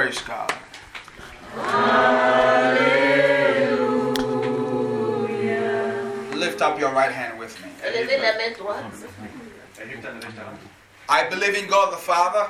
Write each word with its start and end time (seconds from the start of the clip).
Praise 0.00 0.22
God. 0.22 0.50
Lift 6.34 6.62
up 6.62 6.80
your 6.80 6.90
right 6.92 7.12
hand 7.12 7.38
with 7.38 7.62
me. 7.62 7.70
I 11.10 11.28
believe 11.28 11.56
in 11.56 11.66
God 11.68 11.92
the 11.92 11.96
Father. 11.96 12.46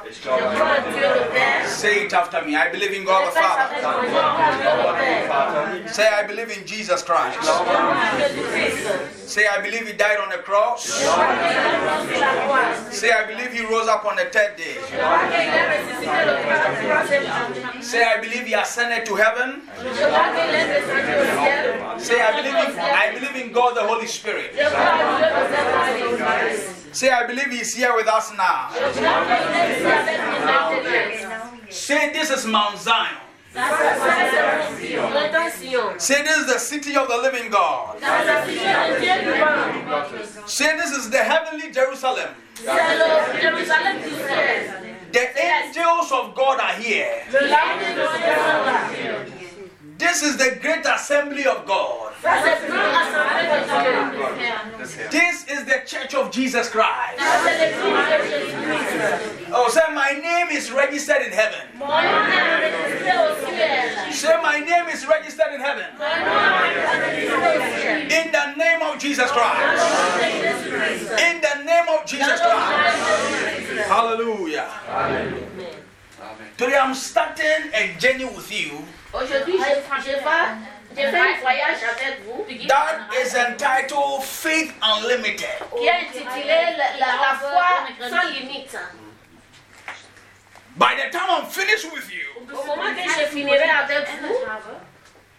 Say 1.66 2.04
it 2.04 2.12
after 2.12 2.42
me. 2.44 2.54
I 2.56 2.68
believe 2.70 2.92
in 2.92 3.04
God 3.06 3.26
the 3.26 3.30
Father. 3.40 3.74
Say, 5.88 6.06
I 6.06 6.22
believe 6.26 6.50
in 6.50 6.66
Jesus 6.66 7.02
Christ. 7.02 7.38
Say, 9.26 9.46
I 9.46 9.60
believe 9.62 9.86
He 9.86 9.94
died 9.94 10.18
on 10.20 10.28
the 10.28 10.36
cross. 10.44 10.84
Say, 10.84 11.08
I 13.10 13.24
believe 13.26 13.50
He 13.50 13.64
rose 13.64 13.88
up 13.88 14.04
on 14.04 14.16
the 14.16 14.26
third 14.26 14.56
day. 14.56 14.76
Say, 17.80 18.04
I 18.04 18.18
believe 18.20 18.44
He 18.44 18.52
ascended 18.52 19.06
to 19.06 19.14
heaven. 19.14 19.62
Say, 21.98 22.20
I 22.20 22.32
believe 22.36 22.54
in, 22.54 22.78
I 22.78 23.10
believe 23.14 23.36
in 23.42 23.52
God 23.52 23.74
the 23.74 23.84
Holy 23.86 24.06
Spirit. 24.06 24.52
Say, 26.92 27.10
I 27.10 27.26
believe 27.26 27.50
He's 27.50 27.74
here 27.74 27.94
with 27.94 28.08
us 28.08 28.32
now. 28.36 28.70
Say, 31.70 32.12
this 32.12 32.30
is 32.30 32.46
Mount 32.46 32.78
Zion. 32.78 33.16
Say, 35.98 36.22
this 36.22 36.36
is 36.38 36.46
the 36.46 36.58
city 36.58 36.96
of 36.96 37.08
the 37.08 37.16
living 37.16 37.50
God. 37.50 37.98
Say, 40.46 40.76
this 40.76 40.90
is 40.96 41.10
the 41.10 41.18
heavenly 41.18 41.70
Jerusalem. 41.72 42.34
The 45.12 45.26
angels 45.44 46.12
of 46.12 46.34
God 46.34 46.60
are 46.60 46.74
here. 46.74 47.22
This 50.00 50.22
is 50.22 50.38
the 50.38 50.56
great 50.62 50.86
assembly 50.86 51.44
of 51.44 51.66
God. 51.66 52.14
This 55.10 55.44
is 55.46 55.64
the 55.66 55.82
church 55.84 56.14
of 56.14 56.30
Jesus 56.30 56.70
Christ. 56.70 57.18
Oh, 59.52 59.68
say, 59.68 59.92
my 59.94 60.12
name 60.12 60.48
is 60.56 60.72
registered 60.72 61.20
in 61.20 61.32
heaven. 61.32 61.60
Say, 64.10 64.36
my 64.42 64.58
name 64.60 64.88
is 64.88 65.06
registered 65.06 65.52
in 65.52 65.60
heaven. 65.60 65.84
In 68.10 68.32
the 68.32 68.54
name 68.56 68.80
of 68.80 68.98
Jesus 68.98 69.30
Christ. 69.30 69.84
In 71.20 71.42
the 71.42 71.62
name 71.62 71.88
of 71.90 72.06
Jesus 72.06 72.40
Christ. 72.40 72.98
Hallelujah. 73.86 74.70
Today 76.56 76.78
I'm 76.78 76.94
starting 76.94 77.70
a 77.74 77.94
journey 77.98 78.24
with 78.24 78.50
you. 78.50 78.82
Aujourd'hui, 79.12 79.58
je, 79.58 80.02
je, 80.02 80.12
vais, 80.12 80.20
je 80.96 81.10
fais 81.10 81.18
un 81.18 81.40
voyage 81.40 81.78
avec 81.82 82.20
vous 82.24 82.46
That 82.68 83.08
is 83.12 83.34
entitled 83.36 84.22
Faith 84.22 84.72
Unlimited. 84.82 85.48
qui 85.76 85.86
est 85.86 85.90
intitulé 85.90 86.54
La, 86.76 86.96
la, 86.98 87.06
la 87.06 87.34
foi 87.38 88.08
sans 88.08 88.28
limite. 88.30 88.76
By 90.76 90.94
the 90.96 91.10
time 91.10 91.28
I'm 91.28 91.46
finished 91.46 91.92
with 91.92 92.08
you, 92.12 92.24
Au 92.54 92.64
moment 92.64 92.94
que 92.94 93.02
je 93.02 93.26
finirai 93.26 93.68
avec 93.68 94.08
vous, 94.22 94.34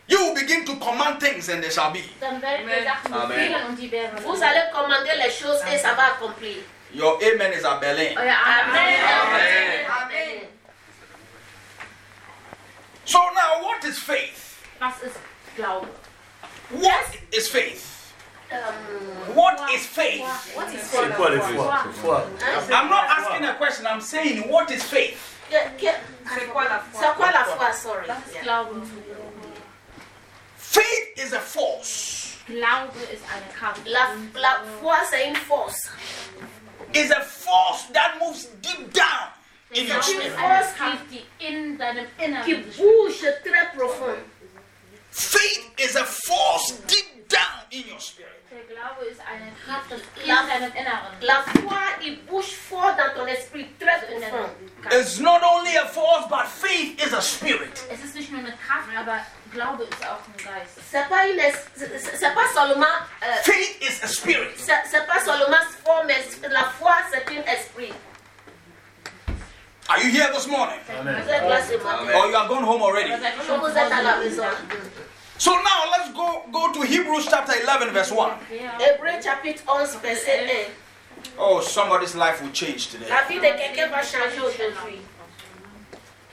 you 0.07 0.19
will 0.19 0.33
begin 0.35 0.65
to 0.65 0.75
command 0.75 1.19
things 1.21 1.49
and 1.49 1.61
they 1.63 1.71
shall 1.71 1.91
be. 1.91 2.03
Die 2.19 3.87
werden 3.89 4.11
vous 4.23 4.43
allez 4.43 4.69
commander 4.73 5.15
les 5.23 5.31
choses 5.31 5.61
et 5.71 5.77
ça 5.77 5.93
va 5.93 6.07
accomplir. 6.15 6.57
Your 6.93 7.17
amen 7.23 7.53
is 7.53 7.63
a 7.63 7.77
Berlin. 7.79 8.17
Amen. 8.17 8.35
Amen. 8.35 9.85
Amen. 9.87 10.50
Is 13.91 13.99
faith? 13.99 14.63
Was 14.79 14.93
ist 15.03 15.19
Glaube? 15.55 15.87
What 16.71 17.05
is 17.31 17.47
faith? 17.47 17.87
Um, 18.51 19.35
What 19.35 19.57
is 19.73 19.85
faith? 19.85 20.21
what 20.55 20.67
is 20.73 20.81
C'est 20.81 20.97
faith? 21.07 21.15
quoi 21.15 21.29
le 21.29 21.39
foi 21.41 21.93
Foi. 22.01 22.21
I'm 22.73 22.89
not 22.89 23.05
asking 23.17 23.45
a 23.45 23.55
question, 23.55 23.85
I'm 23.87 24.01
saying, 24.01 24.49
what 24.49 24.69
is 24.71 24.83
faith? 24.83 25.17
Que- 25.49 25.69
que- 25.77 25.99
C'est 26.33 26.47
quoi? 27.57 27.73
Sorry. 27.73 28.07
Was 28.07 28.17
ist 28.27 28.35
Yeah. 28.35 28.43
Glauben? 28.43 28.81
Faith 30.57 31.17
is 31.17 31.33
a 31.33 31.39
force, 31.39 32.37
Glaube 32.47 32.97
ist 33.13 33.23
eine 33.33 33.45
Kraft. 33.57 33.85
La, 33.87 34.07
la 34.35 34.63
foi, 34.81 35.35
force. 35.47 35.89
is 36.93 37.11
a 37.11 37.21
force 37.21 37.85
that 37.93 38.17
moves 38.19 38.45
deep 38.61 38.91
down 38.93 39.29
in 39.73 39.87
your 39.87 40.01
spirit. 40.03 40.31
force 40.33 40.73
Kraft, 40.75 41.05
die 41.11 41.25
in 41.39 41.77
deinem 41.77 42.07
Inneren 42.17 42.43
qui 42.43 42.55
très 43.43 43.71
profond. 43.75 44.17
Faith 45.11 45.71
is 45.77 45.95
a 45.95 46.05
force 46.05 46.73
deep 46.87 47.27
down 47.27 47.63
in 47.71 47.83
your 47.89 47.99
spirit. 47.99 48.31
Der 48.51 48.63
Glaube 48.75 49.05
ist 49.05 49.21
eine 49.21 49.51
Kraft, 49.65 49.91
in 49.91 50.27
La- 50.27 50.43
deinem 50.43 50.71
Inneren 50.75 51.15
La 51.21 51.43
foi, 51.43 51.77
il 52.01 52.17
bouge 52.21 52.53
fort 52.69 52.97
dans 52.97 53.13
ton 53.15 53.27
esprit, 53.27 53.67
très 53.79 53.99
profond. 54.05 54.49
It's 54.91 55.19
not 55.19 55.41
only 55.43 55.75
a 55.77 55.85
force, 55.87 56.27
but 56.29 56.47
faith 56.47 57.01
is 57.01 57.13
a 57.13 57.21
spirit. 57.21 57.81
Es 57.89 58.03
ist 58.03 58.15
nicht 58.15 58.29
nur 58.31 58.39
eine 58.39 58.51
Kraft, 58.57 58.87
aber 58.97 59.25
Glaube 59.53 59.83
ist 59.83 60.03
auch 60.05 60.19
ein 60.27 60.37
Geist. 60.37 60.79
C'est 60.91 61.07
pas 61.09 61.25
une, 61.27 61.39
c'est 61.75 62.17
c'est 62.17 62.33
pas 62.33 62.47
seulement, 62.53 62.85
euh, 63.21 63.35
Faith 63.43 63.81
is 63.81 64.01
a 64.03 64.07
spirit. 64.07 64.51
c'est 64.57 64.73
c'est 64.89 65.05
pas 65.07 65.19
seulement 65.23 65.57
foi, 65.83 66.03
mais 66.05 66.21
la 66.49 66.63
foi, 66.79 66.95
c'est 67.11 67.27
un 67.29 67.43
esprit. 67.53 67.93
Are 69.89 69.99
you 70.03 70.09
here 70.11 70.29
this 70.31 70.47
morning? 70.47 70.79
Vous 70.87 71.29
êtes 71.29 71.43
là 71.49 71.61
ce 71.61 71.77
matin. 71.83 72.13
Or 72.17 72.27
you 72.27 72.35
are 72.35 72.47
gone 72.47 72.63
home 72.63 72.81
already? 72.81 73.11
Oder 73.11 73.19
seid 73.21 73.33
ihr 73.35 73.41
Ou 73.41 73.45
schon 73.45 73.59
vous 73.59 73.77
êtes 73.77 73.91
à 73.91 74.01
la 74.01 74.13
zu 74.13 74.29
maison. 74.29 74.45
So 75.37 75.51
now 75.55 75.89
let's 75.91 76.13
go, 76.13 76.43
go 76.51 76.71
to 76.71 76.81
Hebrews 76.83 77.25
chapter 77.27 77.53
11, 77.53 77.91
verse 77.91 78.11
1. 78.11 78.31
Ja. 78.51 78.77
Hébreu 78.79 79.21
chapitre 79.23 79.63
11, 79.67 79.95
verset 80.01 80.45
1. 80.45 80.71
Oh, 81.37 81.61
somebody's 81.61 82.15
life 82.15 82.41
will 82.41 82.51
change 82.51 82.87
today. 82.91 83.09
La 83.09 83.23
vie 83.27 83.39
de 83.39 83.51
quelqu'un 83.57 83.89
va 83.89 84.01
changer 84.03 84.39
aujourd'hui. 84.39 85.01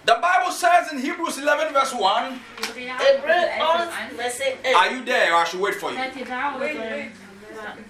The 0.04 0.14
Bible 0.14 0.53
says 0.53 0.92
in 0.92 0.98
Hebrews 0.98 1.38
11, 1.38 1.72
verse 1.72 1.92
1. 1.94 2.41
Hébreu 2.76 3.48
11, 3.58 4.16
verset 4.16 4.58
1. 4.64 4.75
Are 4.75 4.91
you 4.92 5.04
there 5.04 5.32
or 5.34 5.41
I 5.41 5.44
should 5.44 5.60
wait 5.60 5.75
for 5.75 5.91
you? 5.91 5.97
Seid 5.97 6.16
ihr 6.16 6.25
da 6.26 6.54
oder 6.56 6.66
sollen 6.69 6.81
wir- 6.81 7.12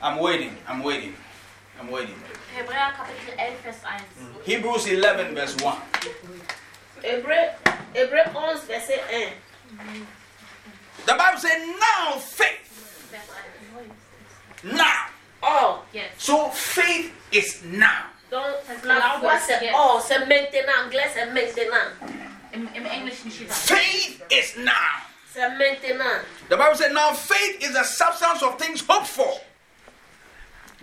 I'm 0.03 0.19
waiting. 0.19 0.57
I'm 0.69 0.83
waiting. 0.83 1.15
I'm 1.81 1.91
waiting. 1.91 2.15
Hebräer 2.59 2.93
Kapitel 2.97 3.35
11, 3.39 3.63
Vers 3.63 3.77
1. 3.85 4.03
Mm. 4.17 4.43
Hebrews 4.45 4.87
11, 4.87 5.35
verse 5.35 5.57
1. 5.63 5.77
Hébreu, 7.03 7.51
Hébreu 7.95 8.25
11, 8.35 8.67
verset 8.67 9.01
1. 9.11 9.33
The 11.07 11.13
Bible 11.15 11.39
says, 11.39 11.63
now 11.79 12.19
faith. 12.19 12.65
Now. 14.65 15.07
Or, 15.41 15.83
Jetzt. 15.93 16.21
So 16.21 16.49
faith 16.51 17.13
is 17.31 17.63
now. 17.65 18.07
donc 18.31 18.45
Das 18.67 18.85
la 18.85 18.95
Glaube 18.99 19.21
foi 19.21 19.37
ist 19.37 19.47
c'est 19.47 19.63
jetzt. 19.63 19.75
or, 19.75 20.01
c'est 20.03 20.19
maintenant. 20.27 20.83
Anglais 20.85 21.11
c'est 21.15 21.27
maintenant. 21.27 21.93
Im, 22.53 22.69
Im 22.75 22.87
Englischen 22.87 23.31
steht. 23.31 23.53
Faith 23.53 24.23
is 24.31 24.57
now. 24.57 24.73
C'est 25.33 25.49
maintenant. 25.57 26.25
The 26.49 26.57
Bible 26.57 26.75
said, 26.75 26.93
now 26.93 27.13
faith 27.13 27.63
is 27.63 27.73
the 27.73 27.85
substance 27.85 28.43
of 28.43 28.59
things 28.59 28.83
hoped 28.87 29.07
for, 29.07 29.33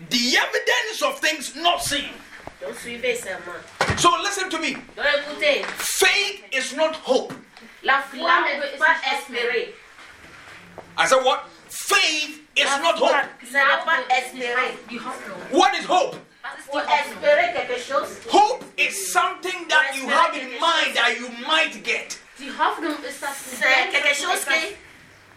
the 0.09 0.37
evidence 0.37 1.01
of 1.01 1.19
things 1.19 1.55
not 1.55 1.81
seen. 1.81 2.09
Donc 2.61 2.75
suivez 2.79 3.15
seulement. 3.15 3.61
Eh, 3.81 3.95
so 3.97 4.09
listen 4.21 4.49
to 4.49 4.59
me. 4.59 4.73
Donc 4.95 5.05
écoutez, 5.05 5.63
Faith 5.77 6.43
is 6.51 6.75
not 6.75 6.95
hope. 7.05 7.33
la 7.83 8.01
foi 8.01 8.41
n'est 8.41 8.77
pas 8.77 8.95
espérée. 9.13 9.73
I 10.97 11.05
said 11.07 11.23
what? 11.23 11.47
Faith 11.69 12.41
is 12.55 12.65
not 12.81 12.95
hope. 12.97 13.15
ce 13.43 13.53
pas 13.53 13.99
espéré. 14.09 14.77
Die 14.89 14.97
Hoffnung. 14.97 15.37
What 15.51 15.73
is 15.75 15.85
hope? 15.85 16.15
Was 16.43 16.59
ist 16.59 16.65
die 16.65 16.71
Pour 16.71 16.81
Hoffnung? 16.81 16.99
espérer 16.99 17.53
quelque 17.53 17.79
chose, 17.79 18.09
Hope 18.31 18.63
is 18.77 19.11
something 19.11 19.67
that 19.67 19.95
you 19.95 20.07
have 20.09 20.35
in 20.35 20.49
mind 20.59 20.95
that 20.95 21.17
you 21.19 21.29
might 21.47 21.83
get. 21.83 22.17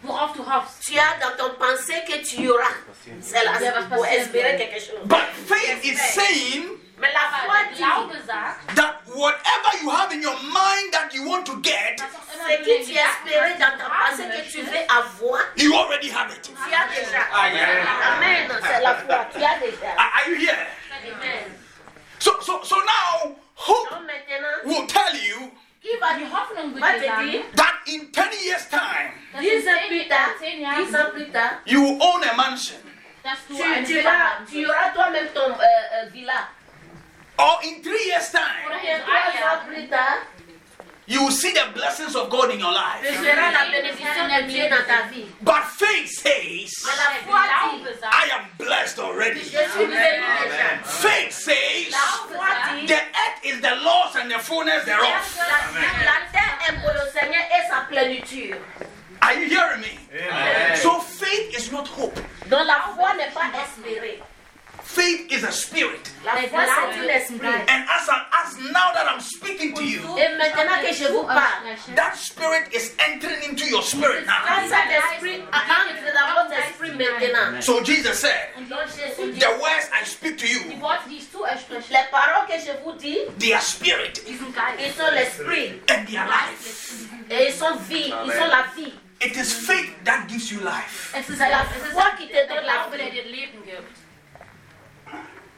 Die 0.01 0.07
Hoffnung 0.07 0.45
ist 0.45 0.49
das 0.49 0.55
c'est 0.55 0.65
quelque 0.65 0.77
chose 0.79 0.79
que 0.79 0.79
etwas, 0.79 0.79
worauf 0.79 0.79
du 0.79 0.79
hoffst. 0.79 0.83
tu 0.85 0.97
as 0.97 1.17
dans 1.19 1.35
ton 1.37 1.55
pensée 1.55 2.03
que 2.07 2.23
tu 2.23 2.49
auras. 2.49 2.63
C'est 3.21 3.43
la 3.43 3.59
Ja, 3.59 3.73
was 3.73 3.85
pour 3.89 4.05
espérer 4.05 4.57
quelque 4.57 4.79
chose. 4.79 4.99
But 5.05 5.27
faith 5.47 5.83
is 5.83 5.97
saying 5.97 6.79
Mais 6.97 7.13
la 7.13 7.19
foi 7.45 7.55
dit, 7.73 8.75
that 8.75 9.01
whatever 9.07 9.71
you 9.81 9.89
have 9.89 10.11
in 10.11 10.21
your 10.21 10.35
mind 10.41 10.91
that 10.91 11.13
you 11.13 11.23
want 11.23 11.45
to 11.45 11.61
get, 11.61 11.99
was 11.99 12.09
auch 12.13 12.35
immer 12.35 12.49
ce 12.49 12.57
que 12.57 12.85
tu 12.85 12.93
den 12.93 12.99
espérais 12.99 13.57
dans 13.57 13.77
ta 13.77 13.89
pensée 13.89 14.23
que 14.29 14.51
tu 14.51 14.61
veux 14.61 14.85
avoir, 14.89 15.41
you 15.55 15.73
already 15.75 16.09
have 16.09 16.31
it. 16.31 16.43
tu 16.43 16.51
as 16.73 16.87
déjà. 16.87 17.23
Ah. 17.31 18.15
Amen, 18.15 18.49
c'est 18.61 18.81
la 18.81 18.95
foi, 18.95 19.27
tu 19.33 19.43
as 19.43 19.59
déjà. 19.59 19.91
Are 19.97 20.11
are 20.15 20.29
you 20.29 20.35
here? 20.35 20.67
Amen. 21.05 21.55
So, 22.19 22.31
so, 22.41 22.61
so 22.63 22.75
now 22.75 23.35
hope 23.55 23.87
will 24.65 24.85
tell 24.87 25.15
you 25.15 25.51
qui 25.81 25.95
va 25.99 26.13
Die 26.13 26.19
dire, 26.25 26.31
Hoffnung 26.33 26.73
wird 26.73 26.81
va 26.83 26.91
dir 26.93 26.99
te 26.99 27.05
sagen, 27.07 27.31
dire, 27.31 27.43
that 27.55 27.75
in 27.87 28.11
10 28.11 28.31
years' 28.43 28.67
time, 28.69 29.11
dass 29.31 29.41
dix 29.41 29.63
in 29.65 29.69
ans 29.69 29.87
plus 29.87 30.07
tard, 30.07 30.37
zehn 30.39 30.57
dix 30.57 30.61
Jahren, 30.61 30.95
ans 30.95 31.11
plus 31.13 31.31
tard, 31.31 31.51
you 31.65 31.81
will 31.81 31.97
own 32.01 32.23
a 32.23 32.33
mansion. 32.35 32.77
dass 33.23 33.39
tu, 33.47 33.55
tu, 33.85 34.01
vas, 34.01 34.39
tu 34.49 34.65
auras 34.65 34.89
toi-même 34.93 35.27
ton 35.33 35.51
euh, 35.51 35.55
euh, 35.55 36.09
villa. 36.11 36.47
Or 37.37 37.59
in 37.63 37.81
three 37.81 38.05
years' 38.07 38.31
time, 38.31 38.67
you 41.09 41.23
will 41.23 41.31
see 41.31 41.51
the 41.51 41.65
blessings 41.73 42.15
of 42.15 42.29
God 42.29 42.51
in 42.51 42.59
your 42.59 42.71
life. 42.71 43.01
verras 43.01 43.51
la 43.51 43.65
bénédiction 43.71 44.27
de 44.27 44.47
Dieu 44.47 44.69
dans 44.69 44.85
ta 44.85 45.07
vie. 45.11 45.25
But 45.41 45.63
faith 45.77 46.07
says, 46.07 46.71
Mais 46.85 46.95
la 46.95 47.09
foi 47.25 47.41
dit, 47.73 47.83
I 48.03 48.29
am 48.37 48.45
blessed 48.57 48.99
already. 48.99 49.39
je 49.41 49.47
suis 49.49 49.85
béni 49.85 49.89
déjà. 49.89 50.83
Faith 50.85 51.31
says, 51.31 51.91
La 51.91 52.87
the 52.87 52.93
earth 52.93 53.43
is 53.43 53.59
the 53.59 53.75
Lord's 53.83 54.15
and 54.15 54.29
the 54.29 54.39
fullness 54.39 54.85
la, 54.85 54.93
thereof. 54.93 55.37
la 56.05 56.19
terre 56.31 56.57
est 56.69 56.79
pour 56.81 56.93
le 56.93 57.09
Seigneur 57.11 57.43
et 57.57 57.67
sa 57.67 57.81
plénitude. 57.89 58.57
Are 59.21 59.33
you 59.33 59.49
hearing 59.49 59.81
me? 59.81 59.97
So 60.75 60.99
faith 60.99 61.57
is 61.57 61.71
not 61.71 61.87
hope. 61.87 62.17
Faith 64.89 65.31
is 65.31 65.43
a 65.43 65.51
spirit. 65.51 66.09
La 66.25 66.31
foi 66.31 66.65
c'est 66.65 66.99
un 66.99 67.07
esprit. 67.09 67.47
And 67.47 67.85
as, 67.87 68.09
I, 68.09 68.25
as 68.41 68.57
now 68.73 68.91
that 68.95 69.05
I'm 69.07 69.21
speaking 69.21 69.75
to 69.75 69.83
you, 69.83 70.01
Et 70.17 70.35
maintenant 70.35 70.81
que 70.81 70.91
je 70.91 71.07
vous 71.13 71.23
parle, 71.25 71.77
that 71.95 72.15
spirit 72.17 72.73
is 72.73 72.95
entering 72.97 73.43
into 73.51 73.65
your 73.67 73.83
spirit 73.83 74.25
now. 74.25 74.41
quand 74.47 74.67
cet 74.67 74.89
esprit 74.89 75.43
entre 75.43 76.11
dans 76.11 76.41
votre 76.41 76.57
esprit 76.57 76.91
maintenant, 76.97 77.61
So 77.61 77.83
Jesus 77.83 78.15
said, 78.15 78.49
donc 78.67 78.87
Jésus 78.97 79.31
dit, 79.31 79.39
the 79.39 79.61
words 79.61 79.87
I 79.93 80.03
speak 80.05 80.37
to 80.37 80.47
you, 80.47 80.59
Worte, 80.81 81.07
die 81.07 81.17
ich 81.17 81.29
zuspreche, 81.31 81.89
les 81.91 82.09
paroles 82.09 82.47
que 82.47 82.57
je 82.59 82.71
vous 82.83 82.93
dis, 82.93 83.19
they 83.37 83.53
are 83.53 83.61
spirit 83.61 84.25
die 84.25 84.37
sind 84.37 84.51
Geist. 84.55 84.79
ils 84.79 84.93
sont 84.93 85.11
l'esprit 85.11 85.81
and 85.91 86.07
they 86.07 86.17
are 86.17 86.27
life. 86.27 87.05
et 87.29 87.49
ils 87.49 87.53
sont 87.53 87.75
vie, 87.87 88.11
ils 88.25 88.33
sont 88.33 88.47
la 88.47 88.65
vie. 88.75 88.93
It 89.21 89.35
is 89.35 89.53
faith 89.53 90.03
that 90.05 90.27
gives 90.27 90.49
you 90.49 90.61
life. 90.61 91.13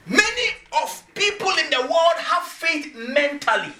Many 0.05 0.47
of 0.83 1.03
people 1.13 1.51
in 1.59 1.69
the 1.69 1.81
world 1.81 2.17
have 2.31 2.43
faith 2.47 2.93
mentally. 2.95 3.71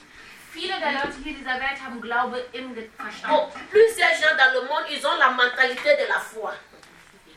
Viele 0.54 0.80
der 0.80 0.92
Leute 0.92 1.14
hier 1.24 1.34
dieser 1.34 1.60
Welt 1.60 1.80
haben 1.84 2.02
Glaube 2.02 2.46
im 2.54 2.76
Ge- 2.76 2.90
Bon, 2.98 3.06
Verstand. 3.06 3.52
plusieurs 3.72 4.14
gens 4.20 4.36
dans 4.38 4.54
le 4.54 4.68
monde, 4.68 4.86
ils 4.90 5.06
ont 5.06 5.18
la 5.18 5.32
mentalité 5.32 5.96
de 5.98 6.08
la 6.10 6.20
foi. 6.20 6.54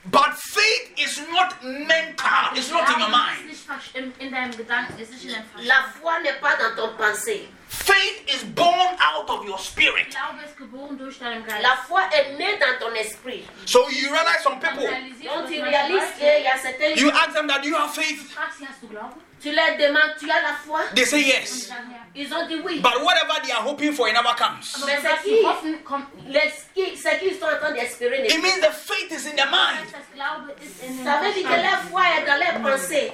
But 0.07 0.35
faith 0.37 0.93
is 0.99 1.19
not 1.33 1.63
mental, 1.63 2.53
it's 2.55 2.71
not 2.71 2.87
in 2.91 3.01
your 3.01 3.09
mind. 3.09 3.47
nicht 3.47 3.67
vers- 3.67 3.95
in, 3.95 4.13
in 4.19 4.31
deinem 4.31 4.51
Gedanken, 4.55 4.99
es 5.01 5.09
ist 5.11 5.25
in 5.25 5.31
deinem 5.33 5.45
Verstand. 5.55 5.67
La 5.67 5.85
foi 5.99 6.19
n'est 6.21 6.41
pas 6.41 6.57
dans 6.57 6.75
ton 6.77 6.95
pensée. 6.97 7.49
Faith 7.85 8.35
is 8.35 8.43
born 8.55 8.97
out 8.99 9.29
of 9.29 9.45
your 9.47 9.59
spirit. 9.59 10.09
Glaube 10.11 10.43
ist 10.45 10.57
geboren 10.57 10.97
durch 10.97 11.19
deinen 11.19 11.45
Geist. 11.45 11.63
La 11.63 11.77
foi 11.87 12.01
est 12.13 12.33
née 12.39 12.57
dans 12.59 12.79
ton 12.81 12.95
esprit. 12.95 13.45
So 13.67 13.89
you 13.91 14.11
realize 14.11 14.43
some 14.43 14.59
people, 14.59 14.87
Realisierst 14.87 15.37
Donc 15.37 15.47
du, 15.49 15.55
tu 15.57 15.61
was 15.61 15.69
réalises 15.69 16.11
qu'il 16.17 16.27
y 16.27 16.45
Leute- 16.45 16.63
certains 16.63 16.95
you 17.01 17.11
ask 17.11 17.33
them 17.35 17.47
that 17.49 17.63
you 17.65 17.77
have 17.77 17.93
faith? 17.95 18.33
fragst 18.33 18.59
sie, 18.59 18.67
hast 18.67 18.81
du 18.81 18.87
Glauben? 18.89 19.13
tu 19.43 19.51
leur 19.53 19.77
demandes, 19.77 20.17
tu 20.19 20.31
as 20.31 20.41
la 20.41 20.55
foi 20.65 20.81
They 20.95 21.05
say 21.05 21.21
yes. 21.21 21.51
sie 21.51 21.61
sagen 21.69 21.91
ja. 21.93 21.99
Ils 22.15 22.33
ont 22.33 22.47
dit 22.47 22.61
oui. 22.65 22.81
But 22.81 23.03
whatever 23.03 23.35
they 23.43 23.53
are 23.53 23.63
hoping 23.63 23.93
for, 23.93 24.09
it 24.09 24.15
never 24.15 24.35
comes. 24.35 24.83
Mais 24.87 24.97
was 25.03 25.19
c'est 25.23 25.29
qui? 25.29 25.45
hoffen, 25.45 25.79
kommt 25.85 26.15
nicht. 26.15 26.29
Les- 26.33 26.53
qui- 26.75 26.97
Ce 26.97 27.09
qu'ils 27.19 27.39
sont 27.39 27.45
en 27.47 27.59
train 27.59 27.73
d'espérer 27.73 28.25
It 28.27 28.41
means 28.43 28.61
the 28.61 28.73
faith 28.73 29.11
is 29.11 29.27
in 29.27 29.33
the 29.33 29.45
Das 29.45 29.51
mind. 29.51 29.85
heißt, 29.85 29.93
das 29.93 30.09
Glaube 30.15 30.55
ist 30.63 30.83
in 30.83 30.97
den 30.97 31.05
Ça 31.05 31.21
veut 31.21 31.33
dire 31.35 31.43
que 31.49 31.57
leur 31.61 31.81
foi 31.91 32.03
est 32.17 32.25
dans 32.25 32.39
leurs 32.39 32.63
pensées. 32.63 33.13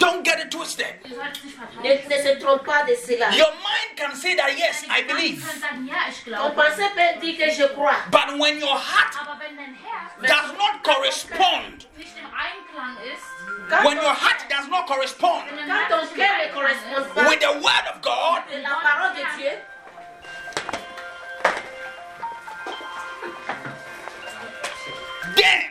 Don't 0.00 0.24
get 0.24 0.40
it 0.40 0.50
twisted. 0.50 0.86
Ihr 1.04 1.14
solltet 1.14 1.44
nicht 1.82 2.08
Ne, 2.08 2.22
se 2.22 2.38
trompe 2.40 2.64
pas 2.64 2.84
de 2.86 2.96
cela. 2.96 3.28
Your 3.36 3.52
mind 3.52 3.90
can 3.96 4.14
say 4.16 4.34
that 4.34 4.56
yes, 4.56 4.82
I 4.88 5.02
believe. 5.02 5.44
können 5.44 5.60
sagen, 5.60 5.86
ja, 5.86 6.08
ich 6.08 6.24
Ton 6.24 6.32
glaube. 6.32 6.54
pensée 6.56 6.88
peut 6.96 7.20
dire 7.20 7.36
que 7.36 7.50
je 7.52 7.64
crois. 7.74 7.96
But 8.10 8.38
when 8.40 8.58
your 8.58 8.74
heart 8.78 9.12
ah, 9.14 9.26
Aber 9.28 9.38
wenn 9.40 9.56
dein 9.56 9.76
Herz 9.76 10.10
does 10.22 10.52
not 10.56 10.82
correspond, 10.82 11.86
nicht 11.98 12.16
im 12.16 12.26
Einklang 12.32 12.96
ist, 13.12 13.28
Quand, 13.68 13.84
when 13.84 13.98
your 13.98 14.14
heart 14.14 14.40
does 14.48 14.66
not 14.68 14.86
correspond 14.86 15.44
wenn 15.50 15.68
dein 15.68 15.68
quand 15.68 15.90
Herz 15.90 15.90
ton 15.90 16.00
nicht 16.00 16.16
im 16.16 16.22
cœur 16.22 16.36
ne 16.36 16.42
Einklang 16.44 16.54
correspond 16.54 17.06
ist, 17.06 17.14
pas 17.14 17.28
with 17.30 17.40
the 17.40 17.54
word 17.60 17.86
of 17.92 18.00
God, 18.00 18.40
de 18.50 18.58
la 18.62 18.74
parole 18.80 19.14
de 19.14 19.24
Dieu, 19.36 19.52
then 25.36 25.69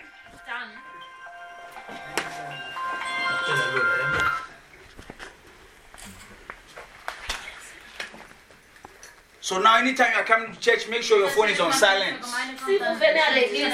So 9.49 9.57
now 9.57 9.77
anytime 9.77 10.11
you 10.13 10.19
are 10.19 10.25
coming 10.25 10.53
to 10.53 10.59
church, 10.59 10.87
make 10.89 11.01
sure 11.01 11.17
your 11.17 11.29
phone 11.29 11.49
is 11.49 11.59
on 11.59 11.73
silent. 11.73 12.23
si 12.23 12.77
vous 12.77 12.93
venez 13.01 13.19
à 13.19 13.31
l'église, 13.33 13.73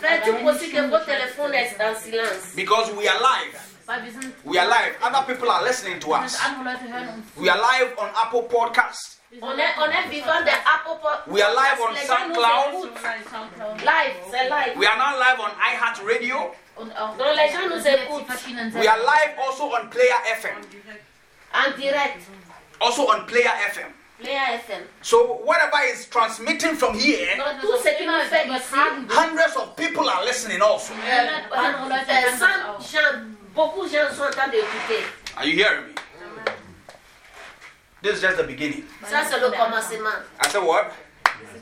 faites 0.00 0.22
tout 0.22 0.34
possible 0.44 0.72
que 0.72 0.88
votre 0.88 1.04
téléphone 1.04 1.52
est 1.52 1.76
en 1.82 1.96
silence. 1.96 2.54
Because 2.54 2.92
we 2.92 3.08
are 3.08 3.18
live. 3.18 3.58
Weil 3.88 4.04
wir 4.04 4.12
sind, 4.12 4.32
We 4.44 4.56
are 4.56 4.68
live. 4.68 4.94
Other 5.02 5.26
people 5.26 5.50
are 5.50 5.64
listening 5.64 5.98
to 5.98 6.12
us. 6.12 6.38
andere 6.44 6.62
Leute 6.62 6.92
hören 6.92 7.08
uns. 7.08 7.26
We 7.36 7.50
are 7.50 7.58
live 7.58 7.90
on 7.98 8.08
Apple 8.22 8.42
Podcast. 8.42 9.18
On 9.42 9.58
est, 9.58 9.74
on 9.78 9.90
est 9.90 10.08
vivant 10.10 10.46
Apple 10.46 10.96
We 11.26 11.42
are 11.42 11.52
live 11.52 11.80
on 11.80 11.92
Les 11.94 12.06
gens 12.06 12.28
nous 12.28 12.34
SoundCloud. 12.36 13.80
Live, 13.80 14.14
c'est 14.30 14.48
live. 14.48 14.76
We 14.76 14.86
are 14.86 14.96
now 14.96 15.18
live 15.18 15.40
on 15.40 15.50
iHeart 15.58 15.98
Radio. 16.06 16.54
Donc 16.78 17.34
les 17.34 17.48
gens 17.50 17.68
nous 17.68 17.84
écoutent 17.84 18.28
We 18.76 18.86
are 18.86 18.98
live 18.98 19.34
also 19.44 19.74
on 19.74 19.88
Player 19.88 20.14
FM. 20.38 20.62
en 21.52 21.76
direct. 21.76 22.22
Also 22.80 23.08
on 23.10 23.26
Player 23.26 23.50
FM. 23.72 23.97
Léa 24.20 24.58
FM. 24.66 24.82
So 25.02 25.40
whatever 25.44 25.78
is 25.92 26.06
transmitting 26.08 26.74
from 26.76 26.94
here, 26.98 27.36
Donc 27.36 27.60
tout 27.60 27.76
ce 27.82 27.88
qui 27.96 28.04
nous 28.06 28.12
fait 28.28 28.46
ici, 28.46 28.48
übertragen 28.48 29.06
wird, 29.08 29.16
hundreds 29.18 29.56
of 29.56 29.76
people 29.76 30.08
are 30.10 30.24
listening 30.24 30.60
also. 30.60 30.92
Andere 31.52 31.88
Leute 31.88 32.06
hören 32.12 32.38
das 32.38 32.42
100 32.42 32.68
auch. 32.68 32.80
gens, 32.80 33.26
beaucoup 33.54 33.84
de 33.86 33.90
gens 33.90 34.12
sont 34.16 34.24
en 34.24 34.30
train 34.30 34.48
d'écouter. 34.48 35.04
Are 35.36 35.46
you 35.46 35.56
hearing 35.56 35.86
me? 35.86 35.94
This 38.02 38.16
is 38.16 38.20
just 38.22 38.36
the 38.38 38.44
beginning. 38.44 38.84
Ça, 39.08 39.22
c'est 39.28 39.38
le 39.40 39.50
commencement. 39.50 40.22
I 40.40 40.48
said 40.48 40.62
what? 40.62 40.92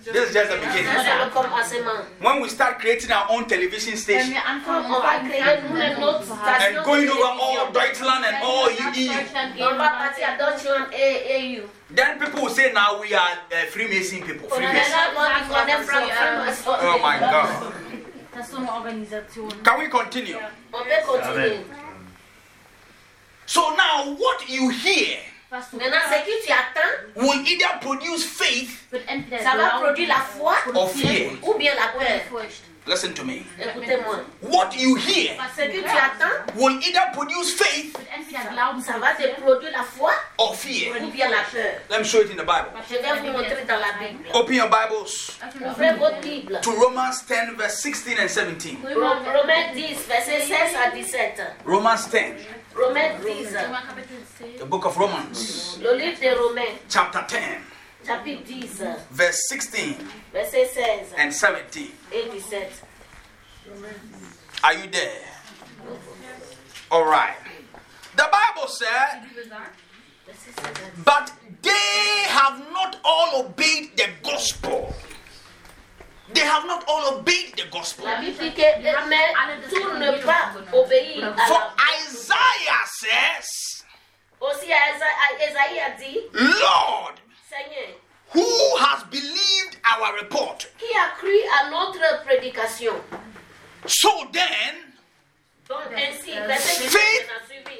This 0.04 0.28
is 0.28 0.32
just 0.34 0.50
the 0.50 0.56
beginning. 0.58 0.86
c'est 1.02 1.24
le 1.24 1.30
commencement. 1.30 2.04
When 2.20 2.40
we 2.40 2.48
start 2.48 2.78
creating 2.78 3.10
our 3.10 3.26
own 3.30 3.46
television 3.46 3.96
station 3.96 4.30
wir 4.32 4.42
anfangen, 4.46 4.86
On 4.90 5.00
va 5.00 5.18
créer 5.28 5.60
nous 5.68 5.76
une 5.76 6.04
autre 6.04 6.22
station 6.22 6.78
and 6.78 6.84
going 6.84 7.06
de 7.06 7.10
over 7.10 7.24
all 7.24 7.72
télévision. 7.72 7.72
Deutschland 7.72 8.24
and 8.24 8.36
all 8.44 8.68
EU, 8.70 8.74
Deutschland 8.76 9.50
On 9.52 9.56
gehen, 9.56 9.76
va 9.76 9.88
partir 9.90 10.28
à 10.28 10.36
Deutschland 10.38 10.86
et 10.92 11.56
EU. 11.58 11.62
then 11.94 12.18
people 12.18 12.42
will 12.42 12.50
say 12.54 12.72
now 12.72 13.00
we 13.00 13.14
are 13.14 13.32
uh, 13.52 13.66
Freemason 13.70 14.22
people. 14.22 14.48
Freemason. 14.48 14.90
là, 14.90 15.10
on 15.16 15.68
est 15.68 16.52
franc- 16.54 16.78
Oh 16.82 16.98
my 17.02 17.18
God. 17.18 17.72
das 18.34 18.46
ist 18.46 18.52
so 18.52 18.58
Organisation. 18.58 19.48
Can 19.64 19.78
we 19.78 19.88
continue? 19.88 20.36
On 20.72 20.78
peut 20.84 21.06
continuer. 21.06 21.64
So 23.46 23.70
now 23.76 24.14
what 24.18 24.48
you 24.48 24.68
hear 24.70 25.18
Was 25.18 25.24
du 25.24 25.35
Maintenant, 25.72 25.98
ce 26.10 26.24
que 26.24 26.46
tu 26.46 26.52
attends, 26.52 26.96
will 27.16 27.40
either 27.48 27.78
produce 27.80 28.24
faith 28.24 28.70
wird 28.92 29.02
entweder 29.08 29.38
ça 29.42 29.50
va 29.56 29.68
Glauben 29.70 29.80
produire 29.84 30.08
la 30.08 30.20
foi 30.36 30.54
or 30.74 30.90
fear. 30.90 31.30
ou 31.42 31.54
bien 31.54 31.74
la 31.74 31.88
peur. 31.98 32.42
Listen 32.88 33.12
to 33.14 33.24
me. 33.24 33.42
Écoutez-moi. 33.58 34.20
What 34.42 34.70
you 34.78 34.94
hear 34.94 35.36
Was 35.36 35.50
Ce 35.56 35.62
du 35.68 35.82
que 35.82 35.88
tu 35.88 36.54
will 36.54 36.78
either 36.86 37.02
produce 37.12 37.52
faith 37.56 37.96
wird 37.98 38.06
entweder 38.16 38.48
Glauben 38.52 38.80
ça 38.80 38.98
va 38.98 39.12
te 39.14 39.40
produire 39.40 39.72
la 39.72 39.82
foi 39.82 40.12
or 40.38 40.54
fear. 40.54 40.94
ou 41.02 41.10
bien 41.10 41.28
la 41.28 41.42
peur. 41.50 41.80
Let 41.90 41.98
me 41.98 42.04
show 42.04 42.20
it 42.20 42.30
in 42.30 42.36
the 42.36 42.46
Bible. 42.46 42.70
Je 42.88 42.94
vais 42.94 43.20
vous 43.20 43.32
montrer 43.32 43.64
dans 43.66 43.78
la 43.80 43.92
Bible. 43.98 44.28
Open 44.34 44.54
your 44.54 44.68
Bibles 44.68 45.32
Ouvrez 45.66 45.94
votre 45.94 46.20
Bible. 46.20 46.60
to 46.62 46.70
Romans 46.72 47.24
10, 47.26 47.56
verse 47.56 47.80
16 47.80 48.18
and 48.20 48.28
17. 48.28 48.78
Rom- 48.94 49.24
Romains 49.34 49.72
10, 49.74 50.06
verset 50.06 50.40
16 50.42 50.76
à 50.76 50.90
17. 50.92 51.42
Romans 51.66 51.96
10, 51.96 52.20
Romains 52.76 53.22
10, 53.22 53.64
Römer 53.64 53.82
Kapitel 53.86 54.18
10. 54.38 54.58
the 54.58 54.66
book 54.66 54.84
of 54.84 54.96
Romans, 54.98 55.78
le 55.82 55.96
livre 55.96 56.20
de 56.20 56.34
Romains, 56.36 56.78
chapter 56.88 57.24
10, 57.26 57.62
chapitre 58.06 58.42
10, 58.44 58.96
verse 59.10 59.38
16 59.48 59.96
verset 60.32 60.68
16 60.68 61.16
and 61.18 61.32
17. 61.32 61.90
et 62.12 62.40
17. 62.40 62.68
Are 64.62 64.74
you 64.74 64.86
there? 64.90 65.22
All 66.90 67.04
right. 67.04 67.36
The 68.16 68.28
Bible 68.30 68.68
said, 68.68 69.22
Die 69.22 69.28
Bibel 69.28 69.48
sagt, 69.48 69.78
Verset 70.26 70.54
16. 70.76 71.02
But 71.04 71.32
they 71.62 72.24
have 72.28 72.58
not 72.72 72.98
all 73.04 73.44
obeyed 73.44 73.96
the 73.96 74.08
gospel. 74.22 74.94
They 76.32 76.40
have 76.40 76.66
not 76.66 76.84
all 76.88 77.18
obeyed 77.18 77.54
the 77.56 77.66
gospel. 77.70 78.04
La 78.04 78.20
Bible 78.20 78.52
que 78.52 79.06
mais 79.08 79.32
tout 79.70 79.94
ne 79.98 80.18
pas 80.24 80.52
obéir 80.72 81.34
For 81.46 81.62
Isaiah 82.04 82.84
says, 83.00 83.84
Aussi, 84.40 84.66
Esaïe 84.66 85.40
Esaïe 85.40 85.80
a 85.80 85.90
Lord, 86.32 87.14
Seigneur, 87.48 87.94
who 88.34 88.44
has 88.78 89.04
believed 89.10 89.78
our 89.84 90.14
report? 90.20 90.66
qui 90.78 90.94
a 91.60 91.70
notre 91.70 92.24
prédication 92.24 92.94
So 93.86 94.10
then, 94.32 94.74
Donc 95.68 95.80
ainsi, 95.96 96.32
verset 96.32 96.88
17 96.88 96.90
Faith. 96.90 97.30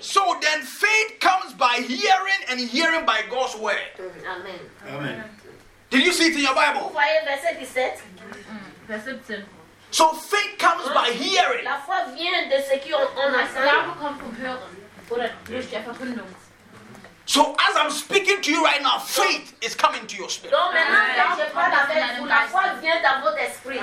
so 0.02 0.36
then 0.40 0.62
faith 0.62 1.18
comes 1.20 1.52
by 1.54 1.74
hearing 1.86 2.42
and 2.48 2.60
hearing 2.60 3.04
by 3.04 3.22
God's 3.28 3.56
word. 3.56 3.76
Amen. 3.98 4.60
Amen. 4.88 5.24
Did 5.90 6.04
you 6.04 6.12
see 6.12 6.28
it 6.28 6.36
in 6.36 6.42
your 6.42 6.54
Vous 6.54 6.60
Bible? 6.60 6.92
Voyez 8.30 8.44
verset 8.88 9.12
17 9.12 9.36
Vers 9.36 9.44
17. 9.44 9.46
So 9.90 10.12
faith 10.12 10.58
comes 10.58 10.88
by 10.92 11.10
hearing. 11.12 11.64
La 11.64 11.78
foi 11.78 11.96
vient 12.14 12.48
de 12.48 12.62
ce 12.62 12.76
qu'on 12.84 13.02
on 13.16 13.32
Das 13.32 13.50
entend 13.56 13.98
kommt 14.00 14.20
vom 14.20 14.36
Hören 14.36 14.58
oder 15.10 15.30
durch 15.46 15.68
die 15.70 15.76
Verkündung. 15.76 16.26
So 17.26 17.56
as 17.58 17.76
I'm 17.76 17.90
speaking 17.90 18.40
to 18.42 18.50
you 18.52 18.62
right 18.64 18.82
now, 18.82 18.98
faith 18.98 19.54
is 19.60 19.74
coming 19.74 20.06
to 20.06 20.16
your 20.16 20.30
spirit. 20.30 20.52
Donc 20.52 20.72
maintenant, 20.72 21.36
je 21.36 21.52
parle 21.52 21.72
avec 21.72 22.18
vous, 22.20 22.26
la 22.26 22.46
foi 22.48 22.62
vient 22.80 23.00
dans 23.02 23.20
votre 23.22 23.38
esprit. 23.38 23.80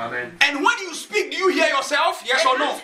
And 0.00 0.62
when 0.62 0.78
you 0.80 0.94
speak, 0.94 1.32
do 1.32 1.36
you 1.36 1.48
hear 1.48 1.68
yourself? 1.68 2.22
Yes 2.24 2.46
or 2.46 2.56
no? 2.58 2.78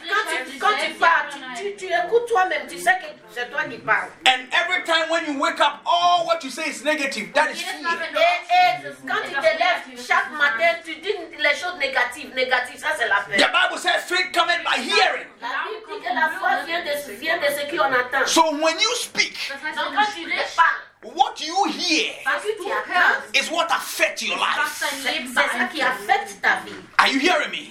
Quand 0.59 0.75
tu, 0.79 0.95
parles, 0.95 1.27
tu, 1.57 1.63
tu, 1.63 1.87
tu 1.87 1.93
écoutes 1.93 2.27
toi-même, 2.29 2.67
tu 2.69 2.79
sais 2.79 2.91
que 3.01 3.07
c'est 3.33 3.51
toi 3.51 3.63
qui 3.65 3.79
parles. 3.79 4.11
And 4.27 4.49
every 4.53 4.83
time 4.85 5.09
when 5.11 5.25
you 5.27 5.39
wake 5.41 5.61
up, 5.61 5.81
all 5.87 6.27
what 6.27 6.43
you 6.43 6.51
say 6.51 6.69
is 6.71 6.83
negative. 6.85 7.33
That 7.35 7.51
is 7.53 7.59
Jedes 7.63 7.83
Mal, 7.83 7.99
fear. 7.99 8.21
Et, 8.21 8.89
et 8.89 9.09
quand 9.09 9.23
tu 9.25 9.33
te 9.35 9.41
lèves 9.41 10.07
chaque 10.07 10.31
matin, 10.33 10.75
tu 10.85 10.97
dis 10.97 11.15
les 11.39 11.55
choses 11.55 11.77
négatives. 11.79 12.35
Négatives, 12.35 12.79
ça 12.81 12.89
c'est 12.99 13.07
la 13.09 13.23
The. 13.25 13.47
Bible 13.53 13.79
says 13.79 14.03
faith 14.09 14.33
cometh 14.33 14.65
by 14.65 14.81
hearing. 14.83 15.27
La 15.41 15.49
Bible 15.69 15.87
dit 15.93 16.01
que 16.09 16.15
la 16.15 16.29
foi 16.39 16.65
vient 16.67 16.83
de, 16.83 17.13
vient 17.21 17.39
de 17.39 17.47
ce 17.47 17.71
qu'on 17.71 17.93
entend. 17.93 18.27
So 18.27 18.43
when 18.57 18.75
you 18.81 18.95
speak, 18.97 19.37
Donc 19.77 19.95
quand 19.95 20.11
tu 20.15 20.27
parles, 20.57 20.83
what 21.05 21.41
you 21.41 21.55
hear 21.67 22.13
ce 22.41 22.47
que 22.47 22.63
tu 22.65 22.71
entends, 22.73 23.23
is 23.35 23.51
what 23.51 23.67
affects 23.71 24.23
your 24.23 24.37
life. 24.39 24.57
dein 24.57 24.89
c'est 25.03 25.13
Leben 25.13 25.29
c'est 25.29 25.59
ça 25.59 25.65
qui 25.67 25.79
beeinflusst. 25.79 26.11
affecte 26.11 26.41
ta 26.43 26.57
vie. 26.65 26.75
Are 26.99 27.09
you 27.09 27.19
hearing 27.21 27.51
me? 27.51 27.71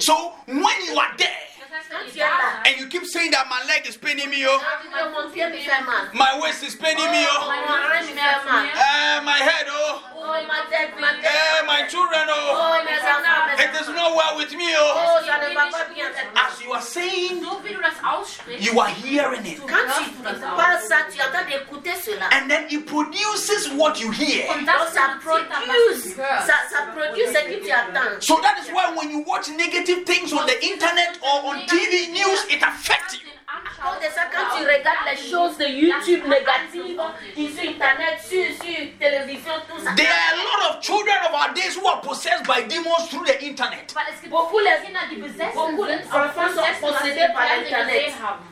So 0.00 0.32
when 0.46 0.78
you 0.86 0.98
are 0.98 1.14
there 1.16 1.28
Das 1.58 1.80
heißt, 1.80 1.90
wenn 1.90 1.98
Quand 1.98 2.06
ihr 2.06 2.12
tu 2.12 2.18
es 2.18 2.20
là, 2.20 2.28
da 2.38 2.62
seid, 2.64 2.66
and 2.74 2.80
you 2.80 2.86
keep 2.88 3.04
saying 3.06 3.30
that 3.32 3.46
my 3.48 3.62
leg 3.66 3.86
is 3.88 3.96
paining 3.96 4.30
me, 4.30 4.46
oh, 4.46 4.58
tu 4.58 4.88
dis, 4.88 5.10
mon 5.10 5.30
pied 5.30 5.50
me 5.50 5.58
fait 5.58 5.82
my 6.14 6.38
waist 6.40 6.62
is 6.62 6.76
paining 6.76 7.10
me, 7.10 7.22
Mon 7.24 7.28
oh, 7.34 7.50
oreille 7.50 8.06
me 8.06 8.14
fait 8.14 8.44
mal. 8.46 8.64
uh, 8.74 9.22
my 9.24 9.38
head, 9.42 9.66
oh, 9.70 10.00
Ma 10.24 10.60
tête, 10.70 10.90
ma 10.98 11.08
tête. 11.14 11.66
my 11.66 11.86
children, 11.88 12.26
oh, 12.28 12.54
Oh, 12.56 12.84
mes 12.84 12.98
enfants, 12.98 13.46
mes 13.56 13.62
it 13.64 13.70
is 13.74 13.88
enfants. 13.88 13.92
not 13.94 14.16
well 14.16 14.36
with 14.38 14.52
me, 14.56 14.74
oh. 14.76 15.20
Ça 15.26 15.38
ne 15.48 15.54
va 15.54 15.66
pas 15.70 15.84
bien. 15.92 16.06
As 16.34 16.62
you 16.64 16.72
are 16.72 16.82
saying, 16.82 17.42
so 17.42 17.60
wie 17.62 17.74
du 17.74 17.80
das 17.80 17.94
aussprichst, 18.02 18.64
you 18.64 18.80
are 18.80 18.88
hearing 18.88 19.44
it. 19.46 19.60
Quand 19.66 19.86
tu 19.98 20.10
parles 20.22 20.80
ça, 20.88 20.96
tu 21.12 21.18
es 21.18 21.22
en 21.22 21.30
train 21.30 21.44
d'écouter 21.44 21.94
cela. 22.02 22.26
And 22.32 22.48
then 22.48 22.66
it 22.70 22.86
produces 22.86 23.68
what 23.76 24.00
you 24.00 24.10
hear. 24.10 24.48
und 24.50 24.64
Donc 24.64 24.66
das 24.66 24.92
ça 24.94 25.16
produziert 25.22 25.50
dann, 25.50 25.68
was 25.68 25.74
produit, 26.00 26.14
du 26.14 26.20
hörst. 26.20 26.46
ça, 26.46 26.54
ça 26.70 26.82
produit 26.94 27.26
ce 27.26 27.40
que 27.44 27.64
tu 27.64 27.70
attends. 27.70 28.20
So 28.20 28.40
that 28.40 28.56
is 28.62 28.70
why 28.72 28.94
when 28.96 29.10
you 29.10 29.22
watch 29.26 29.48
negative 29.48 30.04
things 30.04 30.32
on 30.32 30.46
the 30.46 30.56
internet 30.64 31.18
or 31.22 31.44
on 31.50 31.66
TV 31.66 32.10
news, 32.12 32.44
it 32.50 32.62
affects 32.62 33.14
you. 33.14 33.30
À 33.84 33.90
cause 33.90 34.08
de 34.08 34.14
ça, 34.14 34.22
quand 34.32 34.56
tu 34.56 34.64
regardes 34.64 35.06
les 35.10 35.30
choses 35.30 35.58
de 35.58 35.66
YouTube 35.66 36.24
négatives, 36.26 36.96
sur 37.36 37.70
Internet, 37.70 38.18
sur, 38.20 38.46
sur 38.64 38.98
télévision, 38.98 39.52
tout 39.68 39.78
ça, 39.84 39.92
There 39.94 40.08
are 40.08 40.32
a 40.32 40.36
lot 40.36 40.70
of 40.70 40.80
children 40.82 41.16
of 41.28 41.34
our 41.34 41.52
days 41.52 41.76
who 41.76 41.86
are 41.86 42.00
possessed 42.00 42.44
by 42.46 42.62
demons 42.62 43.08
through 43.10 43.26
the 43.26 43.42
internet. 43.44 43.92
Weil 43.94 44.04
es 44.08 44.28
Beaucoup 44.30 44.58
les- 44.60 44.80
Kinder, 44.84 45.00
die 45.10 45.16
besessen 45.16 45.52
beaucoup 45.54 45.86
sind, 45.86 45.98
les 45.98 46.04
aufgrund 46.06 46.24
enfants 46.24 46.54
sont 46.54 46.62
dessen, 46.62 46.82
was 46.82 47.02
sie 47.02 47.10
possédés 47.10 47.32
par 47.34 47.42
Fernsehen 47.46 47.64
Internet. 47.66 47.94
gesehen 48.06 48.22
haben. 48.22 48.44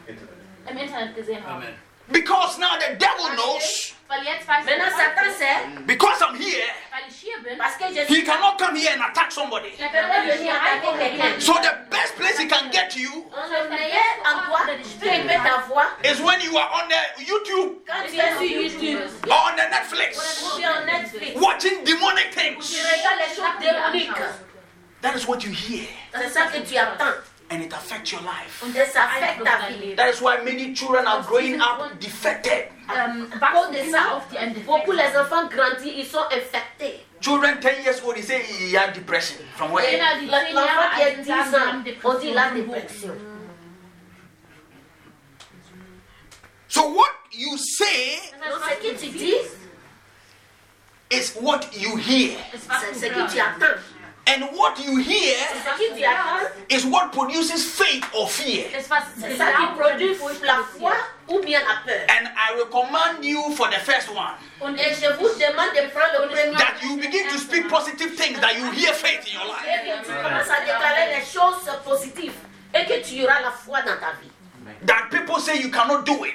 Im 0.71 0.79
Internet 0.79 1.15
gesehen 1.17 1.47
haben. 1.47 1.65
Because 2.09 2.59
now 2.59 2.77
the 2.79 2.95
devil 2.97 3.29
knows, 3.37 3.65
Weil 3.65 3.71
jetzt 3.73 3.95
weiß 3.95 4.02
Maintenant, 4.13 4.85
ich, 4.89 4.97
Satan 4.97 5.33
sait, 5.39 5.87
because 5.87 6.21
I'm 6.21 6.37
here, 6.37 6.69
weil 6.91 7.09
ich 7.09 7.17
hier 7.17 7.39
bin, 7.43 7.57
parce 7.57 7.77
que 7.77 7.85
je 7.95 8.15
he 8.15 8.23
cannot 8.23 8.59
come 8.59 8.77
here 8.77 8.93
and 8.93 9.01
attack 9.01 9.33
somebody. 9.33 9.71
je 9.71 9.85
peux 9.85 9.93
pas 9.93 10.21
venir 10.21 10.53
attaquer 10.53 10.99
quelqu'un. 10.99 11.41
So 11.41 11.55
the 11.55 11.91
best 11.91 12.17
place 12.17 12.39
he 12.39 12.47
can 12.47 12.71
get 12.71 12.95
you 12.95 13.27
Le 13.35 13.69
meilleur 13.71 14.03
endroit 14.27 14.67
où 14.69 14.81
il 15.03 15.27
peut 15.27 15.33
t'avoir, 15.43 15.97
is 16.05 16.21
when 16.21 16.41
you 16.43 16.59
are 16.59 16.71
on 16.75 16.89
the 16.89 17.25
YouTube. 17.25 17.79
Quand 17.87 18.03
tu 18.07 18.19
es 18.19 18.33
sur 18.33 18.43
YouTube? 18.43 19.01
Or 19.31 19.51
on 19.51 19.57
the 19.57 19.71
Netflix. 19.71 20.43
Ou 20.43 20.61
sur 20.61 20.85
Netflix, 20.85 21.41
watching 21.41 21.83
demonic 21.85 22.31
things. 22.33 22.77
regardes 22.83 23.19
les 23.19 23.35
choses 23.35 23.59
démoniques. 23.61 24.23
That 25.01 25.17
is 25.17 25.27
what 25.27 25.43
you 25.43 25.53
hear, 25.53 25.89
C'est 27.53 27.53
ça 27.53 27.53
que 27.53 27.53
tu 27.53 27.53
attends. 27.53 27.55
and 27.55 27.63
it 27.63 27.73
affects 27.73 28.13
your 28.13 28.23
life. 28.23 28.63
Et 28.75 28.87
ça 28.91 29.05
affecte 29.05 29.45
ta. 29.45 29.97
That 29.97 30.09
is 30.15 30.21
why 30.21 30.39
many 30.45 30.75
children 30.75 31.07
are 31.07 31.23
growing 31.23 31.61
up 31.61 31.99
defected. 32.01 32.69
ähm, 32.95 33.29
cause 33.31 33.41
wachsen 33.41 33.73
de 33.73 33.79
Kinder 33.79 33.99
ça, 33.99 34.15
auf, 34.17 34.29
die 34.31 34.39
einen 34.39 34.55
beaucoup 34.65 34.93
Defekt 34.93 35.13
les 35.15 35.19
enfants 35.21 35.49
grandissent, 35.49 35.95
ils 35.97 36.07
sont 36.07 36.25
infectés. 36.31 37.05
Children 37.21 37.61
10 37.61 37.85
years 37.85 38.01
old, 38.05 38.17
they 38.17 38.23
say 38.23 38.43
he 38.43 38.75
had 38.75 38.93
depression. 38.95 39.39
From 39.57 39.71
where? 39.73 39.85
Kinder, 39.87 40.21
die 40.21 40.29
10 40.29 40.55
L'enfant 40.55 40.91
qui 40.97 41.03
a 41.03 41.11
10 41.11 41.17
sind, 41.17 41.25
sagen, 41.27 41.45
sie 41.51 41.57
haben 41.57 41.85
ans, 41.85 42.05
on 42.05 42.19
dit 42.21 42.33
la 42.33 42.51
Depressionen. 42.51 42.67
dépression. 42.67 43.15
So 46.69 46.83
what 46.89 47.11
you 47.33 47.57
say 47.59 48.19
Donc 48.51 48.63
ce 48.65 48.75
que 48.81 48.99
tu 48.99 49.11
dis, 49.11 49.37
is 51.11 51.35
what 51.41 51.61
you 51.77 51.97
hear. 51.97 52.37
c'est 52.53 52.95
ce 52.95 53.07
que 53.07 53.31
tu 53.31 53.39
hörst. 53.39 53.83
Attends. 54.27 54.49
And 54.49 54.57
what 54.57 54.79
you 54.79 54.99
hear 54.99 55.37
Ce 55.39 55.79
que 55.79 55.97
tu 55.97 56.05
attends, 56.05 56.49
is 56.69 56.87
what 56.87 57.13
produces 57.13 57.65
faith 57.65 58.05
or 58.15 58.29
fear. 58.29 58.67
Ist, 58.77 58.91
was 58.91 59.03
c'est 59.19 59.37
ça 59.37 59.47
qui 59.53 59.67
produit 59.79 60.17
la 60.43 60.63
foi 60.79 60.93
ou 61.29 61.41
bien 61.41 61.61
la 61.61 61.83
peur. 61.85 62.07
And 62.09 62.29
I 62.37 62.59
recommend 62.59 63.25
you 63.25 63.53
for 63.57 63.69
the 63.69 63.81
first 63.81 64.09
one 64.11 64.35
Und 64.61 64.77
Et 64.79 64.95
je 64.95 65.11
vous 65.19 65.29
demande 65.29 65.75
de 65.75 65.91
prendre 65.91 66.23
le 66.23 66.29
premier 66.29 66.57
that 66.57 66.83
you 66.83 66.97
begin 66.97 67.29
to 67.31 67.39
speak 67.39 67.69
positive 67.69 68.15
things, 68.17 68.39
that 68.41 68.55
you 68.57 68.71
hear 68.73 68.93
faith 68.95 69.27
in 69.27 69.35
your 69.35 69.47
life. 69.47 69.67
et 69.67 69.91
que 69.91 70.07
tu 70.07 70.13
commences 70.13 70.51
à 70.51 70.61
déclarer 70.61 71.19
les 71.19 71.25
choses 71.25 71.69
positives 71.85 72.35
et 72.75 72.87
que 72.87 73.03
tu 73.07 73.23
auras 73.25 73.41
la 73.41 73.51
foi 73.51 73.81
dans 73.83 73.99
ta 73.99 74.13
vie. 74.21 74.31
That 74.87 75.11
people 75.11 75.41
say 75.41 75.61
you 75.61 75.71
cannot 75.71 76.05
do 76.05 76.25
it, 76.25 76.35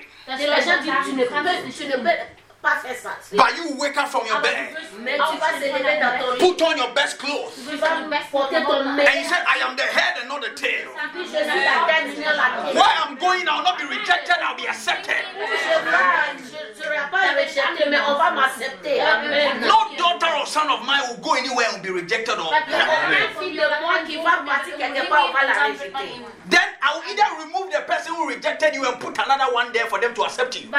dass 2.67 2.83
Et 2.83 2.89
les 2.89 2.99
gens 2.99 3.07
Leute 3.07 3.23
disent, 3.23 3.31
tu 3.31 3.37
sagen, 3.37 3.37
ne 3.37 3.37
du 3.37 3.37
kannst 3.37 3.37
es 3.37 3.37
peux, 3.37 3.37
nicht 3.37 3.37
tu 3.37 3.37
ne 3.37 3.37
peux 3.37 3.37
pas 3.37 3.37
faire 3.37 3.37
ça. 3.37 3.37
but 3.37 3.51
you 3.57 3.65
wake 3.79 3.97
up 3.97 4.07
from 4.07 4.25
your 4.27 4.39
bed, 4.41 4.57
du 4.67 4.75
wirst 4.75 4.91
Mais 4.99 5.17
tu 5.17 5.37
vas 5.39 5.53
se 5.55 5.65
lever 5.65 5.97
dans 6.03 6.13
ton 6.19 6.31
lit, 6.33 6.39
put 6.39 6.63
on 6.63 6.75
your 6.77 6.91
best 6.93 7.17
clothes, 7.17 7.53
tu 7.69 7.75
vas 7.77 7.87
porter 8.31 8.63
ton 8.63 8.73
and 8.73 8.85
you 8.85 8.93
meilleur. 8.93 9.29
say, 9.29 9.39
I 9.47 9.57
am 9.63 9.75
the 9.75 9.87
head 9.87 10.13
and 10.21 10.27
not 10.27 10.41
the 10.41 10.53
tail. 10.55 10.87
Je 11.15 11.23
suis 11.23 11.33
la 11.33 11.79
tête, 11.87 12.15
tu 12.15 12.21
es 12.21 12.25
la 12.25 12.47
tête. 12.51 12.75
Where 12.75 12.95
I'm 13.07 13.15
going, 13.17 13.47
I'll 13.47 13.63
not 13.63 13.77
be 13.77 13.85
rejected, 13.87 14.37
I'll 14.43 14.55
be 14.57 14.67
accepted. 14.67 15.23
Je 15.33 15.39
vais- 15.39 16.43
je 16.43 16.59
ne 16.67 16.73
serai 16.75 17.09
pas 17.09 17.23
rejeté, 17.39 17.89
mais 17.89 17.99
on 18.07 18.15
va 18.15 18.31
m'accepter. 18.31 19.01
Amen. 19.01 19.61
No 19.61 19.77
daughter 19.97 20.27
or 20.39 20.47
son 20.47 20.69
of 20.69 20.83
mine 20.85 21.01
will 21.09 21.17
go 21.21 21.33
anywhere 21.35 21.67
and 21.73 21.81
be 21.81 21.89
rejected 21.89 22.37
or. 22.37 22.51
Aucune 22.53 23.39
fille 23.39 23.55
de 23.57 23.81
moi 23.81 23.99
qui 24.05 24.17
va 24.17 24.43
partir 24.45 24.77
quelque 24.77 25.07
part, 25.09 25.29
on 25.29 25.33
va 25.33 25.43
la 25.45 25.53
rejeter. 25.67 26.21
Then 26.49 26.61
I'll 26.81 27.03
either 27.11 27.25
remove 27.43 27.69
the 27.71 27.81
person 27.85 28.13
who 28.15 28.27
rejected 28.29 28.73
you 28.75 28.85
and 28.85 28.97
put 28.99 29.17
another 29.19 29.51
one 29.53 29.71
there 29.73 29.85
for 29.87 29.99
them 29.99 30.13
to 30.13 30.23
accept 30.23 30.55
you. 30.55 30.69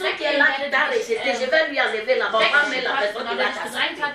Weil 0.00 0.14
ich 0.14 0.18
Donc 0.18 0.18
je 0.18 0.18
vais 0.18 0.18
enlever 0.18 0.18
la 0.18 0.18
personne 0.18 0.18
qui 0.18 0.24
est 0.24 0.38
là 0.38 0.46
qui 0.56 0.70
t'a 0.70 0.84
rejeté. 0.86 1.44
Je 1.44 1.50
vais 1.50 1.68
lui 1.68 1.80
enlever 1.80 2.14
là-bas. 2.16 2.38
On 2.38 2.40
la 2.40 2.46
personne 2.48 3.28
qui 3.28 3.36
weil 3.36 3.36
va 3.36 3.44
ich 3.44 3.70
gedrängt 3.70 3.98
t'accepter. 3.98 4.02
hat 4.02 4.14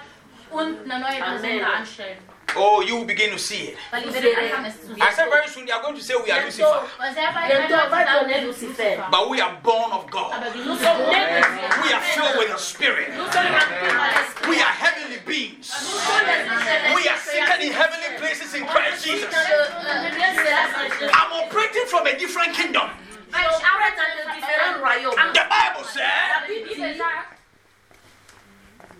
und 0.52 0.92
eine 0.92 1.00
neue 1.00 1.20
Person 1.20 1.60
da 1.60 1.78
anstellen. 1.80 2.18
Oh, 2.56 2.82
you 2.84 2.98
will 2.98 3.06
begin 3.06 3.32
to 3.32 3.38
see 3.40 3.70
it. 3.70 3.78
Weil 3.90 4.06
ich 4.06 4.13
werde 4.13 4.30
anfangen, 4.38 4.66
es 4.70 4.86
zu 4.86 4.94
I 4.94 5.12
said 5.12 5.28
very 5.28 5.48
soon 5.48 5.66
they 5.66 5.74
are 5.74 5.82
going 5.82 5.96
to 5.96 6.02
say 6.04 6.13
we 6.24 6.32
are 6.32 6.46
Lucifer, 6.46 6.84
Weil 7.00 7.13
sehr 7.16 7.32
bald 7.34 7.48
bientôt 7.50 7.74
on 7.74 7.90
va 7.90 7.98
werden 7.98 8.13
donner 8.13 8.34
Leute 8.36 8.46
Lucifer. 8.46 8.84
sagen, 8.84 9.04
but 9.10 9.30
we 9.30 9.42
are 9.42 9.54
born 9.63 9.92
of 9.92 10.06
God. 10.12 10.34
Nous 10.56 10.78
sommes 10.78 11.02
nés 11.10 11.25
de 11.34 11.42
Dieu. 11.42 11.82
We 11.84 11.94
are 11.94 12.02
filled 12.13 12.38
with 12.38 12.52
the 12.54 12.60
Spirit. 12.62 13.10
Nous 13.18 13.25
sommes 13.34 13.50
remplis 13.50 13.94
par 13.98 14.08
l'esprit. 14.13 14.50
We 14.52 14.58
are 14.62 14.75
heavenly 14.86 15.18
beings. 15.25 15.66
Nous 15.82 15.98
sommes 15.98 16.28
les 16.30 16.94
We 16.94 17.08
are 17.10 17.18
seated 17.18 17.60
in 17.66 17.74
heavenly 17.74 18.12
places 18.22 18.54
in 18.54 18.66
Christ 18.68 19.04
Jesus. 19.04 19.34
I'm 19.34 21.10
I'm 21.10 21.32
operating 21.42 21.88
from 21.88 22.06
a 22.06 22.13
different 22.20 22.54
kingdom. 22.54 22.88
Dans 23.34 24.32
de 24.32 24.36
différents 24.36 24.80
royaumes. 24.80 25.34
The 25.34 25.46
Bible 25.50 25.86
says, 25.86 26.02
La 26.02 26.48
Bible 26.48 26.70
Bibel 26.70 26.92
dit, 26.94 26.98
sagt, 26.98 27.30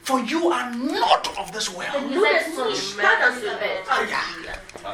For 0.04 0.20
you 0.20 0.52
are 0.52 0.70
not 0.72 1.30
of 1.40 1.52
this 1.54 1.70
world. 1.70 1.94
nous 2.12 2.22
ne 2.22 2.74
sommes 2.74 3.02
pas 3.02 3.16
dans 3.22 3.36
ce 3.40 3.46
monde. 3.46 4.94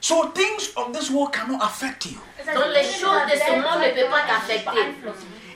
So 0.00 0.28
things 0.34 0.70
of 0.76 0.92
this 0.92 1.10
world 1.10 1.32
cannot 1.32 1.62
affect 1.62 2.04
you. 2.06 2.18
Donc 2.54 2.66
les 2.74 2.84
choses 2.84 3.24
de 3.24 3.38
ce 3.38 3.52
monde 3.52 3.80
ne 3.82 3.90
peuvent 3.94 4.10
pas 4.10 4.22
t'affecter. 4.28 4.94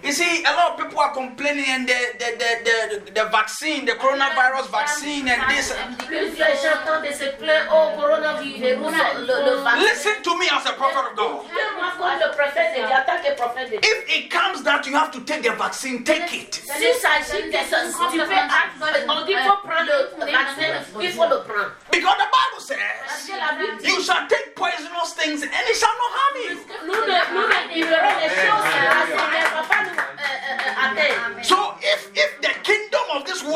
You 0.03 0.13
see, 0.13 0.45
a 0.45 0.53
lot 0.55 0.73
of 0.73 0.79
people 0.79 1.01
are 1.01 1.13
complaining 1.13 1.65
and 1.69 1.89
the, 1.89 1.99
the, 2.19 2.29
the, 2.39 2.51
the, 2.65 3.13
the 3.13 3.25
vaccine, 3.31 3.85
the 3.85 3.93
coronavirus 3.93 4.71
vaccine 4.71 5.27
and 5.29 5.43
this. 5.51 5.75
Listen 9.79 10.23
to 10.23 10.39
me 10.39 10.47
as 10.53 10.67
a 10.67 10.73
prophet 10.73 11.11
of 11.11 11.17
God. 11.17 11.45
If 13.83 13.99
it 14.17 14.31
comes 14.31 14.63
that 14.63 14.87
you 14.87 14.95
have 14.95 15.11
to 15.13 15.21
take 15.21 15.43
the 15.43 15.51
vaccine, 15.57 16.05
take 16.05 16.33
it. 16.33 16.63
Because 21.91 22.17
the 22.19 22.29
Bible 22.39 22.61
says, 22.61 23.29
You 23.85 24.03
shall 24.03 24.27
take 24.29 24.55
poisonous 24.55 25.13
things 25.15 25.43
and 25.43 25.51
it 25.53 25.77
shall 25.77 25.97
not 26.03 26.13
harm 26.19 26.37
you. 26.49 26.59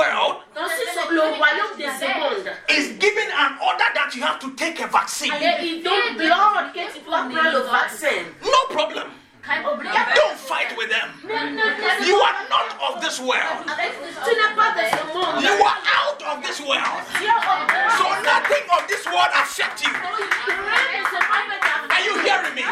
world 0.02 0.42
is 2.68 2.87
giving 2.99 3.30
an 3.38 3.52
order 3.62 3.88
that 3.94 4.12
you 4.14 4.23
have 4.23 4.38
to 4.40 4.54
take 4.54 4.80
a 4.80 4.87
vaccine. 4.87 5.32
No 8.42 8.61
problem. 8.71 9.11
Don't 10.14 10.38
fight 10.38 10.76
with 10.76 10.90
them. 10.90 11.09
You 12.06 12.16
are 12.16 12.38
not 12.49 12.68
of 12.88 13.02
this 13.02 13.18
world. 13.21 13.66
You 15.42 15.54
are 15.71 15.80
out 15.99 16.23
of 16.30 16.42
this 16.42 16.61
world. 16.61 17.02
So 17.99 18.04
nothing 18.23 18.66
of 18.76 18.82
this 18.88 19.04
world 19.06 19.32
affects 19.35 19.82
you. 19.82 19.92
Are 21.90 22.02
you 22.06 22.14
hearing 22.23 22.54
me? 22.54 22.64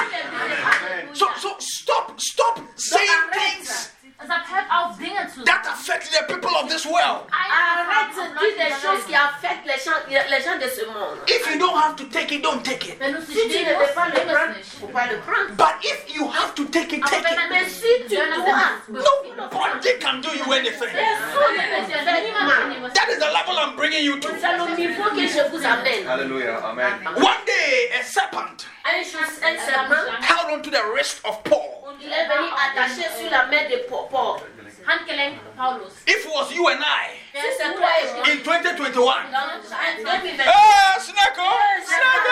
So, 1.12 1.26
so 1.38 1.56
stop, 1.58 2.20
stop 2.20 2.60
saying 2.76 3.22
things 3.32 3.90
peut 4.20 4.32
Are 4.70 4.92
you 4.98 5.06
hearing 5.06 6.64
me? 6.64 6.70
this 6.70 6.84
world. 6.86 7.26
Arrête 7.30 8.14
de 8.14 8.22
dire 8.38 8.54
des 8.58 8.70
choses 8.80 9.04
qui 9.06 9.14
affectent 9.14 9.66
les 9.66 9.78
gens, 9.82 9.98
les 10.08 10.42
gens 10.42 10.56
de 10.56 10.68
ce 10.68 10.84
monde. 10.86 11.18
If 11.26 11.46
you 11.50 11.58
don't 11.58 11.76
have 11.76 11.96
to 11.96 12.04
take 12.04 12.30
it, 12.32 12.42
don't 12.42 12.62
take 12.62 12.86
it. 12.86 12.98
Wenn 13.00 13.12
du 13.12 13.18
es 13.18 13.26
Si 13.26 13.34
nicht 13.34 13.50
tu 13.50 13.58
ne 13.58 13.64
nehmen 13.64 13.78
veux 13.78 13.82
musst, 13.82 13.94
pas 13.94 14.06
le 14.06 14.12
nimm 14.12 14.28
es 14.28 14.32
prendre, 14.34 14.56
nicht. 14.56 14.70
faut 14.80 14.86
pas 14.88 15.06
le 15.06 15.18
prendre. 15.20 15.50
But 15.56 15.74
if 15.82 16.14
you 16.14 16.28
have 16.30 16.54
to 16.54 16.64
take 16.66 16.92
it, 16.92 17.02
Aber 17.02 17.10
take 17.10 17.24
wenn 17.24 17.32
it. 17.32 17.38
man 17.38 17.48
Mais 17.50 17.68
si 17.68 17.92
tu 18.08 18.16
dois, 18.16 18.70
Nobody 18.88 19.98
can 20.00 20.20
do 20.20 20.28
you 20.36 20.52
anything. 20.52 20.92
That 22.94 23.08
is 23.08 23.18
the 23.18 23.30
level 23.32 23.58
I'm 23.58 23.76
bringing 23.76 24.04
you 24.04 24.18
to. 24.20 24.28
c'est 24.40 24.56
le 24.56 24.76
niveau 24.76 25.04
que 25.10 25.26
je 25.26 25.42
vous 25.50 25.64
amène. 25.64 26.06
Hallelujah. 26.06 26.60
Amen. 26.64 26.92
One 27.16 27.44
day, 27.46 27.90
a 27.98 28.02
serpent 28.04 28.66
Un 28.84 29.02
jour, 29.04 29.20
un 29.42 29.56
serpent, 29.58 30.22
held 30.22 30.50
onto 30.52 30.70
the 30.70 30.82
wrist 30.94 31.20
of 31.24 31.42
Paul. 31.44 31.94
il 32.00 32.10
est 32.10 32.26
venu 32.26 32.48
attacher 32.56 33.06
sur 33.20 33.30
la 33.30 33.44
main 33.46 33.68
de 33.68 33.76
Paul. 33.88 34.06
Paul. 34.10 34.42
Handgelenk 34.86 35.38
Paulus. 35.56 36.02
If 36.06 36.26
it 36.26 36.30
was 36.30 36.52
you 36.52 36.66
and 36.68 36.80
I 36.82 37.14
Si 37.32 37.38
c'est 37.58 37.74
toi 37.74 37.86
et 38.02 38.12
moi, 38.14 38.24
in 38.26 38.36
2021, 38.42 38.92
dans 38.94 39.38
en 39.38 40.18
2020, 40.20 40.44
ah, 40.46 40.98
Snacko, 40.98 41.42
Snacko, 41.86 42.30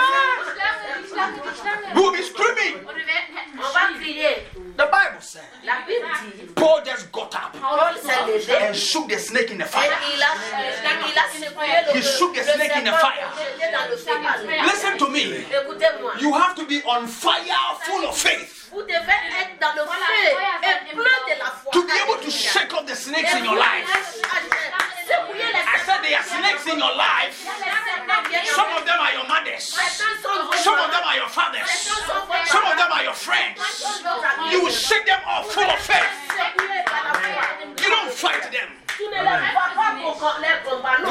Die 0.49 0.55
Schlange, 0.55 1.03
die 1.03 1.09
Schlange, 1.09 1.35
die 1.45 1.61
Schlange. 1.61 1.95
we 1.95 2.01
will 2.03 2.13
be 2.13 2.23
screaming. 2.23 2.75
Und 2.87 2.97
wir 2.97 3.07
werden- 3.07 3.37
hätten 3.37 3.59
on 3.59 3.73
va 3.73 3.87
geschrien. 3.93 4.15
crier. 4.15 4.37
The 4.79 4.87
Bible 4.87 5.21
said 5.21 5.43
La 5.65 5.75
Bible 5.87 6.07
dit, 6.37 6.55
Paul 6.55 6.83
just 6.85 7.11
got 7.11 7.35
up 7.35 7.51
Paul 7.61 7.97
s'est 7.99 8.27
levé 8.27 8.69
and 8.69 8.75
shook 8.77 9.09
the 9.09 9.19
snake 9.19 9.51
in 9.51 9.59
the 9.59 9.65
et 9.65 9.67
fire. 9.69 9.91
il 10.15 10.23
a, 10.23 10.29
il 11.09 11.19
a 11.19 11.27
secoué 11.33 11.67
le, 11.87 11.99
He 11.99 12.03
shook 12.03 12.35
the 12.35 12.39
le 12.47 12.53
snake 12.55 12.77
in 12.77 12.83
the 12.83 12.91
serpent 12.91 13.01
fire. 13.01 13.29
pour 13.35 13.45
jeter 13.45 13.73
dans 13.73 13.89
le 13.91 13.97
feu. 13.97 14.63
Listen 14.65 14.97
to 14.99 15.09
me. 15.09 15.47
Écoutez-moi. 15.51 16.13
You 16.21 16.33
have 16.35 16.55
to 16.55 16.65
be 16.67 16.81
on 16.87 17.07
fire, 17.09 17.79
full 17.85 18.05
of 18.05 18.17
faith, 18.17 18.69
Vous 18.71 18.83
devez 18.83 18.95
être 18.95 19.59
dans 19.61 19.75
le 19.75 19.83
feu 19.83 20.37
et 20.63 20.95
plein 20.95 21.35
de 21.35 21.39
la 21.39 21.47
foi. 21.47 21.73
to 21.73 21.83
be 21.83 21.93
able 22.05 22.19
to 22.25 22.31
shake 22.31 22.73
off 22.75 22.87
the 22.87 22.95
snakes 22.95 23.33
in 23.35 23.45
your 23.45 23.57
life. 23.57 23.89
I 24.89 25.77
said 25.85 26.01
there 26.03 26.17
are 26.19 26.25
snakes 26.25 26.67
in 26.67 26.79
your 26.79 26.95
life. 26.97 27.45
Some 28.55 28.71
of 28.77 28.85
them 28.85 28.99
are 29.01 29.13
your 29.13 29.27
mothers. 29.29 29.65
Some 30.65 30.79
of 30.79 30.91
them 30.91 31.03
are 31.05 31.17
your 31.17 31.29
fathers. 31.29 31.69
Some 32.49 32.65
of 32.65 32.77
them 32.77 32.91
are 32.93 33.03
your 33.05 33.15
friends. 33.15 33.61
You 34.51 34.65
will 34.65 34.73
shake 34.73 35.07
them 35.07 35.21
off 35.27 35.51
full 35.53 35.65
of 35.69 35.79
faith. 35.79 36.05
You 37.79 37.89
don't 37.89 38.13
fight 38.13 38.51
them. 38.53 38.69
We 38.99 39.07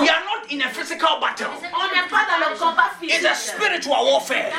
are 0.10 0.24
not 0.28 0.52
in 0.52 0.62
a 0.62 0.70
physical 0.70 1.20
battle. 1.22 1.54
It's 3.02 3.24
a 3.26 3.34
spiritual 3.36 3.96
warfare. 4.04 4.52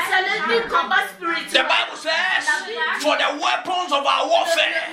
The. 1.53 1.65
Bible 1.69 1.97
says, 1.97 2.49
for 3.05 3.17
the 3.19 3.29
weapons 3.43 3.93
of 3.93 4.07
our 4.07 4.27
warfare, 4.27 4.89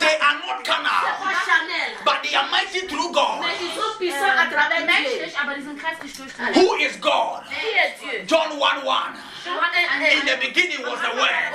they 0.00 0.18
are 0.18 0.34
not 0.42 0.64
c'est 0.64 0.64
carnal, 0.64 1.04
pas 1.22 1.34
Chanel. 1.44 1.92
but 2.04 2.23
they 2.34 2.40
are 2.40 2.50
mighty 2.50 2.80
through 2.86 3.12
God. 3.12 3.40
Mais 3.40 3.54
ils 3.62 3.70
sont 3.70 3.96
puissants 3.96 4.36
à 4.36 4.46
travers 4.50 4.82
Dieu. 4.82 5.26
Aber 5.40 5.54
die 5.54 5.62
sind 5.62 5.78
kräftig 5.78 6.16
durch 6.16 6.32
den 6.34 6.54
Who 6.54 6.74
is 6.76 6.96
God? 7.00 7.44
Qui 7.46 7.68
est 7.78 7.94
Dieu? 8.00 8.24
John 8.26 8.58
1 8.58 8.82
1. 8.84 9.14
In 9.46 10.26
the 10.26 10.36
beginning 10.40 10.82
was 10.82 10.98
the 11.00 11.14
Word, 11.14 11.52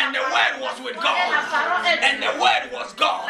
and 0.00 0.14
the 0.14 0.24
Word 0.32 0.60
was 0.60 0.80
with 0.80 0.96
God, 0.96 1.14
and 2.02 2.22
the 2.22 2.32
Word 2.40 2.72
was 2.72 2.94
God. 2.94 3.25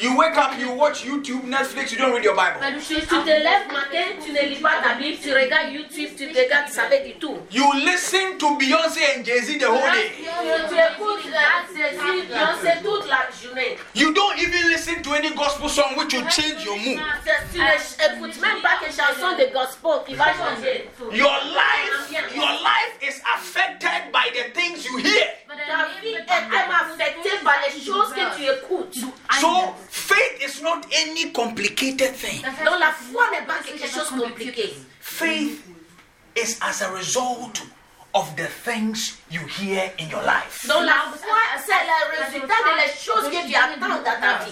You 0.00 0.16
wake 0.16 0.36
up, 0.36 0.58
you 0.58 0.72
watch 0.72 1.04
YouTube, 1.04 1.42
Netflix, 1.44 1.92
you 1.92 1.98
don't 1.98 2.12
read 2.12 2.24
your 2.24 2.34
Bible. 2.34 2.58
Weil 2.60 2.74
du 2.74 2.80
Si 2.80 2.94
stehst 2.94 3.08
tu 3.08 3.16
te 3.22 3.30
lèves 3.30 3.68
matin, 3.72 4.04
tu 4.24 4.32
ne 4.32 4.48
lis 4.48 4.56
pas 4.60 4.80
ta 4.82 4.94
Bible, 4.94 5.18
tu 5.22 5.32
regardes 5.32 5.72
YouTube, 5.72 6.10
tu 6.16 6.26
regardes, 6.26 6.68
ça 6.68 6.82
veut 6.84 7.04
dire 7.04 7.16
tout. 7.20 7.36
You 7.52 7.64
listen 7.84 8.38
to 8.38 8.56
Beyonce 8.56 8.98
and 9.16 9.24
Jay 9.24 9.40
Z 9.42 9.58
the 9.58 9.64
whole 9.68 9.92
day. 9.92 10.10
Tu, 10.16 10.24
tu 10.68 10.74
écoutes 10.74 11.21
You 13.94 14.14
don't 14.14 14.38
even 14.38 14.68
listen 14.68 15.02
to 15.02 15.10
any 15.14 15.30
gospel 15.34 15.68
song 15.68 15.96
which 15.96 16.14
will 16.14 16.26
change 16.26 16.64
your 16.64 16.76
mood. 16.76 17.00
Your 21.12 21.38
life, 21.54 22.34
your 22.34 22.52
life 22.62 22.94
is 23.02 23.20
affected 23.34 24.12
by 24.12 24.30
the 24.32 24.50
things 24.54 24.84
you 24.84 24.96
hear. 24.98 25.28
So 29.40 29.74
faith 29.88 30.42
is 30.42 30.62
not 30.62 30.86
any 30.92 31.30
complicated 31.30 32.14
thing. 32.14 32.44
Faith 35.00 35.62
is 36.34 36.58
as 36.62 36.80
a 36.82 36.92
result 36.92 37.62
of 38.14 38.36
the 38.36 38.46
things 38.46 39.18
you 39.30 39.40
hear 39.46 39.90
in 39.98 40.08
your 40.10 40.22
life. 40.22 40.66
Donc 40.68 40.84
la 40.84 40.92
foi, 41.16 41.38
c'est 41.64 41.72
le 41.72 42.24
résultat 42.24 42.54
de 42.64 42.76
les 42.76 42.92
choses 42.92 43.30
que 43.30 43.46
tu 43.48 43.54
attends 43.54 43.88
dans 43.88 44.02
ta. 44.02 44.46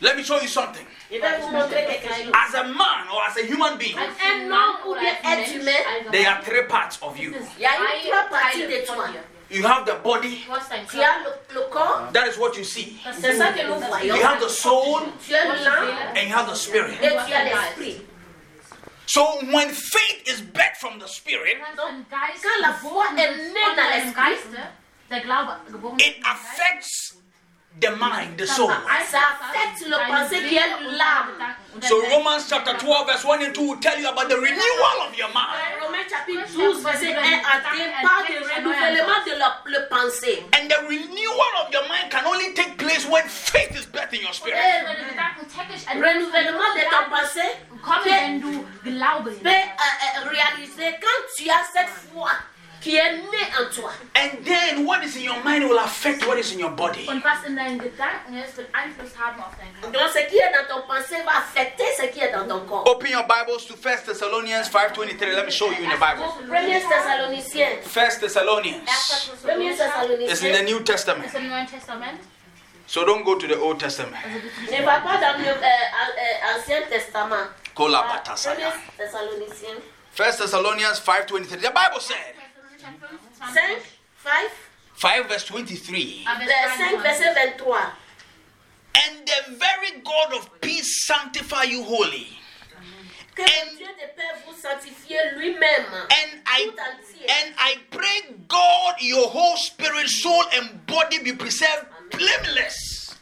Let 0.00 0.16
me 0.16 0.22
show 0.24 0.40
you 0.40 0.48
something. 0.48 0.84
Je 1.10 1.18
vais 1.18 1.38
vous 1.40 1.48
montrer 1.50 1.84
quelque 1.86 2.08
chose. 2.08 2.32
As 2.34 2.54
a 2.54 2.64
man 2.64 3.06
or 3.12 3.22
as 3.28 3.36
a 3.36 3.42
human 3.46 3.76
being, 3.78 3.96
Un 3.98 4.50
homme 4.50 4.76
ou 4.86 4.94
bien 4.94 5.12
être 5.24 5.54
humain, 5.54 6.10
there 6.10 6.26
are 6.28 6.42
three 6.42 6.64
parts 6.68 6.98
of 7.02 7.16
you. 7.18 7.32
il 7.58 7.62
y 7.62 7.66
a 7.66 7.70
eu 7.70 8.08
trois 8.08 8.24
parties 8.30 8.66
de 8.66 8.84
toi. 8.86 9.06
You 9.50 9.66
have 9.66 9.84
the 9.84 9.96
body, 10.02 10.44
Du 10.46 10.50
hast 10.52 10.70
deinen 10.70 10.86
Tu 10.86 10.96
Körper. 10.96 11.04
as 11.04 11.18
le, 11.24 11.60
le 11.60 11.66
corps, 11.68 12.08
that 12.14 12.26
is 12.26 12.38
what 12.38 12.56
you 12.56 12.64
see. 12.64 12.96
c'est 13.20 13.34
ça 13.36 13.48
que 13.52 13.62
nous 13.66 13.78
voyons. 13.78 14.16
You 14.16 14.22
have 14.24 14.40
the 14.40 14.48
soul 14.48 15.02
Tu 15.26 15.34
as 15.34 15.44
l'âme 15.44 15.88
and 16.16 16.22
you 16.28 16.34
have 16.34 16.48
the 16.50 16.54
spirit. 16.56 16.96
et 17.02 17.10
tu 17.26 17.32
as 17.34 17.44
l'esprit. 17.44 18.02
So 19.06 19.24
when 19.52 19.68
faith 19.70 20.22
is 20.26 20.40
birthed 20.40 20.76
from 20.80 20.98
the 20.98 21.08
spirit, 21.08 21.56
Dein 21.76 22.06
Geist 22.08 22.42
Quand 22.42 22.60
la 22.60 22.72
foi 22.72 22.88
geboren 22.88 23.18
est 23.18 23.32
ist 23.32 23.52
née 23.52 23.60
von 23.60 23.76
dans 23.76 23.76
deinem 23.76 24.04
l'esprit, 24.06 24.22
Geiste, 24.30 24.58
der 25.10 25.20
Glaube 25.20 25.56
geboren 25.70 25.98
it 25.98 26.06
ist 26.06 26.14
von 26.14 26.22
deinem 26.22 26.36
Geist, 26.36 26.60
affects 26.60 27.22
the 27.80 27.90
mind, 27.96 28.38
the 28.38 28.46
soul. 28.46 28.68
Ça 28.68 29.18
affecte 29.32 29.88
le 29.88 29.96
pensée 30.06 30.42
qui 30.48 30.56
est 30.56 30.68
l'âme. 30.96 31.54
So 31.80 32.02
Romans 32.10 32.40
chapter 32.48 32.74
12, 32.74 33.06
verse 33.06 33.24
1 33.24 33.42
and 33.42 33.54
2 33.54 33.60
will 33.62 33.80
tell 33.80 33.98
you 33.98 34.08
about 34.08 34.28
the 34.28 34.36
renewal 34.36 35.08
of 35.08 35.16
your 35.16 35.28
mind. 35.32 35.56
Uh, 35.56 35.84
Romains 35.84 36.08
chapitre 36.08 36.46
12, 36.52 36.82
verset 36.82 37.14
1 37.14 37.18
à 37.18 37.60
3 37.60 37.72
parle 38.02 38.26
du 38.26 38.38
renouvellement 38.38 39.24
de 39.26 39.38
la 39.38 39.62
le 39.64 39.88
pensée. 39.88 40.44
And 40.54 40.68
the 40.68 40.86
renewal 40.86 41.52
of 41.64 41.72
your 41.72 41.88
mind 41.88 42.10
can 42.10 42.26
only 42.26 42.52
take 42.54 42.76
place 42.76 43.06
when 43.08 43.24
faith 43.26 43.72
is 43.74 43.86
birthed 43.86 44.12
in 44.12 44.20
your 44.20 44.34
spirit. 44.34 44.58
Et 47.82 48.10
Wenn 48.10 48.40
du 48.40 48.48
Gedanken 48.50 48.62
täglich 48.62 48.62
renouvellement 48.62 48.62
de 48.62 48.62
ton 48.62 48.62
pensée 48.62 48.62
kommen, 48.62 48.62
wenn 48.84 48.92
du 48.92 48.92
Glaube 48.96 49.30
peut 49.42 49.48
euh, 49.48 50.28
réaliser 50.30 50.96
quand 51.00 51.22
tu 51.36 51.50
as 51.50 51.64
cette 51.72 51.88
foi 52.12 52.30
qui 52.82 52.96
est 52.96 53.12
née 53.12 53.48
en 53.60 53.70
toi. 53.72 53.92
And 54.16 54.44
then 54.44 54.84
what 54.84 55.04
is 55.04 55.16
in 55.16 55.22
your 55.22 55.42
mind 55.44 55.64
will 55.68 55.78
affect 55.78 56.26
what 56.26 56.36
is 56.36 56.52
in 56.52 56.58
your 56.58 56.70
body. 56.70 57.06
Und 57.08 57.22
was 57.22 57.44
in 57.46 57.54
deinen 57.54 57.78
Gedanken 57.78 58.36
ist, 58.36 58.56
wird 58.56 58.68
Einfluss 58.74 59.12
haben 59.16 59.40
auf 59.40 59.54
deinen 59.56 59.72
Körper. 59.80 59.98
Donc 59.98 60.10
ce 60.12 60.18
qui 60.28 60.36
est 60.36 60.52
dans 60.52 60.66
ton 60.74 60.86
pensée 60.86 61.22
va 61.24 61.38
affecter 61.38 61.84
ce 61.96 62.06
qui 62.06 62.20
est 62.20 62.32
dans 62.32 62.46
ton 62.46 62.66
corps. 62.66 62.86
Open 62.88 63.10
your 63.12 63.22
Bibles 63.24 63.64
to 63.68 63.74
1 63.74 64.04
Thessalonians 64.04 64.68
5.23. 64.68 65.34
Let 65.34 65.44
me 65.46 65.52
show 65.52 65.70
you 65.70 65.84
in 65.84 65.90
the 65.90 65.98
Bible. 65.98 66.26
Premier 66.48 66.80
Thessaloniciens. 66.80 67.82
1 67.84 68.20
Thessalonians. 68.20 68.82
Premier 69.44 69.70
It's 69.70 70.42
in 70.42 70.52
the 70.52 70.58
Thessaloniciens. 70.58 70.64
New 70.64 70.78
Ist 70.78 70.84
Testament. 70.86 71.34
im 71.34 71.48
Neuen 71.48 71.66
Testament. 71.66 72.18
So 72.86 73.04
don't 73.04 73.24
go 73.24 73.36
to 73.36 73.46
the 73.46 73.58
Old 73.58 73.78
Testament. 73.78 74.16
Ne 74.70 74.84
va 74.84 75.00
pas 75.00 75.16
dans 75.18 75.38
le 75.38 75.46
euh, 75.46 75.54
euh, 75.54 76.58
Ancien 76.58 76.82
Testament. 76.90 77.46
Kola 77.74 78.02
batasaya. 78.02 78.72
Ah, 78.72 78.80
Thessaloniciens. 78.98 79.82
1 80.16 80.38
Thessalonians 80.38 81.00
5.23. 81.00 81.60
The 81.60 81.70
Bible 81.70 82.00
said, 82.00 82.34
5, 83.38 83.78
5, 84.16 84.50
5 84.94 85.26
verse 85.28 85.44
23. 85.44 86.24
euh, 86.26 86.68
5 86.76 87.02
verset 87.02 87.34
23. 87.34 87.74
And 88.94 89.26
the 89.26 89.56
very 89.56 90.00
God 90.04 90.34
of 90.34 90.60
peace 90.60 91.06
sanctify 91.06 91.62
you 91.64 91.82
wholly. 91.82 92.28
Que 93.34 93.42
le 93.42 93.76
Dieu 93.78 93.86
de 93.86 94.06
paix 94.14 94.44
vous 94.46 94.54
sanctifie 94.54 95.16
lui-même. 95.36 95.86
And 96.10 96.42
I 96.46 96.68
and 96.68 97.54
I 97.56 97.78
pray 97.90 98.34
God 98.46 98.96
your 99.00 99.26
whole 99.30 99.56
spirit, 99.56 100.06
soul, 100.10 100.44
and 100.52 100.84
body 100.86 101.18
be 101.20 101.32
preserved 101.32 101.86
blameless. 102.10 103.14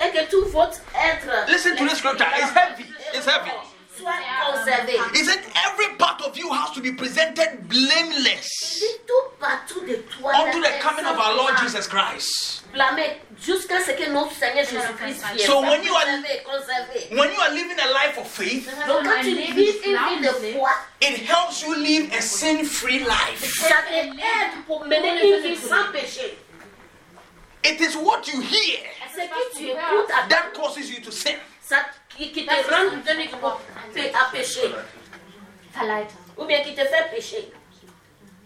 Et 0.00 0.10
que, 0.10 0.18
et 0.18 0.24
que 0.26 0.30
tout 0.30 0.44
votre 0.50 0.78
être. 0.94 1.50
Listen 1.50 1.76
to 1.76 1.84
this 1.84 1.98
scripture. 1.98 2.26
It's 2.36 2.50
heavy. 2.52 2.84
It's 3.14 3.26
heavy. 3.26 3.50
Soit 3.98 4.12
oh 4.46 4.52
conservé. 4.52 4.92
He 5.12 5.24
said 5.24 5.40
every 5.66 5.96
part 5.96 6.22
of 6.22 6.36
you 6.36 6.52
has 6.52 6.70
to 6.72 6.80
be 6.80 6.92
presented 6.92 7.68
blameless 7.68 8.78
Dit 8.78 9.00
tout 9.06 9.30
partout 9.40 9.80
de 9.80 9.96
toi. 9.96 10.32
unto 10.34 10.60
the 10.60 10.70
coming 10.80 11.04
of 11.04 11.18
our 11.18 11.34
Lord 11.34 11.56
Jesus 11.58 11.88
Christ. 11.88 12.62
Blâmé 12.72 13.20
jusqu'à 13.40 13.80
ce 13.80 13.90
que 13.92 14.08
notre 14.10 14.32
Seigneur 14.34 14.64
Jésus-Christ 14.64 15.24
vienne. 15.34 15.46
So 15.46 15.62
when 15.62 15.82
you 15.82 15.92
are- 15.94 16.04
Conservé, 16.04 16.42
conservé. 16.44 17.08
When 17.10 17.32
you 17.32 17.40
are 17.40 17.50
living 17.50 17.78
a 17.80 17.86
life 17.92 18.18
of 18.18 18.28
faith, 18.28 18.68
Donc 18.86 19.02
quand 19.04 19.20
tu 19.20 19.34
vis 19.34 19.72
une 19.84 19.96
vie 19.96 20.20
de 20.20 20.52
foi, 20.56 20.70
it 21.00 21.28
helps 21.28 21.62
you 21.62 21.74
live 21.74 22.12
a 22.12 22.20
sin-free 22.20 23.00
life. 23.00 23.66
ça 23.66 23.82
t'aide 23.88 24.14
pour 24.66 24.84
mener 24.84 25.26
une 25.26 25.42
vie 25.42 25.56
sans 25.56 25.90
péché. 25.90 26.38
It 27.64 27.80
is 27.80 27.96
what 27.96 28.28
you 28.28 28.40
hear 28.40 28.86
Ce 29.18 29.22
que 29.26 29.56
tu 29.58 29.64
écoutes 29.70 30.10
à 30.12 30.28
that 30.28 30.52
causes 30.54 30.90
you 30.90 31.00
to 31.02 31.10
sin. 31.10 31.34
ça 31.60 31.78
qui, 32.08 32.30
qui 32.30 32.46
te 32.46 32.50
Das 32.50 32.60
ist 32.60 32.70
rend 32.70 32.92
ein 32.92 33.02
Sündigbruch. 33.04 33.58
pé- 33.94 34.12
à 34.14 34.30
pécher. 34.30 34.74
Ou 36.36 36.44
bien 36.44 36.60
qui 36.62 36.74
te 36.74 36.80
fait 36.84 37.10
pécher. 37.10 37.52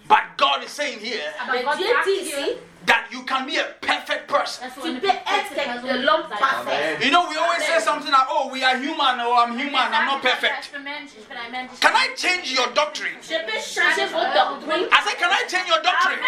But 0.09 0.37
God 0.37 0.65
is 0.65 0.69
saying 0.71 0.99
here 1.01 1.33
Aber 1.41 1.53
Mais 1.53 1.63
Gott 1.63 1.77
Dieu 1.77 1.87
dit 2.05 2.29
ici, 2.29 2.57
that 2.87 3.05
you 3.13 3.23
can 3.25 3.47
be 3.47 3.57
a 3.57 3.65
perfect 3.81 4.27
person. 4.27 4.65
tu 4.75 4.81
peux 4.99 5.07
être 5.09 5.25
perfekte 5.25 5.55
quelque- 5.55 6.03
l'homme 6.05 6.29
parfait. 6.29 6.99
You 7.01 7.11
know, 7.11 7.29
we 7.29 7.37
always 7.39 7.63
say 7.65 7.79
something 7.81 8.11
like, 8.11 8.27
oh, 8.29 8.49
we 8.51 8.65
are 8.65 8.77
human 8.77 9.21
or 9.21 9.39
I'm 9.39 9.57
human, 9.57 9.93
I'm 9.95 10.07
not 10.07 10.21
perfect. 10.21 10.65
Ich 10.67 10.73
bin 10.73 10.83
Mensch, 10.83 11.13
ich 11.17 11.27
bin 11.29 11.37
ein 11.39 11.51
Mensch. 11.53 11.71
ich 11.73 11.81
Can 11.81 11.95
I 11.95 12.09
change 12.17 12.51
your 12.53 12.67
doctrine? 12.75 13.17
Je 13.23 13.39
peux 13.47 13.61
changer 13.61 14.07
vos 14.09 14.25
doctrines. 14.35 14.89
I 14.91 15.01
said, 15.05 15.19
can 15.19 15.31
I 15.31 15.45
change 15.49 15.69
your 15.69 15.81
doctrine? 15.81 16.19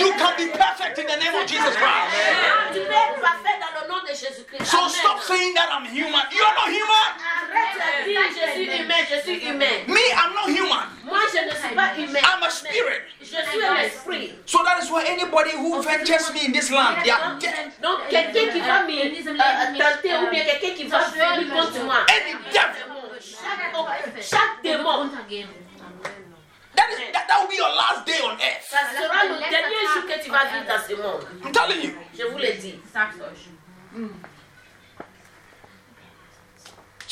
You 0.00 0.12
can 0.18 0.34
be 0.36 0.46
perfect 0.58 0.98
in 0.98 1.06
the 1.06 1.16
name 1.16 1.34
of 1.36 1.46
Jesus 1.46 1.74
Christ. 1.76 2.74
Tu 2.74 2.80
peux 2.80 2.92
être 2.92 3.20
parfait 3.20 3.56
dans 3.62 3.80
le 3.80 3.88
nom 3.88 4.00
de 4.02 4.08
Jésus-Christ. 4.12 4.61
So 4.72 4.78
Amen. 4.80 4.88
stop 4.88 5.20
saying 5.20 5.52
that 5.52 5.68
I'm 5.68 5.84
human. 5.84 6.24
You're 6.32 6.56
not 6.56 6.72
human. 6.72 7.08
Arrête 7.20 7.76
de 7.76 8.08
dire 8.08 8.24
je 8.32 8.46
suis 8.56 8.68
humain, 8.72 9.04
je 9.04 9.20
suis 9.20 9.38
humain. 9.44 9.84
Me, 9.86 10.00
I'm 10.16 10.32
not 10.32 10.48
human. 10.48 10.88
Moi, 11.04 11.20
je 11.28 11.44
ne 11.44 11.52
suis 11.52 11.74
pas 11.76 11.92
humain. 11.92 12.24
I'm 12.24 12.42
a 12.42 12.48
spirit. 12.48 13.02
Je 13.20 13.36
suis 13.36 13.62
un 13.62 13.76
esprit. 13.76 14.32
So 14.46 14.64
that 14.64 14.82
is 14.82 14.90
why 14.90 15.04
anybody 15.04 15.50
who 15.52 15.82
ventures 15.82 16.32
me 16.32 16.46
in 16.46 16.52
this 16.52 16.70
land, 16.70 17.04
they 17.04 17.10
are 17.10 17.36
dead. 17.38 17.72
Donc, 17.82 18.08
quelqu'un 18.08 18.48
qui 18.48 18.60
va 18.60 18.82
me 18.84 19.78
tenter 19.78 20.16
ou 20.24 20.30
bien 20.30 20.42
quelqu'un 20.42 20.74
qui 20.74 20.84
va 20.84 21.00
venir 21.04 21.52
contre 21.52 21.84
moi. 21.84 22.06
Any 22.08 22.32
devil. 22.50 22.88
Chaque, 23.20 24.22
chaque 24.22 24.62
démon, 24.62 25.10
That 26.74 26.88
is 26.90 27.12
that, 27.12 27.28
that 27.28 27.40
will 27.40 27.48
be 27.48 27.56
your 27.56 27.68
last 27.68 28.06
day 28.06 28.18
on 28.24 28.40
earth. 28.40 28.64
ça 28.64 28.78
sera 28.96 29.24
le 29.26 29.38
dernier 29.38 29.84
jour 29.92 30.06
que 30.08 30.24
tu 30.24 30.30
vas 30.30 30.46
vivre 30.46 30.64
dans 30.66 30.80
ce 30.88 30.94
monde. 30.94 31.26
I'm 31.44 31.52
telling 31.52 31.82
you. 31.82 31.94
Je 32.18 32.24
vous 32.24 32.38
le 32.38 32.52
dis. 32.54 32.80
Sag's 32.90 33.16
euch. 33.20 33.52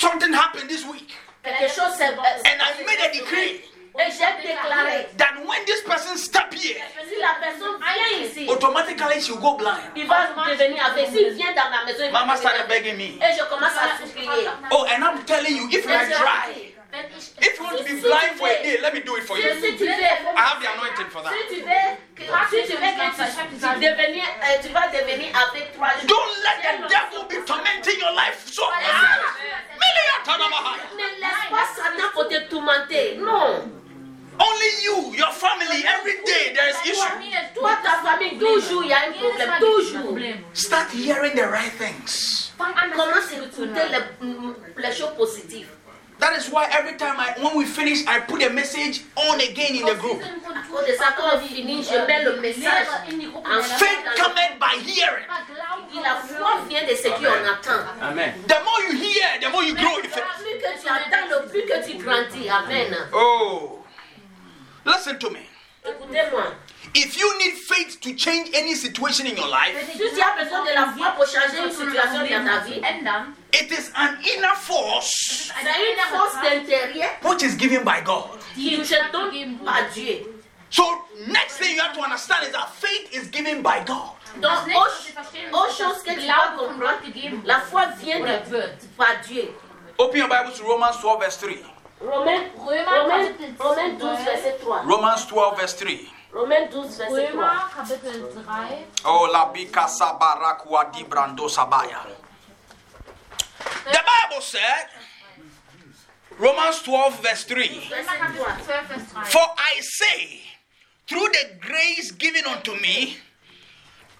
Something 0.01 0.33
happened 0.33 0.71
this 0.71 0.87
week. 0.87 1.13
Quelque 1.43 1.69
chose 1.69 1.95
s'est 1.95 2.09
And 2.09 2.59
I 2.59 2.83
made 2.87 3.01
a 3.05 3.13
decree 3.13 3.61
Et 3.99 4.11
j'ai 4.13 4.49
déclaré, 4.49 5.09
that 5.19 5.35
when 5.45 5.63
this 5.67 5.83
person 5.83 6.17
step 6.17 6.55
here, 6.55 6.81
si 7.07 7.21
la 7.21 7.35
personne 7.39 7.77
vient 7.79 8.25
ici, 8.25 8.49
automatically 8.49 9.21
she'll 9.21 9.37
go 9.37 9.57
blind. 9.59 9.77
il 9.95 10.07
va 10.07 10.29
devenir 10.49 10.87
aveugle. 10.87 11.11
S'il 11.13 11.31
vient 11.35 11.53
dans 11.53 11.69
la 11.69 11.85
maison, 11.85 12.05
il 12.05 12.13
va 12.13 12.21
Mama 12.21 12.37
started 12.37 12.67
begging 12.67 12.97
me. 12.97 13.19
Et 13.21 13.35
je 13.37 13.45
commence 13.51 13.77
à 13.77 14.03
supplier. 14.03 14.49
Oh, 14.71 14.87
and 14.89 15.05
I'm 15.05 15.23
telling 15.27 15.55
you, 15.55 15.69
if 15.71 15.85
you 15.85 15.93
are 15.93 16.07
dry, 16.07 16.49
Wenn 16.49 16.63
ich 16.63 16.80
if 16.93 17.59
you 17.59 17.65
want 17.65 17.79
to 17.79 17.85
be 17.85 18.01
blind 18.01 18.37
for 18.37 18.49
a 18.49 18.63
day, 18.63 18.79
let 18.81 18.95
me 18.95 19.01
do 19.01 19.17
it 19.17 19.25
for 19.25 19.39
you. 19.39 19.45
si 19.61 19.77
tu 19.77 19.85
veux, 19.85 19.91
I 19.91 20.43
have 20.43 20.61
the 20.61 20.69
anointing 20.73 21.11
for 21.11 21.23
that. 21.23 21.33
si 21.33 21.55
tu 21.55 21.61
veux, 21.63 21.87
que, 22.15 22.23
si 22.25 22.59
tu 22.67 22.77
veux 22.77 22.91
que 22.91 23.07
tu, 23.15 23.59
tu, 23.59 23.81
devenir, 23.81 24.25
euh, 24.25 24.59
tu 24.63 24.69
vas 24.69 24.89
devenir 24.89 25.31
avec 25.37 25.73
trois 25.73 25.91
jours. 25.99 26.09
Don't 26.09 26.33
let 26.43 26.59
the 26.63 26.89
devil 26.89 27.23
be 27.29 27.45
tormenting 27.47 27.99
your 28.01 28.13
life 28.13 28.47
so 28.47 28.65
hard. 28.65 29.21
Ne 30.97 31.21
laisse 31.21 31.51
pas 31.51 31.67
Satan 31.75 32.11
pour 32.13 32.29
te 32.29 32.49
tourmenter. 32.49 33.17
Non. 33.19 33.71
Only 34.41 34.71
you, 34.85 35.15
your 35.17 35.33
family, 35.33 35.85
every 35.85 36.17
day 36.25 36.55
there 36.55 36.71
is 36.71 36.77
issue. 36.85 37.55
Toi, 37.55 37.77
ta 37.83 38.01
famille, 38.03 38.39
toujours, 38.39 38.83
il 38.85 38.89
y 38.89 38.93
a 38.93 39.09
un 39.09 39.13
problème. 39.13 39.53
Toujours. 39.61 40.19
Start 40.55 40.89
hearing 40.95 41.35
the 41.35 41.47
right 41.47 41.73
things. 41.79 42.51
Commence 42.57 43.33
à 43.33 43.45
écouter 43.45 43.81
les, 43.91 44.83
les 44.83 44.93
choses 44.93 45.15
positives. 45.17 45.69
That 46.21 46.37
is 46.37 46.51
why 46.51 46.69
every 46.71 46.97
time 46.99 47.19
I, 47.19 47.35
when 47.43 47.57
we 47.57 47.65
finish, 47.65 48.07
I 48.07 48.21
put 48.21 48.43
a 48.43 48.51
message 48.51 49.03
on 49.17 49.41
again 49.41 49.75
in 49.77 49.87
the 49.87 49.95
group. 49.95 50.21
À 50.23 50.63
cause 50.71 50.87
de 50.87 50.93
ça, 50.95 51.15
quand 51.17 51.35
on 51.35 51.41
finit, 51.41 51.83
je 51.83 51.97
mets 52.07 52.23
le 52.25 52.37
message 52.41 52.87
en 53.45 53.63
Faith 53.63 53.89
fait. 53.89 54.23
cometh 54.23 54.59
by 54.61 54.77
hearing. 54.85 55.27
Il 55.91 55.97
dit, 55.97 56.03
La 56.03 56.17
foi 56.17 56.61
vient 56.69 56.83
de 56.85 56.95
ce 56.95 57.09
qu'on 57.09 57.25
attend. 57.25 57.85
Amen. 58.03 58.35
The 58.47 58.63
more 58.65 58.81
you 58.89 58.99
hear, 58.99 59.41
the 59.41 59.51
more 59.51 59.63
you 59.65 59.75
grow 59.75 59.97
in 59.99 60.09
faith. 60.09 60.23
Plus 60.39 60.61
que 60.61 60.81
tu 60.81 60.89
attends, 60.89 61.29
le 61.31 61.49
plus 61.49 61.63
que 61.67 61.87
tu 61.91 61.97
grandis. 61.99 62.49
Amen. 62.51 62.95
Oh, 63.13 63.83
listen 64.85 65.19
to 65.19 65.31
me. 65.31 65.47
Écoutez-moi. 66.95 67.07
If 67.07 67.17
you 67.19 67.39
need 67.39 67.55
faith 67.57 68.01
to 68.01 68.15
change 68.15 68.51
any 68.55 68.75
situation 68.75 69.27
in 69.27 69.37
your 69.37 69.49
life, 69.49 69.75
Si 69.93 69.99
tu 69.99 70.21
as 70.21 70.35
besoin 70.45 70.65
de 70.65 70.75
la 70.75 70.87
foi 70.97 71.11
pour 71.17 71.27
changer 71.27 71.59
une 71.65 71.71
situation 71.71 72.21
dans 72.21 72.45
ta 72.45 72.59
vie, 72.67 72.81
ändern. 72.83 73.35
it 73.53 73.71
is 73.71 73.91
an 73.97 74.17
inner 74.25 74.55
force 74.57 75.53
c'est 75.55 75.65
une 75.65 76.19
force 76.19 76.35
d'intérieur 76.43 77.11
which 77.25 77.43
is 77.43 77.55
given 77.57 77.85
by 77.85 78.01
God. 78.05 78.39
qui 78.55 78.79
te 78.83 79.13
donne 79.13 79.59
par 79.65 79.83
Dieu. 79.95 80.27
So, 80.71 80.85
next 81.27 81.59
thing 81.59 81.75
you 81.77 81.83
have 81.83 81.95
to 81.95 82.01
understand 82.03 82.45
is 82.47 82.53
that 82.53 82.71
faith 82.75 83.13
is 83.13 83.29
given 83.31 83.61
by 83.63 83.81
God. 83.85 84.13
Donc, 84.41 84.43
Das 84.43 84.59
autre, 84.61 84.67
nächste, 84.69 85.07
wir 85.07 85.15
verstehen, 85.15 85.53
autre 85.55 85.75
chose 85.77 86.03
que 86.05 86.15
tu 86.15 86.27
dois 86.27 86.55
comprendre, 86.57 87.01
gegeben 87.05 87.43
la 87.45 87.61
foi 87.61 87.87
vient 87.99 88.21
de, 88.21 88.51
wird. 88.51 88.79
par 88.97 89.17
Dieu. 89.27 89.49
Open 89.99 90.21
your 90.21 90.29
Bible 90.29 90.53
to 90.53 90.63
Romans 90.65 90.97
12, 91.01 91.19
verse 91.21 91.37
3. 91.39 91.59
Romains, 92.01 92.45
Romains, 92.57 92.87
Romains 93.03 93.29
12, 93.59 93.99
12. 93.99 94.25
verset 94.25 94.61
3. 94.61 94.83
Romans 94.85 95.27
12, 95.27 95.57
verse 95.59 95.75
3. 95.77 96.09
Romains 96.33 96.71
12, 96.71 96.97
verset 96.97 97.33
3. 97.33 97.41
Kapitel 97.75 98.33
3. 98.33 98.87
Oh, 99.05 99.29
la 99.33 99.53
bika 99.53 99.89
sabarakwa 99.89 100.93
di 100.93 101.05
brando 101.05 101.49
sabaya. 101.49 102.07
The 103.85 104.01
Bible 104.07 104.41
said, 104.41 104.87
Romans 106.39 106.83
12, 106.83 107.23
verse 107.23 107.45
3. 107.45 107.67
Römer 107.91 108.17
Kapitel 108.19 108.65
12, 108.65 108.87
Vers 108.89 109.03
3. 109.13 109.25
For 109.25 109.47
I 109.59 109.81
say, 109.81 110.41
through 111.09 111.29
the 111.29 111.59
grace 111.61 112.13
given 112.13 112.45
unto 112.47 112.75
me, 112.81 113.17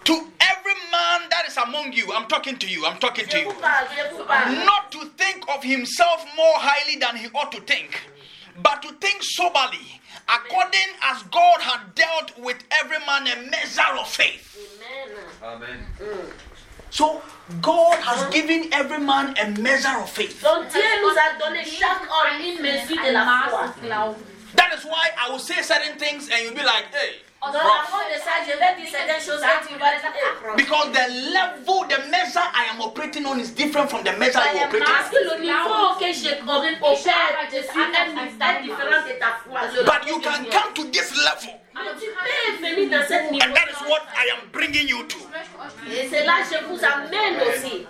to 0.05 0.15
every 0.41 0.75
man 0.91 1.29
that 1.31 1.45
is 1.47 1.57
among 1.57 1.93
you, 1.93 2.13
I'm 2.13 2.27
talking 2.27 2.57
to 2.57 2.67
you, 2.67 2.85
I'm 2.87 2.99
talking 2.99 3.27
to 3.27 3.39
you, 3.39 3.45
vous 3.53 3.61
parle, 3.61 3.87
je 3.95 4.17
vous 4.17 4.25
parle. 4.25 4.65
not 4.65 4.91
to 4.93 5.05
think 5.17 5.45
of 5.55 5.63
himself 5.63 6.27
more 6.37 6.55
highly 6.57 6.99
than 6.99 7.17
he 7.17 7.29
ought 7.35 7.53
to 7.53 7.61
think, 7.61 8.01
but 8.63 8.83
to 8.83 8.93
think 8.95 9.23
soberly, 9.23 10.01
according 10.29 10.91
as 11.03 11.23
God 11.25 11.61
had 11.61 11.95
dealt 11.95 12.39
with 12.39 12.57
every 12.71 12.99
man 13.07 13.27
a 13.27 13.51
measure 13.51 13.97
of 13.99 14.09
faith. 14.09 14.47
Amen. 14.77 15.17
Amen. 15.43 15.87
Mm. 16.01 16.31
So 16.91 17.23
God 17.63 17.99
has 18.01 18.33
given 18.35 18.73
every 18.73 18.99
man 18.99 19.37
a 19.39 19.51
measure 19.61 19.97
of 20.01 20.11
faith. 20.11 20.43
Donc 20.43 20.71
Dieu 20.73 20.83
nous 21.03 21.17
a 21.17 21.39
donné 21.39 21.65
chaque 21.65 22.03
homme 22.11 22.41
une 22.41 22.61
mesure 22.63 22.97
de 22.97 23.09
Ein 23.09 23.13
la 23.13 23.25
Maß 23.25 23.51
foi. 23.51 23.67
des 23.81 23.87
Glaubens. 23.87 24.17
That 24.57 24.75
is 24.75 24.85
why 24.85 25.11
I 25.17 25.31
will 25.31 25.39
say 25.39 25.63
certain 25.63 25.97
things 25.99 26.29
and 26.29 26.43
you'll 26.43 26.55
be 26.55 26.65
like, 26.65 26.87
hey, 26.93 27.23
Donc 27.41 27.53
cause 27.53 28.09
de 28.13 28.21
ça, 28.21 28.33
je 28.45 28.53
vais 28.53 28.83
dire 28.83 28.91
certaines 28.91 29.21
choses 29.23 29.41
et 29.43 29.67
tu 29.67 29.75
vas 29.79 29.91
dire, 29.97 30.01
frère. 30.43 30.57
Because 30.57 30.93
the 30.93 31.09
level, 31.33 31.89
the 31.89 31.99
measure 32.11 32.45
I 32.53 32.69
am 32.71 32.81
operating 32.83 33.25
on 33.25 33.41
is 33.41 33.51
different 33.51 33.89
from 33.89 34.05
the 34.05 34.13
measure 34.19 34.41
you 34.53 34.61
operate 34.61 34.85
Parce 34.85 35.09
on. 35.09 35.11
que 35.11 35.25
le 35.25 35.41
niveau 35.41 35.97
que 35.99 36.13
je 36.13 36.37
opère 36.37 37.49
dessus 37.51 37.81
est 37.81 38.13
est 38.13 38.63
différent 38.63 39.03
de 39.09 39.19
ta 39.19 39.41
foi. 39.43 39.61
Je 39.75 39.83
But 39.83 40.07
you 40.07 40.21
can 40.21 40.45
come 40.53 40.75
to 40.75 40.85
this 40.93 41.13
level, 41.17 41.57
Mais 41.75 41.81
tu 41.99 42.07
peux 42.13 42.67
venir 42.77 42.91
dans 43.01 43.07
ce 43.09 43.15
niveau. 43.33 43.43
and 43.43 43.55
that 43.55 43.69
is 43.71 43.81
what 43.89 44.03
I 44.15 44.31
am 44.37 44.51
bringing 44.53 44.87
you 44.89 45.03
to. 45.05 45.17
Ich 45.17 45.31
möchte 45.33 45.89
euch 45.89 45.99
Et 45.99 46.09
c'est 46.11 46.25
là 46.27 46.35
que 46.43 46.55
je 46.55 46.65
vous 46.67 46.85
amène 46.85 47.41
aussi. 47.49 47.87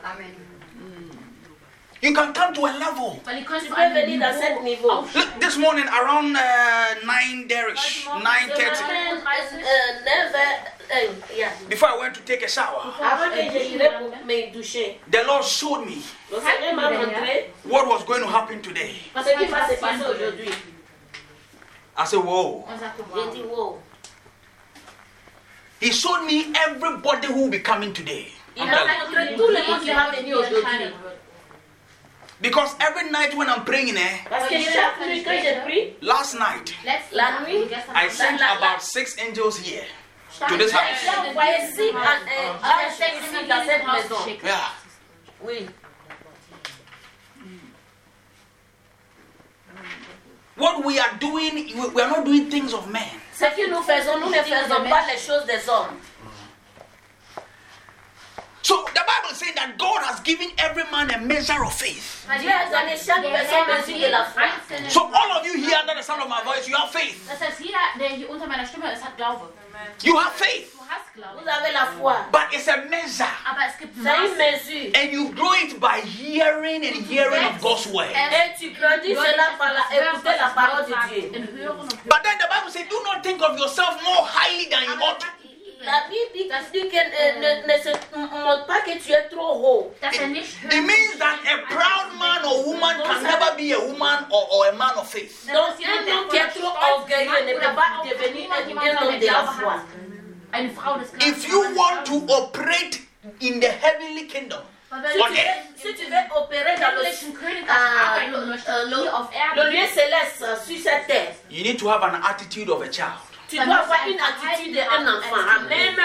You 2.02 2.14
can 2.14 2.32
come 2.32 2.54
to 2.54 2.60
a 2.64 2.72
level. 2.78 3.20
Weil 3.24 3.38
ihr 3.38 3.44
könnt 3.44 3.60
Tu 3.60 3.66
zu 3.68 3.74
peux 3.74 3.80
einem 3.80 3.94
venir 3.94 4.18
dans 4.20 4.32
ce 4.34 4.48
Niveau 4.48 4.62
niveau. 4.62 4.90
aufsteigen. 4.90 5.20
Look, 5.20 5.40
this 5.40 5.56
morning 5.58 5.86
around 5.88 6.34
uh, 6.34 6.94
9 7.04 7.46
there-ish, 7.48 8.06
9.30, 8.06 8.16
Ce 8.16 8.82
matin, 8.82 9.58
euh, 9.60 10.04
9 10.04 10.34
heures, 10.34 10.60
euh, 10.94 11.36
yeah. 11.36 11.50
before 11.68 11.90
I 11.90 11.98
went 11.98 12.14
to 12.14 12.20
take 12.22 12.42
a 12.42 12.48
shower, 12.48 12.80
Avant 13.02 13.28
que 13.30 13.36
je 13.36 13.76
irai 13.76 13.90
pour 13.98 14.24
me 14.24 14.50
doucher, 14.50 14.98
the 15.10 15.22
Lord 15.26 15.44
showed 15.44 15.84
me 15.86 16.02
le 16.32 16.40
Seigneur 16.40 16.74
m'a 16.74 16.90
montré 16.90 17.50
what 17.64 17.86
was 17.86 18.02
going 18.04 18.20
to 18.22 18.28
happen 18.28 18.62
today. 18.62 18.94
ce 19.14 19.36
qui 19.38 19.44
va 19.46 19.68
se 19.68 19.74
passer 19.78 20.04
aujourd'hui. 20.08 20.50
I 21.98 22.04
said, 22.06 22.20
whoa. 22.24 22.64
Sagte, 22.78 23.02
J'ai 23.14 23.20
wow. 23.20 23.30
dit, 23.34 23.44
wow. 23.44 23.78
He 25.80 25.92
showed 25.92 26.24
me 26.24 26.46
everybody 26.66 27.26
who 27.26 27.42
will 27.42 27.50
be 27.50 27.58
coming 27.60 27.92
today. 27.92 28.32
Because 32.40 32.74
every 32.80 33.10
night 33.10 33.36
when 33.36 33.48
I'm 33.50 33.64
praying, 33.64 33.96
eh, 33.98 34.18
Parce 34.28 34.48
que 34.48 34.58
chaque 34.62 34.98
nuit 35.00 35.22
que 35.22 35.30
je 35.30 35.60
prie, 35.64 35.96
last 36.00 36.34
night, 36.34 36.72
Letzte 36.84 37.12
La 37.12 37.30
Nacht, 37.32 37.48
nuit, 37.48 37.68
gestern 37.68 37.94
I 37.96 38.08
sent 38.08 38.40
La- 38.40 38.46
la- 38.54 38.56
about 38.56 38.82
six 38.82 39.16
angels 39.18 39.58
here 39.58 39.84
to 40.48 40.56
this 40.56 40.72
house. 40.72 41.06
envoyé 41.26 41.70
six 41.74 41.94
Ah, 41.94 42.80
anges 42.80 42.96
sechs 42.96 43.16
ici 43.20 43.30
sind 43.36 43.46
dans 43.48 43.60
in 43.60 43.66
cette 43.66 43.80
diesem 43.80 43.86
Haus 43.90 44.02
maison. 44.02 44.16
geschickt. 44.24 44.42
Yeah. 44.44 44.70
What 50.56 50.84
we 50.84 50.98
are 50.98 51.16
doing, 51.18 51.54
we 51.54 51.88
we 51.88 52.02
are 52.02 52.08
not 52.10 52.24
doing 52.24 52.50
things 52.50 52.74
of 52.74 52.90
men. 52.90 53.08
Ce 53.32 53.44
que 53.56 53.66
nous 53.70 53.82
faisons, 53.82 54.18
nous 54.20 54.28
ne 54.30 54.42
faisons 54.42 54.84
pas 54.90 55.06
les 55.06 55.16
choses 55.18 55.46
des 55.46 55.66
hommes. 55.68 55.96
So 58.62 58.84
the 58.94 59.00
Bible 59.00 59.30
is 59.32 59.38
saying 59.38 59.54
that 59.56 59.69
God 59.80 60.02
has 60.04 60.20
given 60.20 60.50
every 60.58 60.84
man 60.92 61.10
a 61.10 61.18
measure 61.18 61.62
of 61.64 61.72
faith. 61.72 62.26
Dieu 62.38 62.50
a 62.50 62.70
donné 62.70 62.96
chaque 62.96 63.22
Der 63.22 63.30
personne 63.30 63.64
Herr 63.66 63.74
hat 63.74 63.86
mesure 63.86 63.98
de 63.98 64.08
la 64.10 64.18
jedem 64.18 64.32
foi. 64.34 64.42
Einzelnen- 64.42 64.90
So 64.90 65.00
all 65.12 65.30
of 65.38 65.46
you 65.46 65.54
here 65.54 65.78
under 65.80 65.94
the 65.96 66.02
sound 66.02 66.22
of 66.22 66.28
my 66.28 66.42
voice, 66.44 66.68
you 66.68 66.76
have 66.76 66.90
faith. 66.92 67.16
Das 67.28 67.40
heißt, 67.40 67.60
jeder, 67.60 67.78
der 67.98 68.08
hier 68.08 68.28
unter 68.30 68.46
meiner 68.46 68.66
Stimme 68.66 68.92
ist, 68.92 69.02
hat 69.04 69.16
Glaube. 69.16 69.48
You 70.02 70.18
have 70.18 70.32
faith. 70.36 70.72
Du 70.74 70.80
hast 70.88 71.14
Glaube. 71.14 71.40
Vous 71.40 71.48
avez 71.48 71.72
la 71.72 71.86
foi. 71.98 72.14
But 72.30 72.52
it's 72.52 72.68
a 72.68 72.76
measure. 72.76 73.24
Aber 73.48 73.60
es 73.66 73.78
gibt 73.78 73.96
ein 73.96 74.02
C'est 74.04 74.16
une 74.16 74.36
Maß. 74.36 74.52
mesure. 74.52 74.92
And 75.00 75.12
you 75.12 75.32
grow 75.32 75.54
it 75.54 75.80
by 75.80 76.00
hearing 76.04 76.84
and 76.84 77.06
hearing 77.08 77.44
of 77.46 77.60
God's 77.62 77.86
word. 77.86 78.10
Et 78.10 78.32
eh, 78.32 78.58
tu 78.58 78.70
grandis 78.72 79.14
cela 79.14 79.56
par 79.58 79.72
la, 79.72 79.80
écouter 79.96 80.36
la 80.36 80.48
parole 80.50 80.84
de 80.84 80.94
Dieu. 81.08 81.30
In 81.34 81.46
Hören 81.56 81.78
und 81.80 81.88
But 82.04 82.22
then 82.22 82.36
the 82.38 82.48
Bible 82.50 82.70
says, 82.70 82.86
do 82.90 83.00
not 83.04 83.22
think 83.22 83.40
of 83.42 83.58
yourself 83.58 84.02
more 84.02 84.26
highly 84.26 84.66
than 84.68 84.82
you 84.84 84.92
ought 85.02 85.18
to. 85.20 85.26
La 85.82 86.04
Bible 86.10 86.30
dit 86.34 86.50
dit 86.72 86.88
que 86.90 86.96
euh, 86.96 87.40
ne, 87.40 87.66
ne 87.66 87.82
se 87.82 87.88
montre 88.14 88.66
pas 88.66 88.80
que 88.82 88.98
tu 88.98 89.12
es 89.12 89.28
trop 89.30 89.54
haut. 89.54 89.94
dass 90.02 90.14
It 90.14 90.28
means 90.28 91.16
that 91.18 91.38
a 91.46 91.56
proud 91.72 92.18
man 92.18 92.44
or 92.44 92.66
woman 92.66 93.00
can 93.02 93.22
never 93.22 93.56
be 93.56 93.72
a 93.72 93.80
woman 93.80 94.26
or, 94.30 94.46
or 94.52 94.66
a 94.68 94.72
man 94.72 94.92
of 94.98 95.08
faith. 95.08 95.46
Donc 95.46 95.80
un 95.82 96.12
homme 96.12 96.28
qui 96.28 96.36
est 96.36 96.48
trop 96.48 96.74
orgueilleux 96.94 97.46
ne 97.46 97.54
peut 97.54 97.74
pas 97.74 98.02
devenir 98.04 98.50
un, 98.52 98.76
un 98.76 99.06
homme 99.06 99.18
de 99.18 99.26
la 99.26 99.44
foi. 99.44 99.74
Eine 100.52 100.70
Frau 100.74 100.98
des 100.98 101.26
If 101.26 101.48
you 101.48 101.62
want 101.74 102.04
to 102.04 102.26
operate 102.28 103.00
in 103.40 103.60
the 103.60 103.68
heavenly 103.70 104.26
kingdom, 104.26 104.60
Si 104.90 104.96
on 105.22 105.26
tu 105.28 105.38
earth, 105.38 105.66
veux, 105.82 105.88
si 105.88 105.94
tu 105.94 106.10
veux 106.10 106.36
opérer 106.36 106.74
dans 106.78 106.90
le, 106.96 107.04
himmlischen 107.06 107.32
Königreich 107.32 107.70
arbeiten 107.70 108.34
und 108.34 108.40
le, 108.40 108.46
möchtest 108.46 108.68
euh, 108.68 108.88
hier 109.02 109.14
auf 109.14 109.28
le, 109.56 109.62
le 109.62 109.70
lieu 109.70 109.86
céleste 109.86 110.66
sur 110.66 110.76
cette 110.82 111.06
terre, 111.06 111.32
you 111.48 111.62
need 111.62 111.78
to 111.78 111.88
have 111.88 112.02
an 112.02 112.20
attitude 112.22 112.68
of 112.68 112.82
a 112.82 112.88
child. 112.90 113.29
Tu 113.50 113.56
dois 113.56 113.74
avoir 113.76 114.06
une 114.06 114.20
attitude 114.20 114.74
d'un 114.74 115.18
enfant. 115.18 115.36
Amen. 115.56 115.96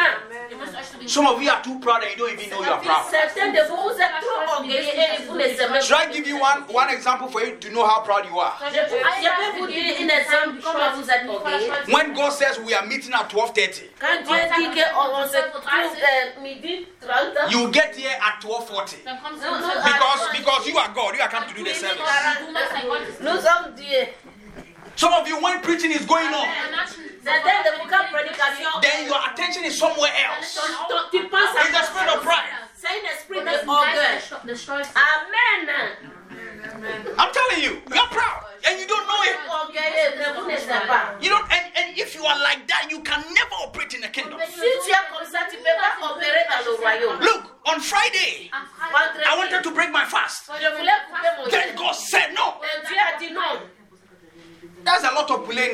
ihr 0.50 0.58
müsst 0.58 0.74
euch 0.74 0.86
so 0.86 0.98
den 0.98 1.08
Some 1.08 1.28
of 1.28 1.42
you 1.42 1.50
are 1.50 1.62
too 1.62 1.80
proud 1.80 2.04
and 2.04 2.12
you 2.12 2.18
don't 2.18 2.34
even 2.34 2.50
know 2.50 2.64
you 2.64 2.72
are 2.72 2.82
proud. 2.82 3.06
Certains 3.10 3.52
de 3.52 3.62
vous, 3.70 3.76
vous 3.76 4.00
êtes 4.00 4.16
trop 4.22 4.58
orgueilleux 4.58 4.82
et 4.82 5.22
vous 5.28 5.36
ne 5.36 5.48
savez 5.56 5.82
Should 5.82 5.98
I 6.00 6.12
give 6.14 6.28
you 6.28 6.38
one, 6.38 6.64
one 6.70 6.90
example 6.90 7.28
for 7.30 7.42
you 7.42 7.56
to 7.58 7.70
know 7.70 7.86
how 7.86 8.02
proud 8.02 8.26
you 8.26 8.40
are? 8.40 8.58
Je, 8.74 8.80
peux- 8.90 8.98
je 8.98 9.30
peux 9.30 9.60
vous 9.60 9.68
dire 9.68 9.96
un 10.02 10.10
exemple 10.10 10.62
comment 10.64 10.92
vous 10.96 11.10
êtes 11.10 11.30
orgueilleux. 11.30 11.72
When 11.94 12.14
God 12.14 12.32
says 12.32 12.60
we 12.60 12.74
are 12.74 12.86
meeting 12.86 13.14
at 13.14 13.30
12:30, 13.30 13.84
Quand 14.00 14.24
Dieu 14.24 14.36
dit 14.58 14.82
qu'on 14.82 15.16
on 15.16 15.28
se 15.28 15.38
trouve 15.52 15.64
euh, 15.66 16.42
midi 16.42 16.88
30, 17.02 17.52
you 17.52 17.72
get 17.72 17.96
here 17.96 18.16
at 18.22 18.42
12:40 18.42 19.04
Dann 19.06 19.20
kommst 19.22 19.44
du 19.44 19.48
No, 19.48 19.54
und 19.56 19.62
no, 19.62 19.68
sagst, 19.68 19.86
because 19.86 20.30
because 20.38 20.68
you 20.68 20.78
are 20.78 20.90
God. 20.94 21.16
You 21.16 21.22
are 21.22 21.30
come 21.30 21.46
to 21.48 21.54
do 21.54 21.64
the 21.64 21.74
service. 21.74 22.02
Some 24.96 25.14
of 25.14 25.28
you, 25.28 25.38
when 25.42 25.60
preaching 25.62 25.92
is 25.92 26.06
going 26.06 26.28
on, 26.34 26.48
Bei 26.48 26.72
manchen 26.76 27.04
Certains 27.24 27.64
de 27.64 27.72
vous, 27.82 27.90
quand 27.90 28.06
prédication, 28.12 28.70
then 28.82 29.08
your 29.08 29.20
attention 29.28 29.64
is 29.66 29.78
somewhere 29.78 30.12
else. 30.14 30.56
ton- 30.56 30.88
ton- 30.88 31.10
tu 31.12 31.28
penses 31.28 31.56
à 31.58 31.64
It's 31.68 31.72
the 31.80 31.84
spirit 31.86 32.10
of 32.16 32.24
pride. 32.24 32.54
C'est 32.78 32.88
un 32.88 33.14
esprit 33.16 33.40
Und 33.40 33.46
das 33.46 33.56
ist 33.56 33.64
de 33.66 33.70
ein 33.70 33.70
orgueil. 33.70 33.96
Geist 33.96 34.22
des 34.22 34.26
Sto- 34.26 34.48
des 34.48 34.56
Stolzes. 34.56 34.94
Amen. 34.96 36.12
I'm 37.18 37.32
telling 37.32 37.64
you, 37.64 37.82
you're 37.94 38.08
proud 38.10 38.44
and 38.68 38.80
you 38.80 38.86
don't 38.88 39.06
know 39.08 39.22
it. 39.24 39.38
Orgueilleux, 39.50 40.18
mais 40.18 40.34
vous 40.36 40.46
ne 40.52 40.58
savez 40.58 40.88
pas. 40.88 41.16
You 41.20 41.30
don't, 41.30 41.44
and, 41.52 41.66
and 41.76 41.98
if 41.98 42.14
you 42.16 42.24
are 42.26 42.38
like 42.40 42.68
that, 42.68 42.88
you 42.92 43.02
can 43.02 43.22
never 43.34 43.56
operate 43.64 43.94
in 43.96 44.02
the 44.02 44.10
kingdom. 44.10 44.40
Si 44.46 44.60
tu 44.60 44.92
es 44.92 44.96
comme 45.12 45.26
ça, 45.26 45.40
tu 45.50 45.58
ne 45.58 45.64
peux 45.64 45.78
pas 45.80 46.12
opérer 46.12 46.46
dans 46.50 46.64
le 46.66 46.76
royaume. 46.78 47.20
Look, 47.22 47.44
on 47.66 47.80
Friday, 47.80 48.52
I 48.52 49.36
wanted 49.38 49.64
to 49.64 49.72
break 49.72 49.92
my 49.92 50.06
fast. 50.06 50.46
Je 50.62 50.68
voulais 50.78 50.92
couper 51.10 51.30
mon 51.38 51.50
Then. 51.50 51.76
God 51.76 51.94
said, 51.96 52.34
No, 52.36 52.56
Mais 52.62 52.88
Dieu 52.88 52.98
a 52.98 53.18
dit 53.18 53.32
non. 53.32 53.62
there's 54.84 55.04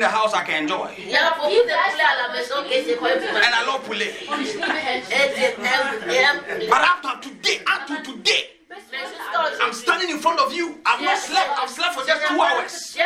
the 0.00 0.08
house 0.08 0.32
I 0.34 0.44
can 0.44 0.62
enjoy. 0.64 0.90
Il 0.98 1.10
y 1.10 1.16
a 1.16 1.30
beaucoup 1.30 1.50
de 1.50 1.60
poulets 1.60 2.02
à 2.02 2.16
la 2.22 2.28
maison 2.32 2.62
que 2.62 2.74
je 2.74 2.94
peux 2.94 3.06
And 3.06 3.54
I 3.54 3.66
love 3.66 3.82
poulet. 3.84 4.14
und 4.28 4.40
ich 4.40 4.54
liebe 4.54 4.64
es. 4.70 5.10
Et 5.10 5.34
Dieu 5.34 5.48
aime, 5.64 6.02
il 6.06 6.14
aime 6.14 6.40
poulet. 6.48 6.66
But 6.68 6.80
after 6.80 7.20
today, 7.28 7.60
after 7.66 8.02
today, 8.02 8.48
I'm 9.60 9.72
standing 9.72 10.10
in 10.10 10.18
front 10.18 10.38
of 10.40 10.52
you. 10.54 10.78
I've 10.86 11.02
not 11.02 11.18
slept. 11.18 11.50
I've 11.60 11.70
slept 11.70 11.94
for 11.94 12.04
just 12.06 12.26
two 12.26 12.40
hours. 12.40 12.96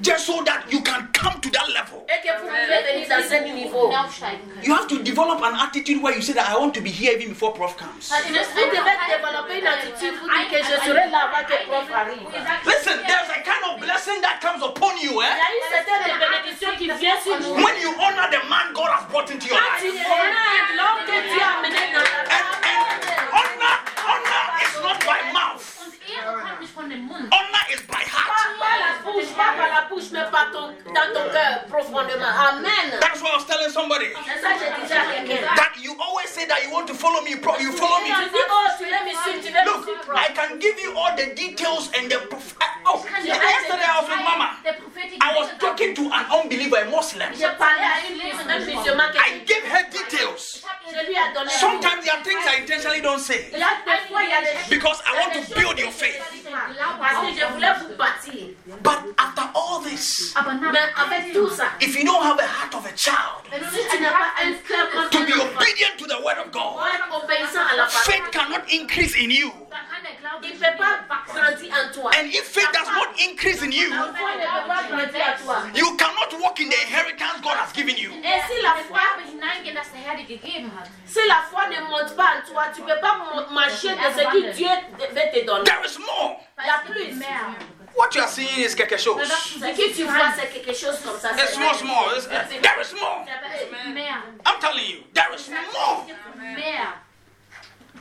Just 0.00 0.26
so 0.26 0.42
that 0.44 0.64
you 0.70 0.80
can 0.80 1.08
come 1.12 1.40
to 1.40 1.50
that 1.50 1.68
level. 1.74 2.06
Et 2.08 2.22
que 2.22 2.30
vous 2.40 2.46
pouvez 2.46 2.82
venir 2.86 3.08
dans 3.08 3.22
ce 3.28 3.34
niveau. 3.52 3.90
Aufsteigen 3.92 4.38
können. 4.38 4.62
You 4.64 4.74
have 4.74 4.86
to 4.88 4.98
develop 5.02 5.42
an 5.42 5.54
attitude 5.58 6.00
where 6.02 6.14
you 6.14 6.22
say 6.22 6.34
that 6.34 6.48
I 6.48 6.56
want 6.56 6.72
to 6.74 6.80
be 6.80 6.90
here 6.90 7.12
even 7.18 7.30
before 7.30 7.52
Prof 7.52 7.76
comes. 7.76 8.08
Vous 8.08 8.32
devez 8.32 8.94
développer 9.08 9.58
une 9.58 9.66
attitude 9.66 10.14
vous 10.20 10.28
dites 10.28 10.50
que 10.50 10.58
je 10.58 10.76
serai 10.86 11.10
là 11.10 11.28
avant 11.30 11.44
que 11.46 11.66
prof 11.66 11.86
arrive. 11.92 12.28
Listen, 12.64 12.98
there's 13.06 13.30
a 13.30 13.42
kind 13.42 13.64
of 13.70 13.80
blessing 13.80 14.20
that 14.22 14.40
comes 14.40 14.62
upon 14.62 14.96
you, 15.02 15.20
eh? 15.20 15.26
a 15.26 15.50
une 15.50 15.66
certaine 15.66 16.18
bénédiction 16.18 16.70
qui 16.78 16.86
vient 16.98 17.18
sur 17.22 17.36
vous. 17.38 17.54
When 17.54 17.74
you 17.80 17.92
honor 17.98 18.28
the 18.30 18.42
man 18.48 18.72
God 18.74 18.90
has 18.94 19.04
brought 19.10 19.30
into 19.30 19.48
your 19.48 19.58
life. 19.58 19.82
connais 19.82 20.76
l'homme 20.76 21.02
que 21.06 21.18
Dieu 21.26 21.42
a 21.42 21.58
amené 21.58 21.82
dans 21.92 22.06
ta 22.06 22.22
And, 22.28 22.46
and 22.62 23.18
honor, 23.34 23.74
honor 24.06 24.44
is 24.62 24.74
not 24.82 24.98
by 25.04 25.18
mouth. 25.32 25.64
Und 25.82 25.94
Ehre 26.06 26.38
kommt 26.40 26.60
nicht 26.60 26.72
von 26.74 26.88
dem 26.88 27.06
Mund. 27.06 27.32
Honor 27.32 27.64
is 27.74 27.82
by 27.86 28.02
Pas 29.08 29.14
par 29.14 29.16
la 29.16 29.16
bouche, 29.16 29.32
pas 29.36 29.52
par 29.56 29.68
la 29.68 29.80
bouche, 29.88 30.04
mais 30.12 30.24
par 30.30 30.50
ton, 30.52 30.68
dans 30.92 31.08
ton 31.14 31.30
cœur 31.32 31.64
profondément. 31.68 32.26
Amen. 32.26 32.98
That's 33.00 33.20
what 33.22 33.30
I 33.32 33.36
was 33.36 33.44
telling 33.46 33.70
somebody. 33.70 34.08
C'est 34.26 34.40
ça 34.42 34.52
que 34.52 34.64
je 34.76 34.82
disais 34.82 34.96
à 34.96 35.24
quelqu'un. 35.24 35.54
That 35.56 35.72
you 35.80 35.96
always 36.00 36.28
say 36.28 36.46
that 36.46 36.62
you 36.64 36.70
want 36.70 36.86
to 36.86 36.94
follow 36.94 37.22
me, 37.22 37.30
you 37.30 37.72
follow 37.72 38.00
me. 38.04 38.10
Oh, 38.12 38.68
tu 38.78 38.84
veux 38.84 38.90
me 38.90 39.14
suivre, 39.16 39.40
tu 39.42 39.52
veux 39.52 39.60
me 39.60 39.64
Look. 39.64 39.88
I 40.14 40.28
can 40.34 40.58
give 40.58 40.78
you 40.80 40.92
all 40.96 41.14
the 41.16 41.34
details 41.34 41.90
and 41.96 42.08
the. 42.10 42.18
Prof- 42.28 42.56
I- 42.60 42.66
oh, 42.86 43.04
yesterday 43.24 43.84
I 43.84 44.00
was 44.00 44.08
with 44.08 44.24
Mama. 44.24 44.50
I 45.20 45.34
was 45.36 45.48
talking 45.58 45.94
to 45.94 46.02
an 46.12 46.26
unbeliever, 46.30 46.76
a 46.76 46.84
Muslim. 46.90 47.28
J'ai 47.34 47.48
parlé 47.58 47.84
à 47.84 48.08
une 48.08 48.16
musulmane, 48.16 48.50
un 48.50 48.64
musulman 48.64 49.10
qui 49.12 49.18
I 49.18 49.44
gave 49.46 49.64
her 49.72 49.84
details. 49.90 50.62
je 50.90 51.06
lui 51.06 51.14
ai 51.14 51.32
donné. 51.34 51.50
Sometimes 51.50 52.04
there 52.04 52.14
are 52.14 52.22
things 52.22 52.44
I 52.46 52.60
intentionally 52.60 53.00
don't 53.00 53.20
say 53.20 53.50
Là, 53.52 53.66
des 53.84 54.08
fois, 54.08 54.22
il 54.22 54.30
y 54.30 54.32
a 54.32 54.40
des 54.40 54.58
choses. 54.58 54.68
because 54.70 55.02
I 55.06 55.18
want 55.20 55.32
to 55.34 55.54
build 55.54 55.78
your 55.78 55.92
faith. 55.92 56.20
Parce 58.82 58.97
que 59.00 59.08
je 59.08 59.10
voulais 59.10 59.10
vous 59.10 59.14
bâtir. 59.14 59.18
But 59.18 59.18
after 59.18 59.42
all 59.54 59.80
this, 59.82 60.32
Aber 60.36 60.54
nach, 60.54 60.72
Mais 60.72 60.92
avec 60.96 61.32
tout 61.32 61.50
ça, 61.50 61.64
if 61.80 61.94
you 61.96 62.04
don't 62.04 62.22
have 62.22 62.38
a 62.38 62.46
heart 62.46 62.74
of 62.74 62.84
a 62.86 62.92
child 62.96 63.44
si 63.72 63.80
tu 63.96 64.02
n'as 64.02 64.10
pas 64.10 64.32
un 64.42 64.52
cœur 64.66 64.90
comme 64.90 65.10
to 65.10 65.18
be 65.20 65.32
obedient 65.40 65.96
to 65.98 66.06
the 66.06 66.20
word 66.22 66.38
of 66.38 66.50
God, 66.50 66.82
être 66.94 67.24
obéissant 67.24 67.64
à 67.72 67.76
la 67.76 67.86
faith 67.86 68.30
cannot 68.30 68.62
increase 68.70 69.14
in 69.16 69.30
you. 69.30 69.50
dann 69.70 69.80
kann 69.90 70.02
der 70.02 70.14
Glaube 70.20 70.44
il 70.44 70.54
ne 70.54 70.58
peut 70.58 70.76
pas 71.08 71.22
grandir 71.32 71.72
en 71.72 71.92
toi. 71.92 72.10
And 72.18 72.26
if 72.26 72.44
faith 72.48 72.70
does 72.72 72.88
not 72.88 73.08
increase 73.18 73.62
in 73.62 73.72
you, 73.72 73.90
La 73.90 74.12
foi 74.12 74.34
ne 74.34 74.44
peut 74.44 74.68
pas 74.68 74.82
grandir 74.88 75.22
en 75.22 75.44
toi. 75.44 75.56
you 75.74 75.96
cannot 75.96 76.30
walk 76.40 76.58
in 76.60 76.68
the 76.68 76.80
inheritance 76.86 77.40
God 77.42 77.56
has 77.56 77.72
given 77.72 77.96
you. 77.96 78.10
Et 78.12 78.40
si 78.48 78.62
la 78.62 78.74
foi, 78.88 78.98
Erbe 78.98 79.28
hineingehen, 79.30 79.74
das 79.74 79.90
der 79.92 80.00
Herr 80.02 80.16
dir 80.16 80.26
gegeben 80.26 80.70
hat. 80.78 80.88
si 81.06 81.20
la 81.28 81.42
foi 81.50 81.66
ne 81.68 81.80
monte 81.88 82.14
pas 82.16 82.30
en 82.38 82.52
toi, 82.52 82.64
tu 82.74 82.82
ne 82.82 82.86
peux 82.86 83.00
pas 83.00 83.16
mo- 83.34 83.46
marcher 83.54 83.90
de 83.94 84.08
ce 84.12 84.24
que 84.26 84.52
Dieu 84.52 84.68
veut 84.98 85.30
te 85.32 85.46
donner. 85.46 85.64
There 85.64 85.84
is 85.86 85.98
more. 85.98 86.36
Il 87.98 88.14
y 88.14 88.14
a 88.14 88.14
plus. 88.14 88.14
Mehr. 88.14 88.14
What 88.14 88.14
you 88.14 88.22
are 88.22 88.28
seeing 88.28 88.64
is 88.64 88.74
quelque 88.76 88.96
chose. 88.96 89.20
Ce 89.26 89.58
que 89.58 89.94
tu 89.94 90.04
vois, 90.04 90.32
c'est 90.36 90.48
quelque 90.52 90.72
chose 90.72 90.98
comme 91.04 91.18
ça. 91.18 91.30
It's 91.32 91.52
small, 91.54 91.74
small. 91.74 92.16
It's- 92.16 92.28
there 92.62 92.80
is 92.80 92.92
more. 92.94 93.24
I'm 94.46 94.60
telling 94.60 94.84
you, 94.88 95.02
there 95.12 95.34
is 95.34 95.48
more. 95.50 96.06
Mehr. 96.36 96.94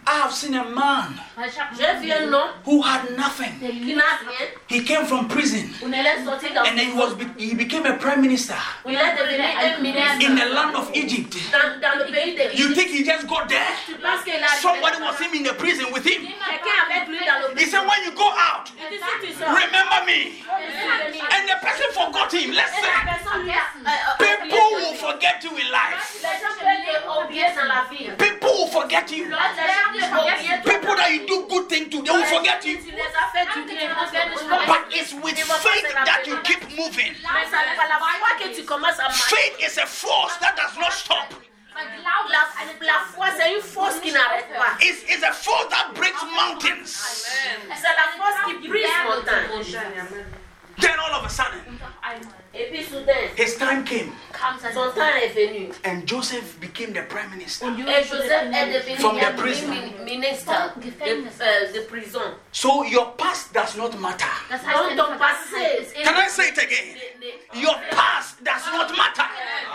I 0.10 0.22
have 0.24 0.32
seen 0.32 0.56
a 0.56 0.64
man 0.64 1.20
Weil 1.36 1.50
ich 1.50 1.60
hab 1.60 1.68
J'ai 1.76 2.00
vu 2.00 2.10
un 2.14 2.32
homme 2.34 2.52
who 2.66 2.82
had 2.82 3.10
nothing. 3.18 3.60
der 3.60 3.70
qui 3.72 3.80
Liebe 3.80 3.98
n'a 3.98 4.04
rien. 4.24 4.48
He 4.70 4.82
came 4.86 5.06
from 5.06 5.28
prison 5.28 5.68
Il 5.82 5.94
est 5.94 6.24
sorti 6.24 6.48
dans 6.54 6.64
and 6.64 6.78
then 6.78 6.92
he 6.92 6.94
was 6.94 7.12
he 7.38 7.54
became 7.54 7.86
a 7.86 7.94
prime 7.98 8.22
minister 8.22 8.56
Il 8.86 8.96
est 8.96 9.16
devenu 9.20 9.44
un 9.44 9.82
ministre 9.82 10.26
in 10.26 10.36
the 10.36 10.46
land 10.54 10.76
of 10.76 10.90
Egypt. 10.94 11.36
dans, 11.52 11.82
dans 11.82 12.00
le 12.00 12.06
pays 12.12 12.36
de 12.36 12.56
You 12.58 12.74
think 12.74 12.88
he 12.90 13.04
just 13.04 13.28
got 13.28 13.50
there? 13.50 13.68
Tu 13.86 13.96
penses 13.96 14.24
qu'il 14.24 14.42
a 14.42 14.48
Somebody 14.62 14.96
was 15.04 15.20
him 15.20 15.34
in 15.36 15.44
the 15.44 15.54
prison 15.56 15.92
with 15.92 16.06
him. 16.08 16.22
quelqu'un 16.24 16.78
avec 16.90 17.10
lui 17.10 17.20
dans 17.28 17.40
le 17.54 17.60
He 17.60 17.66
said, 17.66 17.82
when 17.84 18.00
you 18.06 18.12
go 18.16 18.32
out, 18.32 18.72
Il 18.80 18.88
dit 18.98 19.04
si 19.04 19.28
tu 19.28 19.34
sors, 19.36 19.50
remember 19.52 20.00
me. 20.08 20.32
je 20.32 20.72
suis 20.72 20.88
venu. 21.04 21.20
And 21.36 21.44
the 21.52 21.58
person 21.60 21.88
forgot 21.92 22.32
him. 22.32 22.52
Et 22.52 22.56
la 22.56 22.64
Listen, 22.64 22.96
personne 23.04 23.44
lui 23.44 23.52
a 23.52 23.60
euh, 23.60 23.92
euh, 23.92 24.14
oublié 24.16 24.56
people 24.56 24.72
will 24.80 24.96
forget 24.96 25.44
you 25.44 25.52
in 25.52 25.68
life. 25.68 26.16
Les 26.24 26.40
gens 26.40 26.56
peuvent 26.56 26.80
te 26.88 27.26
oublier 27.28 27.48
dans 27.60 27.68
la 27.68 27.84
vie. 27.92 28.08
People 28.18 28.52
will 28.56 28.72
forget 28.72 29.12
you. 29.12 29.26
Les 29.94 30.00
gens 30.00 30.08
peuvent 30.10 30.34
oublier 30.34 30.62
toi. 30.62 30.74
People 30.74 30.96
that 30.96 31.12
you 31.12 31.26
do 31.28 31.48
good 31.48 31.70
things 31.70 31.90
to, 31.90 32.02
they 32.04 32.12
will 32.12 32.26
forget 32.26 32.66
you. 32.66 32.78
Tu 32.78 32.92
les 32.92 33.02
as 33.02 33.32
fait 33.34 33.46
du 33.54 33.64
bien. 33.66 33.90
But 34.68 34.86
it's 34.92 35.14
with 35.14 35.38
faith 35.38 35.94
that 36.06 36.26
you 36.26 36.38
keep 36.44 36.62
moving. 36.76 37.14
Mais 37.34 37.46
c'est 37.46 37.76
par 37.76 37.88
la 37.88 37.98
foi 37.98 38.30
que 38.40 38.56
tu 38.56 38.64
commences 38.64 39.00
à 39.00 39.04
marcher. 39.04 39.36
Faith 39.36 39.72
is 39.72 39.78
a 39.80 39.86
force 39.86 40.38
that 40.40 40.56
does 40.56 40.78
not 40.78 40.92
stop. 40.92 41.34
Weil 41.76 41.86
Glaube 42.02 42.32
La, 42.32 42.40
ist 42.40 42.58
eine 42.60 42.88
la 42.88 43.00
foi, 43.14 43.28
c'est 43.38 43.54
une 43.54 43.62
force 43.62 44.00
qui 44.00 44.12
n'arrête 44.12 44.48
pas. 44.58 44.78
It's, 44.82 45.04
it's 45.08 45.24
a 45.24 45.32
force 45.32 45.70
that 45.70 45.94
breaks 45.94 46.24
mountains. 46.36 47.24
C'est 50.80 50.88
la 50.88 50.94
force 50.94 50.98
qui 50.98 50.98
brise 50.98 50.98
montagne. 50.98 50.98
Then 50.98 51.00
all 51.00 51.20
of 51.20 51.26
a 51.26 51.30
sudden, 51.30 51.60
Und 51.68 51.82
auf 51.82 51.90
einmal 52.04 52.34
Et 52.54 52.70
puis 52.72 52.84
soudain, 52.84 53.14
his 53.36 53.58
time 53.58 53.84
came, 53.84 54.12
kam 54.32 54.58
sein 54.60 54.74
son 54.74 54.92
temps 54.92 55.16
est 55.22 55.30
venu. 55.34 55.70
and 55.86 56.08
Joseph 56.08 56.60
became 56.60 56.92
the 56.94 57.04
prime 57.08 57.30
minister. 57.30 57.66
Und 57.68 57.80
Et 57.80 58.04
Joseph 58.04 58.32
est 58.32 58.74
devenu 58.74 58.98
From 59.00 59.20
the 59.20 59.32
prison. 59.36 59.68
mi- 59.70 59.94
ministre 60.18 60.54
de, 60.78 60.88
euh, 60.88 61.74
de 61.74 61.80
prison. 61.82 62.22
So 62.52 62.84
your 62.84 63.16
past 63.18 63.54
does 63.54 63.76
not 63.76 63.94
matter. 64.00 64.26
Das 64.50 64.62
heißt, 64.66 64.74
Donc 64.78 64.88
deine 64.90 64.96
ton 64.98 65.08
Vergangenheit 65.08 65.20
passé, 65.20 65.82
ist 65.82 66.04
Can 66.04 66.16
I 66.16 66.30
say 66.30 66.50
it 66.50 66.58
again? 66.58 66.96
ne- 67.20 67.26
ne- 67.56 67.62
Your 67.64 67.76
past 67.92 68.42
does 68.44 68.66
not 68.74 68.90
matter. 68.98 69.28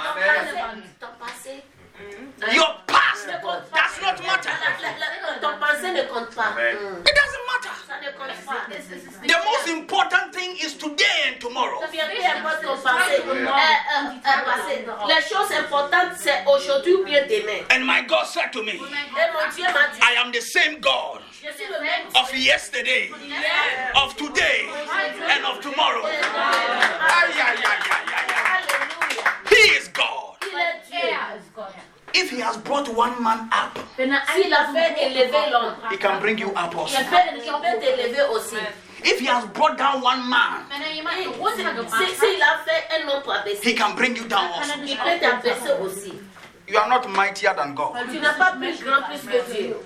ton 0.03 0.21
passé, 0.21 0.83
ton 1.01 1.09
passé, 1.21 1.62
Your 2.55 2.75
past 2.87 3.27
does 3.29 4.01
not 4.03 4.19
matter. 4.27 4.51
la- 4.51 4.88
la- 4.88 5.33
la- 5.33 5.38
ton 5.41 5.59
passé 5.59 5.93
ne 5.93 6.03
compte 6.03 6.35
pas. 6.35 6.51
Mm. 6.51 7.07
It 7.07 7.15
doesn't 7.15 7.47
matter. 7.47 7.75
Ça 7.87 8.01
ne. 8.01 9.29
The 9.29 9.38
most 9.45 9.69
important 9.69 10.33
thing 10.35 10.57
is 10.57 10.75
today 10.77 11.29
and 11.29 11.41
tomorrow. 11.41 11.79
Peu 11.81 11.87
importe 11.87 12.62
ton 12.62 12.77
passé, 12.79 13.23
passé. 14.45 14.85
Les 15.09 15.23
choses 15.29 15.53
importantes, 15.53 16.12
c'est 16.17 16.45
aujourd'hui 16.47 16.93
aujourd'hui 16.95 17.21
demain. 17.29 17.62
And 17.71 17.87
my 17.87 18.03
God 18.03 18.27
said 18.27 18.53
to 18.53 18.62
me, 18.62 18.73
Et 18.73 18.79
mon 18.79 19.49
Dieu 19.55 19.65
m'a 19.65 19.88
dit, 19.88 20.01
I 20.03 20.17
am 20.19 20.33
the 20.33 20.41
same 20.41 20.81
God 20.81 21.23
je 21.43 21.51
suis 21.51 21.67
le 21.73 21.81
même 21.81 22.07
of 22.15 22.33
yesterday, 22.37 23.11
of 23.97 24.15
today, 24.17 24.69
and 25.29 25.45
of 25.45 25.61
tomorrow. 25.61 26.07
He 29.51 29.77
is 29.77 29.88
God. 29.88 30.38
Il 32.14 32.20
est 32.20 32.25
Dieu. 32.25 32.31
Is 32.31 32.31
God. 32.31 32.31
If 32.31 32.31
He 32.31 32.40
has 32.40 32.57
brought 32.59 32.88
one 32.88 33.22
man 33.22 33.48
up, 33.53 33.79
S'il 33.96 34.53
a 34.53 34.66
fait 34.72 35.07
élever 35.07 35.51
l'homme, 35.51 35.75
He 35.90 35.98
can 35.98 36.18
bring 36.20 36.38
you 36.38 36.51
up 36.51 36.75
also. 36.77 36.98
il 36.98 37.07
peut 37.07 37.81
t'élever 37.81 38.22
aussi. 38.33 38.57
If 39.05 39.20
He 39.20 39.27
has 39.27 39.44
brought 39.46 39.77
down 39.77 40.03
one 40.03 40.29
man, 40.29 40.64
Wenn 40.70 40.96
jemanden 40.96 41.33
Si- 41.33 41.40
runtergebracht 41.40 42.09
si- 42.09 42.14
S'il 42.16 42.42
a 42.42 42.59
fait 42.64 43.03
un 43.03 43.09
homme 43.09 43.22
pour 43.22 43.35
abaisser, 43.35 43.68
He 43.70 43.75
can 43.75 43.94
bring 43.94 44.16
you 44.16 44.25
down 44.25 44.46
also. 44.53 44.72
il 44.85 44.96
peut 44.96 45.18
t'abaisser 45.20 45.72
aussi. 45.81 46.12
You 46.68 46.79
are 46.79 46.88
not 46.88 47.09
mightier 47.09 47.51
than 47.57 47.75
God. 47.75 47.96
Tu 48.11 48.18
n'as 48.20 48.35
pas 48.35 48.53
plus 48.53 48.83
grand 48.85 49.03
plus 49.03 49.20
que 49.20 49.53
Dieu. 49.53 49.77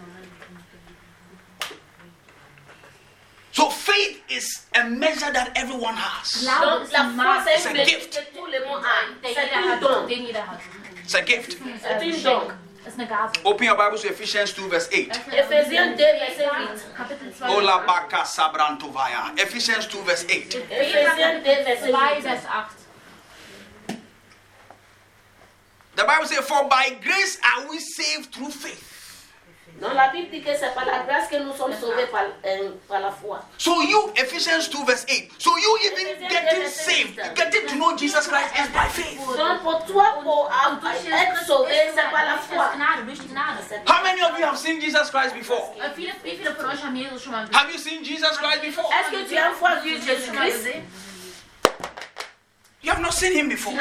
So 3.53 3.71
faith 3.71 4.21
is 4.29 4.67
a 4.75 4.85
measure 4.85 5.33
that 5.33 5.53
everyone 5.57 5.95
has. 5.97 6.45
Donc 6.45 6.93
la 6.93 7.05
foi, 7.17 7.43
c'est 7.47 7.55
It's 7.55 7.67
a 7.67 7.85
gift. 7.87 8.13
que 8.15 8.39
tout 8.39 8.47
le 8.47 8.67
monde 8.67 8.85
a. 8.85 9.29
C'est 9.33 9.51
un 9.55 9.77
don. 9.79 10.07
Den 11.13 11.27
jeder 11.27 11.43
hat. 11.43 11.49
It's 11.49 11.57
a 11.57 11.57
gift. 11.57 11.57
C'est 11.81 11.87
Ein 11.91 12.03
un 12.03 12.11
Geschenk. 12.11 12.25
don. 12.25 12.53
ist 12.87 12.99
eine 12.99 13.09
Gabe. 13.09 13.33
Open 13.45 13.67
your 13.67 13.77
Bible 13.77 13.99
to 13.99 14.09
Ephesians 14.09 14.53
2, 14.55 14.69
verse 14.69 14.89
8. 14.93 15.21
Ephésiens 15.33 15.97
2, 15.97 16.19
verset 16.19 16.51
8. 16.51 16.95
Kapitel 16.97 17.33
2. 17.33 17.49
Ola 17.57 17.79
baka 17.87 18.25
sabrantovaya. 18.25 19.33
Ephesians 19.37 19.87
2, 19.89 20.03
verse 20.05 20.25
8. 20.29 20.55
Ephésiens 20.71 21.43
2, 21.43 21.65
verset 21.65 21.91
2, 21.91 21.95
8. 21.95 22.23
Vers 22.23 22.45
8. 22.47 23.97
The 25.97 26.05
Bible 26.05 26.27
says, 26.27 26.45
For 26.47 26.69
by 26.69 26.91
grace 27.03 27.39
are 27.43 27.71
we 27.71 27.79
saved 27.79 28.33
through 28.35 28.51
faith. 28.51 28.93
Donc 29.81 29.93
la 29.95 30.09
Bible 30.09 30.31
dit 30.31 30.43
que 30.43 30.55
c'est 30.55 30.75
par 30.75 30.87
la 30.87 31.01
grâce 31.01 31.29
que 31.29 31.37
nous 31.37 31.55
sommes 31.55 31.75
sauvés 31.75 32.07
par, 32.07 32.23
euh, 32.47 32.71
par 32.89 33.01
la 33.01 33.11
foi. 33.11 33.43
So 33.59 33.83
you, 33.83 34.11
Ephesians 34.17 34.69
2, 34.71 34.85
verse 34.87 35.05
8. 35.07 35.31
So 35.39 35.51
you 35.59 35.77
even 35.85 36.29
getting 36.29 36.67
saved, 36.67 37.21
getting 37.35 37.67
to 37.69 37.75
know 37.77 37.95
Jesus 37.97 38.27
Christ 38.27 38.55
is 38.57 38.69
by 38.73 38.89
faith. 38.89 39.19
Donc 39.37 39.63
pour 39.63 39.85
toi, 39.85 40.19
pour 40.23 40.51
être 40.51 41.47
sauvé, 41.47 41.75
c'est 41.95 42.11
par 42.11 42.25
la 42.25 42.39
foi. 42.39 42.73
How 43.87 44.03
many 44.03 44.23
of 44.23 44.39
you 44.39 44.45
have 44.47 44.57
seen 44.57 44.81
Jesus 44.81 45.11
Christ 45.11 45.35
before? 45.35 45.75
Have 45.79 47.71
you 47.71 47.79
seen 47.79 48.03
Jesus 48.03 48.39
Christ 48.39 48.63
before? 48.63 48.91
Est-ce 48.93 49.11
que 49.11 49.29
tu 49.29 49.37
as 49.37 49.49
une 49.49 49.55
fois 49.55 49.75
vu 49.77 50.01
Jésus-Christ 50.01 50.57
gesehen? 50.57 50.83
You 52.83 52.93
have 52.93 53.01
not 53.03 53.13
seen 53.13 53.33
him 53.33 53.49
before. 53.49 53.75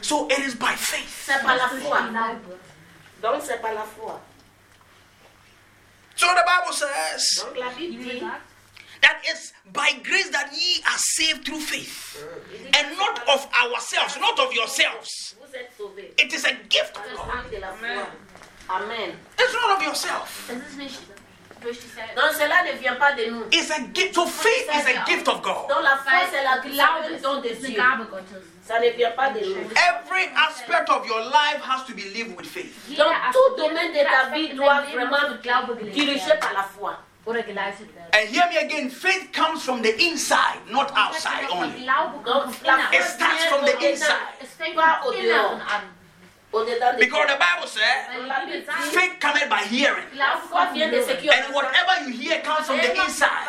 So 0.00 0.26
it 0.28 0.38
is 0.40 0.54
by 0.54 0.74
faith. 0.76 1.24
C'est 1.26 1.40
par 1.42 1.56
la 1.56 1.68
foi. 1.68 1.98
Donc 3.22 3.42
c'est 3.44 3.60
par 3.60 3.74
la 3.74 3.82
foi. 3.82 4.20
So 6.16 6.26
the 6.26 6.44
Bible 6.46 6.72
says 6.72 7.44
Donc 7.44 7.56
la 7.58 7.68
Bible 7.70 7.78
Wie 7.78 7.96
dit, 7.96 8.20
gesagt, 8.20 8.42
that 9.00 9.20
it's 9.24 9.52
by 9.72 9.90
grace 10.04 10.28
that 10.30 10.52
ye 10.52 10.80
are 10.86 10.98
saved 10.98 11.44
through 11.46 11.60
faith. 11.60 12.22
And 12.76 12.96
not 12.96 13.18
of 13.28 13.48
ourselves, 13.64 14.16
not 14.20 14.38
of 14.38 14.52
yourselves. 14.52 15.34
vous 15.40 15.54
êtes 15.58 15.72
sauvés. 15.76 16.12
It 16.18 16.32
is 16.32 16.44
a 16.44 16.52
gift 16.68 16.96
of 16.96 17.02
God. 17.16 17.28
acte 17.34 17.50
de 17.50 17.58
la 17.60 17.72
foi. 17.72 18.06
Amen. 18.70 19.16
It's 19.38 19.52
not 19.54 19.76
of 19.76 19.82
yourself. 19.82 20.50
Donc 21.64 22.32
cela 22.32 22.62
ne 22.64 22.78
vient 22.78 22.94
pas 22.94 23.12
de 23.12 23.26
nous. 23.30 23.44
It's 23.52 23.70
a 23.70 23.80
gift. 23.92 24.14
So 24.14 24.26
faith 24.26 24.68
is 24.74 24.86
a 24.86 25.04
gift 25.06 25.28
of 25.28 25.42
God. 25.42 25.68
Donc 25.68 25.82
la 25.82 25.96
foi, 25.96 26.26
c'est 26.30 26.42
la 26.42 26.58
Glaube 26.58 26.72
Glaube 26.72 27.22
don 27.22 27.40
de 27.40 27.48
Dieu. 27.48 27.82
Ça 28.64 28.78
ne 28.78 28.90
vient 28.90 29.10
pas 29.10 29.30
de 29.30 29.40
nous. 29.40 29.56
Every 29.76 30.28
aspect 30.36 30.88
of 30.90 31.06
your 31.06 31.20
life 31.20 31.60
has 31.62 31.84
to 31.86 31.94
be 31.94 32.04
lived 32.14 32.36
with 32.36 32.46
faith. 32.46 32.74
Jeder 32.88 33.02
Donc 33.02 33.14
tout 33.32 33.56
domaine 33.56 33.92
de 33.92 34.02
ta 34.04 34.34
vie 34.34 34.54
doit 34.54 34.82
deinem 34.82 34.86
Leben 34.86 35.08
vraiment 35.08 35.20
muss 35.22 35.30
mit 35.30 35.42
Glaube 35.42 35.76
gelegt 35.78 35.94
dirigé 35.94 36.26
werden 36.26 36.40
par 36.40 36.52
la 36.52 36.62
foi. 36.62 36.92
oder 37.24 37.42
geleistet 37.42 37.88
werden. 37.94 38.10
And 38.14 38.28
hear 38.34 38.48
me 38.48 38.58
again 38.58 38.90
faith 38.90 39.32
comes 39.32 39.62
from 39.64 39.82
the 39.82 39.94
inside, 40.00 40.60
not 40.68 40.92
outside 40.96 41.48
only. 41.50 41.86
Donc 42.24 42.62
la 42.64 42.78
foi 42.78 42.98
It 42.98 43.04
starts 43.04 43.44
from 43.46 43.64
the 43.64 43.90
inside. 43.90 44.32
Because 46.52 47.26
the 47.28 47.38
Bible 47.40 47.66
says 47.66 48.92
faith 48.92 49.18
cometh 49.20 49.48
by 49.48 49.62
hearing. 49.64 50.04
And 50.12 51.54
whatever 51.54 52.04
you 52.04 52.12
hear 52.12 52.40
comes 52.42 52.66
from 52.66 52.76
the 52.76 52.92
inside. 52.92 53.46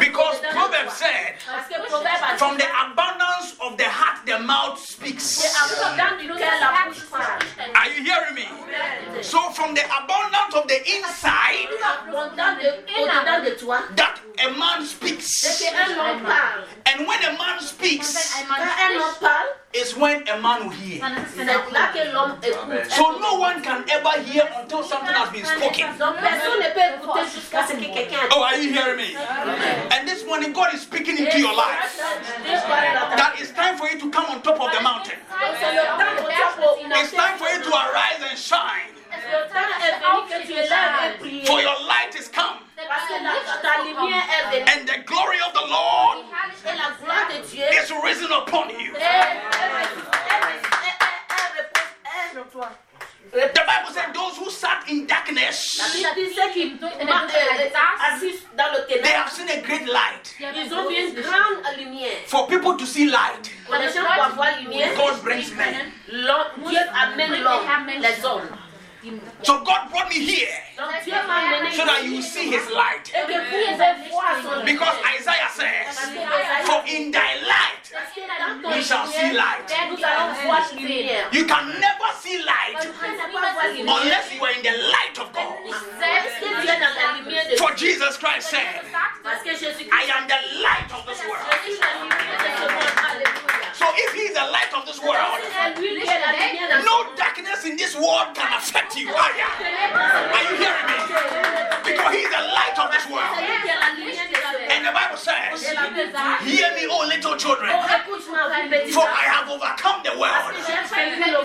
Because 0.00 0.40
Proverbs 0.52 0.92
said, 0.92 1.40
from 2.36 2.58
the 2.58 2.66
abundance 2.84 3.56
of 3.60 3.76
the 3.78 3.88
heart 3.88 4.26
the 4.26 4.38
mouth 4.38 4.78
speaks. 4.78 5.42
Are 7.74 7.88
you 7.88 8.02
hearing 8.04 8.34
me? 8.34 8.48
So 9.22 9.50
from 9.50 9.74
the 9.74 9.84
abundance 9.84 10.54
of 10.54 10.68
the 10.68 10.80
inside 10.96 11.68
that 13.96 14.20
a 14.44 14.50
man 14.58 14.84
speaks. 14.84 15.62
And 16.86 17.06
when 17.06 17.24
a 17.24 17.32
man 17.38 17.60
speaks, 17.60 18.14
wenn 19.74 19.74
ein 19.74 19.74
Quand 19.74 19.74
Mann 19.74 19.74
un 19.74 19.74
homme 19.74 19.74
spricht, 19.74 19.74
parle, 19.74 19.82
is 19.82 19.96
when 19.96 20.28
a 20.28 20.36
man 20.40 20.64
will 20.64 20.76
hear. 20.76 21.00
dann 21.00 21.16
ist 21.16 21.30
es, 21.30 21.36
wenn 21.36 21.46
c'est 21.46 21.72
là 21.72 21.86
que 21.92 22.12
l'homme 22.12 22.36
écoute. 22.42 22.90
So 22.90 23.18
no 23.18 23.34
one 23.40 23.62
can 23.62 23.84
ever 23.88 24.22
hear 24.22 24.48
until 24.60 24.82
something 24.82 25.14
has 25.14 25.30
been 25.30 25.44
spoken. 25.44 25.98
Donc 25.98 26.16
personne 26.20 26.60
ne 26.60 26.70
peut 26.72 26.94
écouter 26.96 27.24
jusqu'à 27.34 27.66
ce 27.66 27.72
que 27.72 27.92
quelqu'un 27.92 28.18
a 28.18 28.28
dit. 28.28 28.34
Oh, 28.36 28.42
are 28.42 28.56
you 28.56 28.72
hearing 28.72 28.96
me? 28.96 29.16
And 29.90 30.06
this 30.06 30.24
morning, 30.26 30.52
God 30.52 30.74
is 30.74 30.82
speaking 30.82 31.18
into 31.18 31.38
your 31.38 31.54
life. 31.54 31.98
That 33.16 33.34
it's 33.38 33.52
time 33.52 33.76
for 33.76 33.88
you 33.88 33.98
to 33.98 34.10
come 34.10 34.26
on 34.30 34.42
top 34.42 34.60
of 34.60 34.70
the 34.72 34.80
mountain. 34.82 35.18
Donc 35.28 35.56
c'est 35.60 35.72
le 35.72 35.82
temps 35.82 36.16
pour 36.16 36.28
toi 36.28 36.52
pour 36.56 36.78
It's 37.02 37.12
time 37.12 37.36
for 37.38 37.48
you 37.48 37.62
to 37.62 37.70
arise 37.70 38.22
and 38.22 38.36
shine. 38.38 38.94
Le 39.10 39.48
temps 39.48 39.70
est 39.82 39.92
venu 40.00 40.42
que 40.42 40.46
tu 40.46 40.52
élèves 40.52 40.70
et 41.04 41.18
pries. 41.18 41.46
For 41.46 41.60
your 41.60 41.76
light 41.86 42.14
is 42.14 42.28
come. 42.28 42.63
And 44.72 44.88
the 44.88 44.98
glory 45.06 45.38
of 45.46 45.52
the 45.54 45.66
Lord 45.66 46.18
is 47.82 47.92
risen 48.04 48.32
upon 48.32 48.70
you. 48.70 48.92
The 53.32 53.64
Bible 53.66 53.92
said 53.92 54.14
those 54.14 54.36
who 54.38 54.48
sat 54.50 54.88
in 54.88 55.06
darkness, 55.06 55.80
they 59.02 59.12
have 59.12 59.32
seen 59.32 59.48
a 59.48 59.60
great 59.62 59.86
light. 59.86 60.36
For 62.26 62.46
people 62.46 62.76
to 62.76 62.86
see 62.86 63.06
light, 63.06 63.50
God 64.96 65.22
brings 65.22 65.52
men. 65.52 65.92
So 69.42 69.62
God 69.64 69.90
brought 69.90 70.08
me 70.08 70.24
here 70.24 70.48
so 70.76 71.84
that 71.84 72.04
you 72.04 72.22
see 72.22 72.48
his 72.50 72.70
light. 72.70 73.12
Because 74.64 74.96
Isaiah 75.04 75.50
says, 75.52 75.98
For 76.64 76.80
in 76.88 77.10
thy 77.12 77.36
light 77.44 77.84
we 78.64 78.82
shall 78.82 79.06
see 79.06 79.32
light. 79.36 79.68
You 81.32 81.44
can 81.44 81.80
never 81.80 82.08
see 82.18 82.38
light 82.44 82.80
unless 83.78 84.32
you 84.32 84.42
are 84.42 84.52
in 84.52 84.62
the 84.62 84.72
light 84.88 85.18
of 85.20 85.32
God. 85.32 85.58
For 87.58 87.74
Jesus 87.76 88.16
Christ 88.16 88.48
said, 88.50 88.80
I 89.24 90.08
am 90.16 90.26
the 90.28 90.40
light 90.62 90.90
of 90.92 91.04
this 91.06 91.20
world. 91.28 91.44
So 93.74 93.86
if 93.90 94.14
he 94.14 94.30
is 94.30 94.34
the 94.34 94.46
light 94.54 94.70
of 94.74 94.86
this 94.86 95.00
world, 95.02 95.34
no 96.86 96.96
darkness 97.16 97.64
in 97.66 97.76
this 97.76 97.94
world 97.94 98.30
can 98.34 98.50
affect 98.54 98.94
you. 98.96 99.10
Ah, 99.10 99.30
yeah. 99.34 99.50
Are 100.30 100.44
you 100.46 100.54
hearing 100.62 100.86
me? 100.86 100.98
Because 101.82 102.10
he 102.14 102.20
is 102.22 102.30
the 102.30 102.44
light 102.54 102.76
of 102.78 102.88
this 102.94 103.06
world. 103.10 103.34
And 104.70 104.86
the 104.86 104.94
Bible 104.94 105.18
says, 105.18 105.58
Hear 106.46 106.70
me, 106.74 106.86
O 106.86 107.02
little 107.06 107.36
children, 107.36 107.70
for 108.94 109.06
I 109.10 109.26
have 109.26 109.50
overcome 109.50 110.06
the 110.06 110.14
world. 110.22 110.54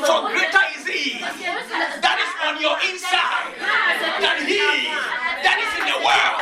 For 0.06 0.20
greater 0.30 0.66
is 0.78 0.86
he 0.86 1.20
that 1.20 2.18
is 2.22 2.32
on 2.46 2.62
your 2.62 2.78
inside 2.86 3.58
than 4.22 4.38
he 4.46 4.62
that 5.42 5.58
is 5.58 5.72
in 5.82 5.86
the 5.90 6.00
world. 6.06 6.40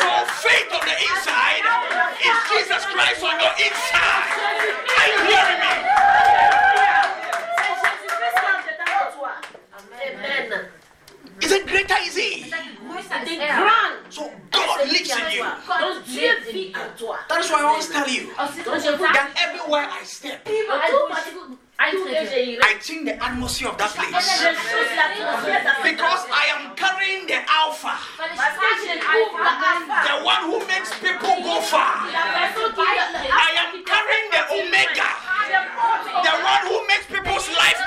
So 0.00 0.08
faith 0.40 0.72
on 0.72 0.84
the 0.88 0.96
inside 0.96 1.62
is 2.16 2.36
Jesus 2.48 2.82
Christ 2.90 3.20
on 3.22 3.36
your 3.40 3.54
inside. 3.60 5.01
Are 5.02 5.08
you 5.08 5.18
hearing 5.26 5.58
me? 5.58 5.72
C'est 7.58 7.74
Jésus-Christ 7.82 8.38
qui 8.62 8.68
est 8.68 8.78
dedans 8.78 9.02
de 9.02 9.16
toi. 9.16 9.32
Amen. 10.06 10.70
Is 11.42 11.50
it 11.50 11.66
greater 11.66 11.96
is 12.06 12.16
he? 12.16 12.52
C'est 13.10 13.36
grand. 13.36 13.98
So 14.10 14.30
God 14.52 14.86
lives 14.86 15.10
in 15.10 15.30
you. 15.32 15.44
Donc 15.80 16.02
Dieu 16.04 16.30
vit 16.52 16.72
en 16.76 16.96
toi. 16.98 17.16
That 17.28 17.40
is 17.40 17.50
why 17.50 17.60
I 17.60 17.64
always 17.64 17.88
tell 17.88 18.08
you 18.08 18.30
Aus 18.38 18.50
diesem 18.52 18.96
Grund 18.96 19.14
that 19.14 19.30
everywhere 19.36 19.88
I 19.90 20.04
step, 20.04 20.44
Donc 20.44 20.54
tout 20.54 21.08
partout 21.08 21.48
où 21.48 21.58
eintrete. 21.78 22.28
j'irai, 22.30 22.58
I 22.62 22.78
change 22.80 23.04
the 23.06 23.16
atmosphere 23.24 23.68
of 23.68 23.76
that 23.78 23.90
place. 23.94 24.12
change 24.12 24.56
l'atmosphère 24.94 25.64
dans 25.64 25.82
Because 25.82 26.22
I 26.30 26.44
am 26.54 26.74
carrying 26.76 27.26
the 27.26 27.40
Alpha, 27.48 27.96
Weil 28.18 28.30
ich 28.32 28.38
Parce 28.38 28.54
que 28.54 28.62
je 28.62 28.86
trage 28.86 28.86
den 28.86 29.00
trouve 29.00 29.40
Alpha. 29.40 29.64
l'alpha. 29.88 29.98
the 30.06 30.16
one 30.24 30.42
who 30.46 30.58
makes 30.66 30.90
people 31.00 31.36
go 31.42 31.60
far. 31.62 32.06
La 32.12 32.24
personne 32.38 32.72
qui 32.74 32.82
I 32.82 33.50
am 33.66 33.72
carrying 33.82 34.26
the 34.30 34.42
Omega, 34.52 35.10
the 36.22 36.34
one 36.44 36.62
who 36.68 36.86
makes 36.86 37.06
people's 37.06 37.48
life 37.56 37.82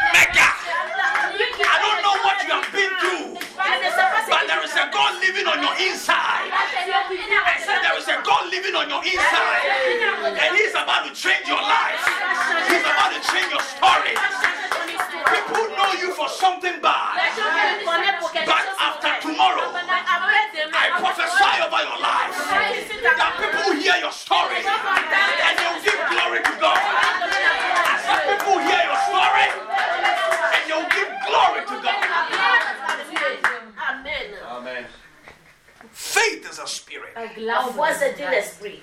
La 37.37 37.61
foi, 37.61 37.93
c'est 37.93 38.23
un 38.25 38.31
esprit. 38.31 38.81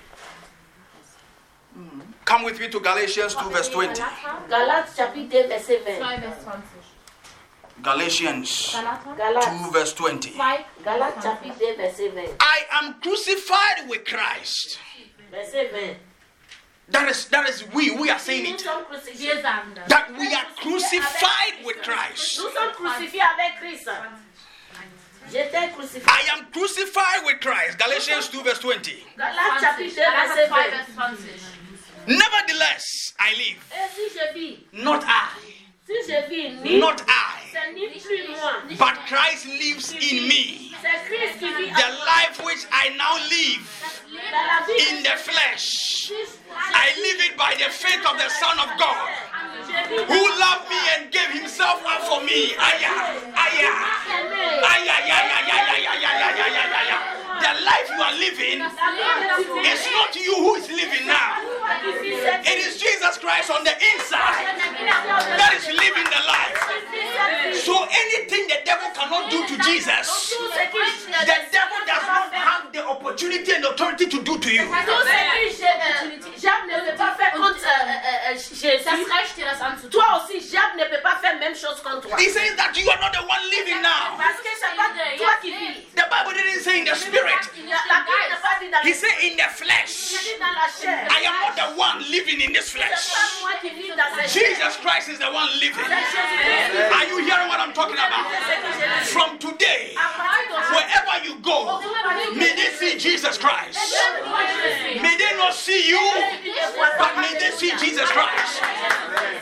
Come 2.25 2.42
with 2.53 2.61
me 2.61 2.69
to 2.69 2.79
Galatians 2.79 3.35
2, 3.35 3.49
verse 3.49 3.69
20. 3.69 4.01
Galates 4.49 4.95
chapitre 4.95 5.43
2, 5.43 5.47
verset 5.47 5.81
20. 5.83 5.97
2 5.97 6.11
vers 6.21 6.43
20. 6.43 6.59
Galatians 7.81 8.69
2, 9.65 9.71
verse 9.71 9.93
20. 9.93 10.29
2, 10.29 10.37
Galates 10.85 11.23
chapitre 11.23 11.55
2, 11.59 11.75
verset 11.77 12.11
20. 12.13 12.31
I 12.39 12.59
am 12.81 12.93
crucified 13.01 13.89
with 13.89 14.05
Christ. 14.05 14.79
That 16.89 17.09
is 17.09 17.25
that 17.29 17.49
is 17.49 17.63
we. 17.73 17.91
We 17.95 18.09
are 18.09 18.19
saying 18.19 18.53
it. 18.53 18.59
sommes 18.59 18.85
crucifiés. 18.85 19.19
Wir 19.19 19.41
sagen 19.41 19.73
das. 19.73 19.87
That 19.87 20.11
we 20.19 20.27
are 20.35 20.45
crucified 20.57 21.65
with 21.65 21.77
Christ. 21.81 22.39
Nous 22.39 22.51
sommes 22.53 22.75
crucifiés 22.75 23.21
avec 23.21 23.57
Christ. 23.57 23.89
J'étais 25.31 25.71
crucifié. 25.73 26.03
I 26.05 26.37
am 26.37 26.45
crucified 26.51 27.25
with 27.25 27.39
Christ. 27.39 27.79
Galatians 27.79 28.27
2, 28.29 28.43
verse 28.43 28.59
20. 28.59 29.03
Galates 32.07 32.33
20. 32.37 32.43
chapitre 32.43 32.43
2, 32.43 32.63
Galater 32.63 32.63
verset 32.63 32.63
2 32.63 32.63
20. 32.63 32.63
vers 32.63 32.83
20. 32.83 32.83
Nevertheless, 32.87 33.13
I 33.19 33.33
live. 33.37 33.61
Et 33.71 33.89
si 33.95 34.05
je 34.13 34.33
vis, 34.33 34.57
Not 34.83 35.03
I. 35.05 35.39
si 35.87 35.93
je 36.07 36.29
vis, 36.29 36.49
ni, 36.63 36.79
Not 36.79 37.01
I. 37.07 37.39
c'est 37.51 37.73
ni 37.73 37.87
plus 37.87 38.27
moi. 38.29 38.53
But 38.77 38.95
Christ 39.07 39.45
lives 39.45 39.93
in 39.93 40.27
me. 40.27 40.71
C'est 40.81 40.99
Christ 41.07 41.39
qui 41.39 41.47
vit 41.53 41.71
The 41.71 41.89
life 42.05 42.41
which 42.43 42.65
I 42.71 42.89
now 42.97 43.15
live 43.29 43.63
moi. 44.11 44.21
Dans 44.31 44.45
la 44.45 44.59
vie 44.67 44.81
in 44.91 45.03
the 45.03 45.17
flesh. 45.17 46.11
I 46.73 46.93
live 47.01 47.21
it 47.31 47.37
by 47.37 47.55
the 47.55 47.69
faith 47.71 48.05
of 48.05 48.17
the 48.17 48.29
Son 48.29 48.59
of 48.59 48.69
God. 48.77 49.09
who 50.07 50.21
loved 50.39 50.69
me 50.69 50.77
and 50.97 51.11
gave 51.11 51.29
himself 51.29 51.81
up 51.85 52.01
for 52.03 52.21
me. 52.23 52.53
Aya, 52.59 52.91
aya, 53.33 53.71
aya, 54.61 54.93
aya, 54.93 54.93
aya, 54.93 55.35
aya, 55.39 55.57
aya, 55.73 56.09
aya, 56.13 56.43
aya, 56.43 56.63
aya. 56.77 57.22
The 57.33 57.53
life 57.65 57.87
you 57.89 58.01
are 58.01 58.13
living 58.13 58.61
is 58.61 59.81
not 59.91 60.15
you 60.15 60.35
who 60.35 60.55
is 60.55 60.69
living 60.69 61.07
now. 61.07 61.41
It 62.45 62.57
is 62.61 62.77
Jesus 62.79 63.17
Christ 63.17 63.49
on 63.49 63.63
the 63.63 63.73
inside 63.73 64.45
that 65.37 65.53
is 65.57 65.67
living 65.67 66.05
the 66.05 66.21
life. 66.29 66.59
So 67.63 67.73
anything 67.73 68.47
the 68.47 68.59
devil 68.65 68.89
cannot 68.93 69.31
do 69.31 69.47
to 69.47 69.57
Jesus, 69.63 70.29
the 70.29 71.39
devil 71.51 71.79
does 71.87 72.05
not 72.07 72.33
have 72.33 72.71
the 72.71 72.85
opportunity 72.85 73.51
and 73.53 73.65
authority 73.65 74.05
to 74.07 74.21
do 74.21 74.37
to 74.37 74.49
you. 74.53 74.67
Toi 79.91 80.03
aussi, 80.17 80.39
ne 80.77 80.85
peut 80.85 81.01
pas 81.01 81.15
faire 81.21 81.37
même 81.39 81.55
chose 81.55 81.81
toi. 81.81 82.17
He 82.17 82.29
says 82.29 82.55
that 82.55 82.75
you 82.75 82.89
are 82.89 82.99
not 82.99 83.11
the 83.13 83.21
one 83.25 83.49
living 83.49 83.81
now. 83.81 84.17
Toi 85.17 85.33
qui 85.41 85.51
vis. 85.51 85.82
The 86.73 86.79
Bible 86.79 86.79
didn't 86.79 86.79
say 86.79 86.79
in 86.79 86.85
the 86.85 86.95
spirit. 86.95 87.43
La 87.69 87.77
la 87.85 87.99
Bible 88.01 88.29
n'est 88.29 88.41
pas 88.41 88.57
dit 88.59 88.69
dans 88.71 88.81
He 88.81 88.93
said 88.93 89.13
in 89.21 89.37
the 89.37 89.49
flesh. 89.53 90.13
I 90.41 91.21
am 91.25 91.35
not 91.41 91.55
the 91.55 91.67
one 91.77 91.99
living 92.09 92.41
in 92.41 92.53
this 92.53 92.69
flesh. 92.71 93.13
pas 93.13 93.41
moi 93.41 93.51
qui 93.61 93.69
vis 93.69 93.89
dans 93.89 94.09
cette 94.17 94.29
chair. 94.29 94.49
Jesus 94.49 94.77
Christ 94.81 95.09
is 95.09 95.19
the 95.19 95.29
one 95.31 95.49
living. 95.59 95.85
Are 95.85 97.05
you 97.05 97.17
hearing 97.21 97.47
what 97.47 97.59
I'm 97.59 97.73
talking 97.73 97.97
about? 97.97 98.25
From 99.05 99.37
today, 99.37 99.93
wherever 100.73 101.15
you 101.23 101.37
go, 101.41 101.79
may 102.35 102.55
they 102.55 102.71
see 102.79 102.97
Jesus 102.97 103.37
Christ. 103.37 103.77
May 105.01 105.15
they 105.17 105.37
not 105.37 105.53
see 105.53 105.87
you, 105.87 106.01
but 106.97 107.15
may 107.17 107.37
they 107.37 107.51
see 107.51 107.71
Jesus 107.77 108.09
Christ. 108.09 108.61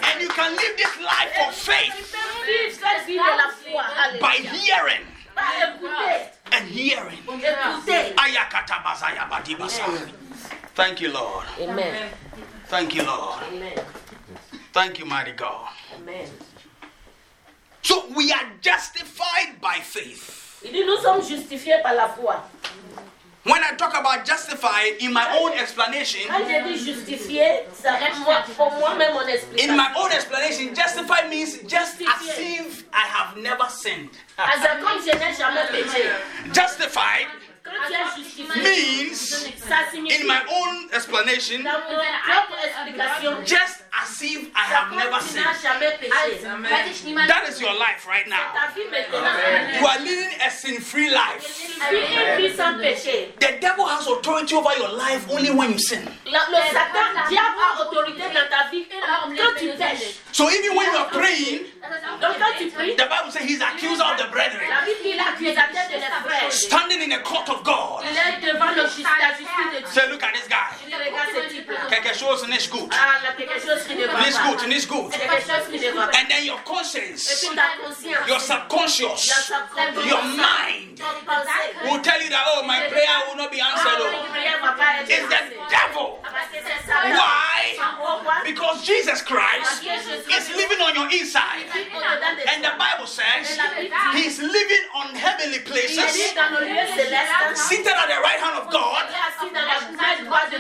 And 0.04 0.22
you 0.22 0.28
can 0.30 0.52
live 0.52 0.76
this 0.78 1.00
life 1.00 1.32
of 1.48 1.56
faith 1.56 2.16
Vive 2.46 2.74
cette 2.74 3.06
vie 3.06 3.18
de 3.18 3.38
la 3.38 3.50
foi. 3.50 4.20
by 4.20 4.36
hearing. 4.36 5.06
And 6.52 6.68
hearing. 6.68 7.18
Écouter. 7.18 8.14
Ayakata 8.18 8.84
bazaya 8.84 9.28
badibasa. 9.30 9.84
Thank 10.76 11.02
you, 11.02 11.12
Lord. 11.12 11.46
Amen. 11.60 12.10
Thank 12.68 12.96
you, 12.96 13.04
Lord. 13.04 13.44
Amen. 13.52 13.80
Thank 14.74 15.00
you, 15.00 15.06
mighty 15.06 15.34
God. 15.34 15.70
Amen. 15.96 16.28
So 17.82 18.06
we 18.16 18.32
are 18.32 18.46
justified 18.62 19.60
by 19.60 19.80
faith. 19.82 20.64
Nous 20.72 21.02
sommes 21.02 21.28
justifiés 21.28 21.82
par 21.82 21.96
la 21.96 22.08
foi. 22.08 22.36
When 23.44 23.64
I 23.64 23.74
talk 23.76 24.00
about 24.00 24.24
justified 24.24 24.98
in 25.00 25.12
my 25.12 25.36
own 25.40 25.54
explanation, 25.58 26.22
in 29.58 29.76
my 29.76 29.94
own 29.98 30.12
explanation, 30.12 30.76
justify 30.76 31.28
means 31.28 31.58
just 31.64 32.02
as 32.02 32.38
if 32.38 32.86
I 32.94 33.08
have 33.08 33.38
never 33.38 33.68
sinned. 33.68 34.12
justified 36.54 37.26
means, 38.64 39.46
in 39.96 40.28
my 40.28 40.44
own 40.52 40.90
explanation, 40.94 41.68
just 43.46 43.81
as 43.94 44.22
if 44.22 44.50
I 44.56 44.66
have 44.72 44.96
never 44.96 45.20
sinned. 45.20 45.46
That 47.28 47.46
is 47.50 47.60
your 47.60 47.78
life 47.78 48.08
right 48.08 48.28
now. 48.28 48.54
You 49.80 49.86
are 49.86 50.00
living 50.00 50.40
a 50.46 50.50
sin 50.50 50.80
free 50.80 51.10
life. 51.12 51.44
The 53.40 53.58
devil 53.60 53.86
has 53.86 54.08
authority 54.08 54.56
over 54.56 54.74
your 54.78 54.96
life 54.96 55.30
only 55.30 55.52
when 55.52 55.74
you 55.74 55.80
sin. 55.80 56.08
So 60.32 60.50
even 60.50 60.76
when 60.76 60.92
you 60.92 60.98
are 60.98 61.10
praying, 61.10 61.66
the 61.82 63.08
Bible 63.10 63.32
says 63.32 63.44
he's 63.44 63.62
accuser 63.62 64.04
of 64.04 64.18
the 64.18 64.28
brethren. 64.32 64.68
Standing 66.50 67.02
in 67.02 67.10
the 67.10 67.20
court 67.20 67.50
of 67.50 67.64
God. 67.64 68.06
Say, 69.92 70.08
look 70.10 70.24
at 70.24 70.34
this 70.34 70.48
guy. 70.48 70.72
Quelque 71.90 72.14
chose 72.18 72.48
n'est 72.48 72.70
good. 72.70 72.90
This 73.88 74.38
good, 74.38 74.60
this 74.72 74.86
good. 74.86 75.14
And 76.16 76.30
then 76.30 76.46
your 76.46 76.60
conscience, 76.60 77.44
your 78.28 78.40
subconscious, 78.40 79.52
your 80.06 80.24
mind 80.24 81.02
will 81.84 82.02
tell 82.02 82.22
you 82.22 82.30
that, 82.30 82.44
oh, 82.48 82.64
my 82.66 82.88
prayer 82.90 83.24
will 83.28 83.38
not 83.38 83.52
be 83.52 83.60
answered. 83.60 84.00
Oh. 84.00 84.28
It's 85.08 85.28
the 85.28 85.42
devil. 85.70 86.20
Why? 86.88 87.76
Because 88.46 88.86
Jesus 88.86 89.22
Christ 89.22 89.84
is 89.84 90.50
living 90.56 90.82
on 90.82 90.96
your 90.96 91.10
inside. 91.12 91.66
And 92.48 92.64
the 92.64 92.74
Bible 92.78 93.08
says 93.08 93.58
he's 94.14 94.40
living 94.40 94.86
on 94.96 95.16
heavenly 95.16 95.60
places, 95.60 96.12
seated 96.12 97.94
at 97.94 98.08
the 98.08 98.20
right 98.22 98.40
hand 98.40 98.58
of 98.58 98.72
God, 98.72 99.10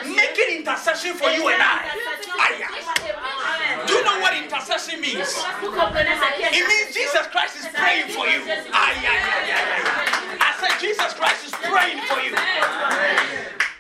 making 0.05 0.57
intercession 0.57 1.13
for 1.15 1.30
you 1.30 1.47
and 1.49 1.61
I. 1.61 1.89
I 2.39 2.51
you 4.02 4.08
know 4.10 4.20
what 4.20 4.34
intercession 4.34 4.99
means? 4.99 5.30
It 5.30 6.66
means 6.68 6.89
Jesus 6.91 7.28
Christ 7.28 7.58
is 7.62 7.68
praying 7.72 8.08
for 8.10 8.26
you. 8.26 8.41
Ay, 8.74 8.97
ay, 8.97 9.06
ay, 9.06 9.54
ay, 9.54 9.62
ay. 9.62 10.41
I 10.41 10.58
said 10.58 10.74
Jesus 10.82 11.14
Christ 11.14 11.45
is 11.45 11.52
praying 11.62 12.02
for 12.10 12.18
you. 12.18 12.34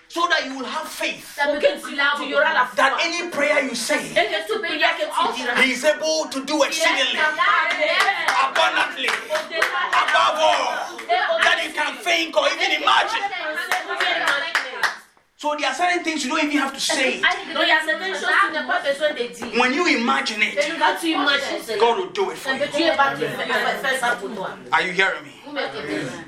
So 0.09 0.27
that 0.29 0.45
you 0.45 0.59
will 0.59 0.65
have 0.65 0.87
faith 0.87 1.35
that 1.37 2.99
any 3.01 3.31
prayer 3.31 3.63
you 3.65 3.73
say, 3.73 4.13
He 5.63 5.71
is 5.71 5.83
able 5.85 6.27
to 6.29 6.45
do 6.45 6.61
exceedingly, 6.61 7.17
abundantly, 8.45 9.09
above 9.09 10.37
all 10.37 10.99
that 11.41 11.63
you 11.65 11.73
can 11.73 11.95
think 11.97 12.37
or 12.37 12.45
even 12.53 12.83
imagine. 12.83 14.60
So 15.41 15.55
there 15.57 15.69
are 15.69 15.73
certain 15.73 16.03
things 16.03 16.23
you 16.23 16.29
don't 16.29 16.43
even 16.45 16.59
have 16.59 16.71
to 16.71 16.79
say. 16.79 17.15
it. 17.15 17.23
Donc 17.23 17.63
il 17.63 17.67
y 17.67 17.71
a 17.71 17.81
certaines 17.83 18.13
choses 18.13 18.29
que 18.29 18.47
tu 18.47 18.53
n'as 18.53 18.67
pas 18.67 18.79
besoin 18.79 19.09
de 19.09 19.27
dire. 19.27 19.59
When 19.59 19.73
you 19.73 19.87
imagine 19.87 20.39
it, 20.43 20.55
Quand 20.77 20.95
tu 21.01 21.07
imagines 21.07 21.63
cela, 21.65 21.79
God 21.79 21.97
will 21.97 22.11
do 22.13 22.29
it 22.29 22.37
for 22.37 22.51
you. 22.53 22.67
Dieu 22.67 22.91
va 22.95 23.15
te 23.15 23.25
faire, 23.25 23.81
faire 23.81 23.99
ça 23.99 24.15
pour 24.17 24.29
toi. 24.35 24.51
Are 24.71 24.83
you 24.83 24.93
hearing 24.93 25.23
me? 25.23 25.41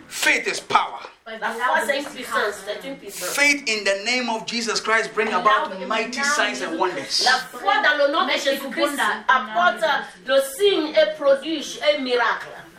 Faith 0.08 0.48
is 0.48 0.60
power. 0.60 1.00
La 1.40 1.52
foi, 1.52 1.86
c'est 1.86 2.00
une 2.00 2.06
puissance. 2.06 2.56
C'est 2.66 2.88
une 2.88 2.98
puissance. 2.98 3.30
Faith 3.36 3.70
in 3.70 3.84
the 3.84 4.04
name 4.04 4.30
of 4.30 4.48
Jesus 4.48 4.82
Christ 4.82 5.14
bring 5.14 5.32
about 5.32 5.70
mighty 5.88 6.24
signs 6.24 6.64
and 6.64 6.80
wonders. 6.80 7.24
La 7.24 7.38
foi 7.60 7.74
dans 7.84 7.98
le 7.98 8.12
nom 8.12 8.26
de 8.26 8.32
Jésus-Christ 8.32 9.00
apporte 9.28 9.86
le 10.26 10.42
signe 10.58 10.88
et 10.90 11.16
produit 11.18 11.80
un 11.96 12.02
miracle. 12.02 12.50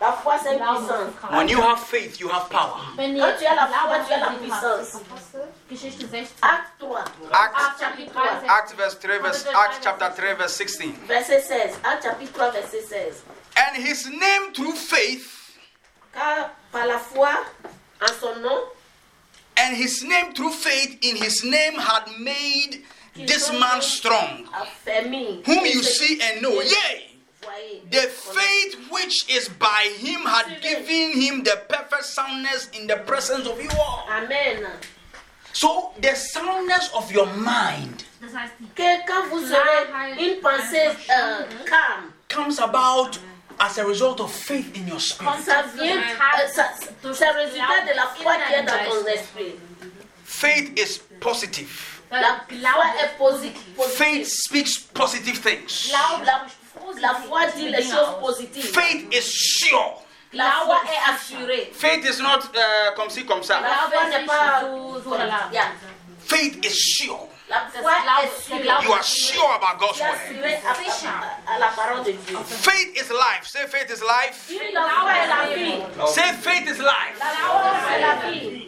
La 0.00 0.12
foi, 0.12 0.38
c'est 0.42 0.52
une 0.52 0.58
puissance. 0.60 1.12
When 1.32 1.48
you 1.48 1.60
have 1.60 1.80
faith, 1.80 2.20
you 2.20 2.28
have 2.28 2.48
power. 2.48 2.80
Wenn 2.96 3.18
Quand 3.18 3.36
tu 3.38 3.46
as 3.46 3.54
la 3.56 3.66
foi, 3.66 3.98
tu 4.06 4.12
as 4.12 4.20
la 4.20 4.30
puissance. 4.38 4.94
Apostel, 4.94 5.48
Geschichte 5.70 6.06
16. 6.08 6.34
Acte 6.40 6.70
3. 6.78 7.00
Act, 7.32 7.54
Acte 7.56 7.80
chapitre 7.80 8.12
3, 8.12 8.48
Act 8.48 8.74
verse 8.76 8.94
3, 8.94 9.18
verse 9.18 9.46
Act 9.48 9.80
chapter 9.82 10.10
3, 10.10 10.34
verse 10.34 10.52
16. 10.54 10.92
verset 11.08 11.40
16. 11.42 11.80
Acte 11.84 12.02
chapitre 12.04 12.32
3, 12.32 12.50
verset 12.52 12.88
16. 12.88 13.22
And 13.56 13.76
his 13.82 14.06
name 14.06 14.52
through 14.54 14.74
faith 14.76 15.56
Car 16.12 16.52
par 16.70 16.86
la 16.86 16.98
foi, 16.98 17.28
en 18.00 18.14
son 18.20 18.40
nom, 18.42 18.60
And 19.56 19.76
his 19.76 20.04
name, 20.04 20.32
through 20.32 20.52
faith 20.52 20.96
in 21.02 21.16
his 21.16 21.42
name, 21.42 21.74
had 21.74 22.04
made 22.20 22.84
this 23.26 23.50
man 23.50 23.82
strong, 23.82 24.46
a 24.54 24.64
fermé. 24.88 25.44
whom 25.44 25.66
you 25.66 25.82
see 25.82 26.20
and 26.22 26.40
know. 26.40 26.52
Yea, 26.52 26.62
Voyez. 26.62 27.07
The 27.90 28.08
faith 28.08 28.90
which 28.90 29.28
is 29.30 29.48
by 29.48 29.94
him 29.98 30.20
had 30.22 30.60
given 30.60 31.12
him 31.12 31.42
the 31.44 31.62
perfect 31.68 32.04
soundness 32.04 32.68
in 32.70 32.86
the 32.86 32.96
presence 33.06 33.46
of 33.46 33.60
you 33.62 33.70
all. 33.78 34.06
Amen. 34.10 34.66
So, 35.52 35.92
the 36.00 36.14
soundness 36.14 36.90
of 36.94 37.10
your 37.10 37.26
mind 37.26 38.04
Que 38.74 39.06
quand 39.06 39.28
vous 39.30 39.52
aurez 39.52 40.18
une 40.18 40.40
pensée 40.40 40.88
euh, 41.10 41.44
calme, 41.66 42.12
comes 42.28 42.58
about 42.58 43.18
as 43.60 43.78
a 43.78 43.84
result 43.84 44.20
of 44.20 44.30
faith 44.32 44.76
in 44.76 44.86
your 44.86 45.00
spirit. 45.00 45.42
ça 45.44 45.62
vient, 45.74 45.96
euh, 45.96 46.48
ça, 46.52 46.70
ça 47.14 47.32
résultat 47.32 47.80
de 47.90 47.96
la 47.96 48.06
foi 48.06 48.36
qui 48.46 48.54
est 48.54 48.62
dans 48.62 48.90
ton 48.90 49.06
esprit. 49.06 49.54
Faith 50.24 50.78
is 50.78 51.00
positive. 51.20 52.00
La 52.10 52.44
foi 52.48 52.84
est 53.02 53.16
positive. 53.18 53.62
Faith 53.96 54.26
speaks 54.26 54.78
positive 54.94 55.40
things. 55.40 55.90
La, 55.92 56.24
la, 56.24 56.46
la 57.00 57.14
foi 57.14 57.46
dit 57.56 57.68
les 57.68 57.82
choses 57.82 58.18
positives. 58.20 58.72
Faith 58.72 59.12
is 59.12 59.22
sure. 59.22 60.02
La 60.32 60.50
foi 60.64 60.80
est 60.84 61.12
assurée. 61.12 61.72
Faith 61.72 62.04
is 62.04 62.20
not 62.20 62.40
uh, 62.54 62.94
comme 62.96 63.08
ci, 63.10 63.24
comme 63.24 63.42
ça. 63.42 63.60
La 63.60 63.88
foi 63.90 64.08
n'est 64.08 64.26
pas. 64.26 64.62
Yeah. 65.52 65.72
Faith 66.26 66.64
is 66.64 66.74
sure. 66.74 67.28
La 67.48 67.66
foi 67.80 67.92
est 68.22 68.42
sûre. 68.42 68.82
You 68.82 68.92
are 68.92 69.02
sure 69.02 69.54
about 69.56 69.78
God's 69.78 70.00
word. 70.00 70.10
assuré 70.14 70.54
à, 70.56 70.70
à- 70.70 71.54
à 71.54 71.58
la 71.58 71.68
parole 71.68 72.04
de 72.04 72.12
Dieu. 72.12 72.38
Faith 72.44 72.94
is 72.94 73.10
life. 73.10 73.44
Say 73.46 73.66
faith 73.68 73.90
is 73.90 74.02
life. 74.02 74.52
La 74.74 74.88
foi 75.00 75.12
est 75.12 75.26
la 75.28 75.56
vie. 75.56 75.82
Say 76.12 76.32
faith 76.42 76.68
is 76.68 76.78
life. 76.78 77.18
La 77.18 77.26
foi 77.48 77.96
est 77.96 78.00
la 78.00 78.30
vie. 78.30 78.64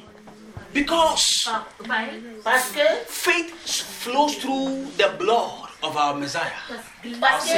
Because 0.73 1.49
weil 1.89 2.23
Parce 2.45 2.71
que, 2.71 2.81
faith 3.09 3.53
flows 4.03 4.37
through 4.39 4.87
the 4.97 5.09
blood 5.19 5.69
of 5.83 5.97
our 5.97 6.15
Messiah. 6.15 6.53
parce 7.21 7.45
que, 7.47 7.57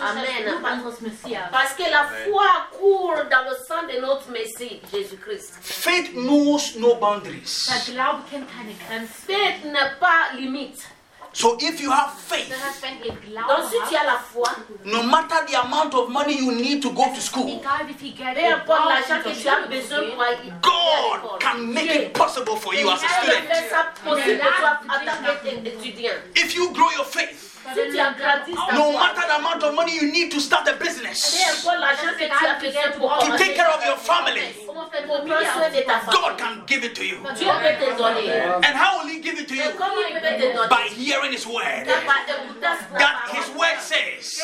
Amen. 0.00 0.48
Amen. 0.48 0.80
unseres 0.80 1.00
Messias. 1.00 1.48
Parce 1.50 1.74
que 1.74 1.82
la 1.90 2.04
foi 2.24 2.46
court 2.78 3.24
dans 3.30 3.48
le 3.48 3.56
sang 3.66 3.86
de 3.86 4.00
notre 4.00 4.30
Messie, 4.30 4.80
Jésus-Christ. 4.92 5.54
Faith 5.60 6.12
knows 6.14 6.76
no 6.76 6.96
boundaries. 6.96 7.66
Der 7.68 7.94
Glaube 7.94 8.22
kennt 8.30 8.46
keine 8.50 8.74
Grenzen. 8.74 9.08
Faith 9.26 9.64
n'est 9.64 9.98
pas 10.00 10.32
limite. 10.36 10.86
So 11.32 11.56
if 11.60 11.80
you 11.80 11.92
have 11.92 12.12
faith, 12.18 12.48
Das 12.48 12.58
heißt, 12.58 12.82
wenn 12.82 13.04
ihr 13.04 13.12
Donc 13.12 13.70
si 13.70 13.76
tu 13.88 13.96
as 13.96 14.04
la 14.04 14.18
foi, 14.18 14.50
no 14.84 15.04
matter 15.04 15.46
the 15.46 15.54
amount 15.54 15.94
of 15.94 16.08
money 16.08 16.36
you 16.36 16.50
need 16.50 16.82
to 16.82 16.90
go 16.90 17.04
to 17.14 17.20
school, 17.20 17.60
egal 17.60 17.86
wie 17.86 17.94
viel 17.94 18.12
Geld 18.16 18.34
peu 18.34 18.40
ihr 18.40 18.56
importe 18.56 18.66
braucht, 18.66 18.88
l'argent 18.88 19.22
que 19.22 19.32
zur 19.34 19.42
tu 19.42 19.48
as 19.48 19.54
Schule 19.54 19.62
zu 19.62 19.68
besoin 19.68 20.00
gehen, 20.00 20.10
pour 20.10 20.22
aller 20.24 20.50
à 20.50 21.18
God 21.20 21.40
can 21.40 21.58
make 21.72 21.94
it 21.94 22.12
possible 22.14 22.56
for 22.56 22.74
you 22.74 22.90
as 22.90 23.04
a 23.04 23.08
student. 23.08 23.46
fait 23.48 23.68
ça 23.70 23.92
possible 24.04 24.40
pour 24.40 24.58
toi 24.58 24.80
en 24.88 25.04
tant 25.06 25.36
qu'étudiant. 25.44 26.18
If 26.34 26.54
you 26.56 26.72
grow 26.72 26.90
your 26.96 27.06
faith, 27.06 27.49
Si 27.60 27.90
tu 27.92 28.00
as 28.00 28.14
grandi 28.14 28.52
no 28.52 28.90
foi, 28.90 28.92
matter 28.98 29.26
the 29.28 29.36
amount 29.36 29.62
of 29.62 29.74
money 29.74 29.94
you 29.94 30.10
need 30.10 30.30
to 30.30 30.40
start 30.40 30.66
a 30.66 30.72
business, 30.82 31.36
importe 31.36 31.78
l'argent 31.78 32.16
que 32.18 32.26
tu 32.26 32.46
as 32.46 32.58
besoin 32.58 32.90
pour 32.98 33.18
to 33.18 33.36
take 33.36 33.54
care 33.54 33.68
of 33.68 33.84
your 33.84 33.98
family, 33.98 34.48
pour 34.66 34.74
prendre 34.74 35.52
soin 35.52 35.68
de 35.68 35.82
ta 35.82 36.00
God 36.10 36.38
can 36.38 36.62
give 36.66 36.84
it 36.84 36.94
to 36.94 37.04
you. 37.04 37.18
Dieu 37.36 37.46
peut 37.46 37.76
te 37.78 37.96
donner. 37.98 38.32
And 38.64 38.74
how 38.74 38.98
will 38.98 39.08
He 39.12 39.20
give 39.20 39.38
it 39.38 39.46
to 39.48 39.54
you? 39.54 39.70
comment 39.76 39.92
il 40.08 40.14
peut 40.14 40.20
te 40.20 40.56
donner 40.56 40.68
By 40.68 40.88
hearing 40.88 41.32
His 41.32 41.46
word. 41.46 41.86
Par 42.06 42.24
écouter 42.26 42.72
sa 42.90 42.98
That. 42.98 43.16
His 43.30 43.48
word 43.54 43.78
says 43.78 44.40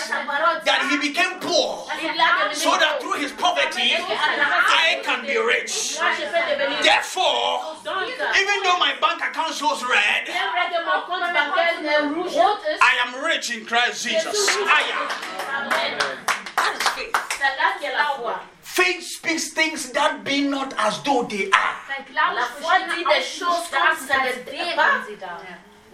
that 0.64 0.86
He 0.90 0.98
became 0.98 1.40
poor 1.40 1.88
Il 2.00 2.08
a 2.08 2.12
devenu 2.12 2.54
so 2.54 2.76
that 2.78 3.00
through 3.00 3.18
His 3.18 3.32
poverty 3.32 3.96
I 3.96 5.00
can 5.02 5.22
be 5.22 5.36
rich. 5.38 5.96
Moi, 5.98 6.12
je 6.14 6.26
peux 6.28 6.44
devenir 6.52 6.82
Therefore, 6.82 7.76
even 7.82 8.56
though 8.62 8.78
my 8.78 8.92
bank 9.00 9.22
account 9.22 9.54
shows 9.54 9.82
red, 9.82 10.26
bien 10.26 10.50
vrai 10.52 10.68
que 10.70 10.78
mon 10.84 11.00
compte 11.08 11.32
bancaire 11.32 11.80
est 11.82 12.02
rouge, 12.12 12.36
I 12.36 12.92
am 13.04 13.05
rich 13.14 13.50
in 13.50 13.64
Christ 13.64 14.04
Jesus. 14.04 14.48
I 14.50 14.82
am. 14.92 15.66
Amen. 15.66 15.98
That 16.56 16.76
is 16.76 16.88
faith. 16.90 17.16
C'est 17.38 17.56
là 17.56 17.76
qu'est 17.80 17.92
la 17.96 18.16
foi. 18.16 18.34
Faith 18.62 19.02
speaks 19.02 19.50
things 19.52 19.90
that 19.92 20.22
be 20.24 20.42
not 20.42 20.74
as 20.78 21.02
though 21.02 21.24
they 21.24 21.50
are. 21.50 21.76
La 22.14 22.46
foi 22.60 22.78
dit 22.94 23.04
des 23.04 23.22
choses 23.22 23.48
nicht 23.48 23.72
da 23.72 23.78
comme 23.88 24.06
ça 24.06 24.14
als 24.22 24.36
n'était 24.36 24.74
pas. 24.76 25.04
sie. 25.06 25.16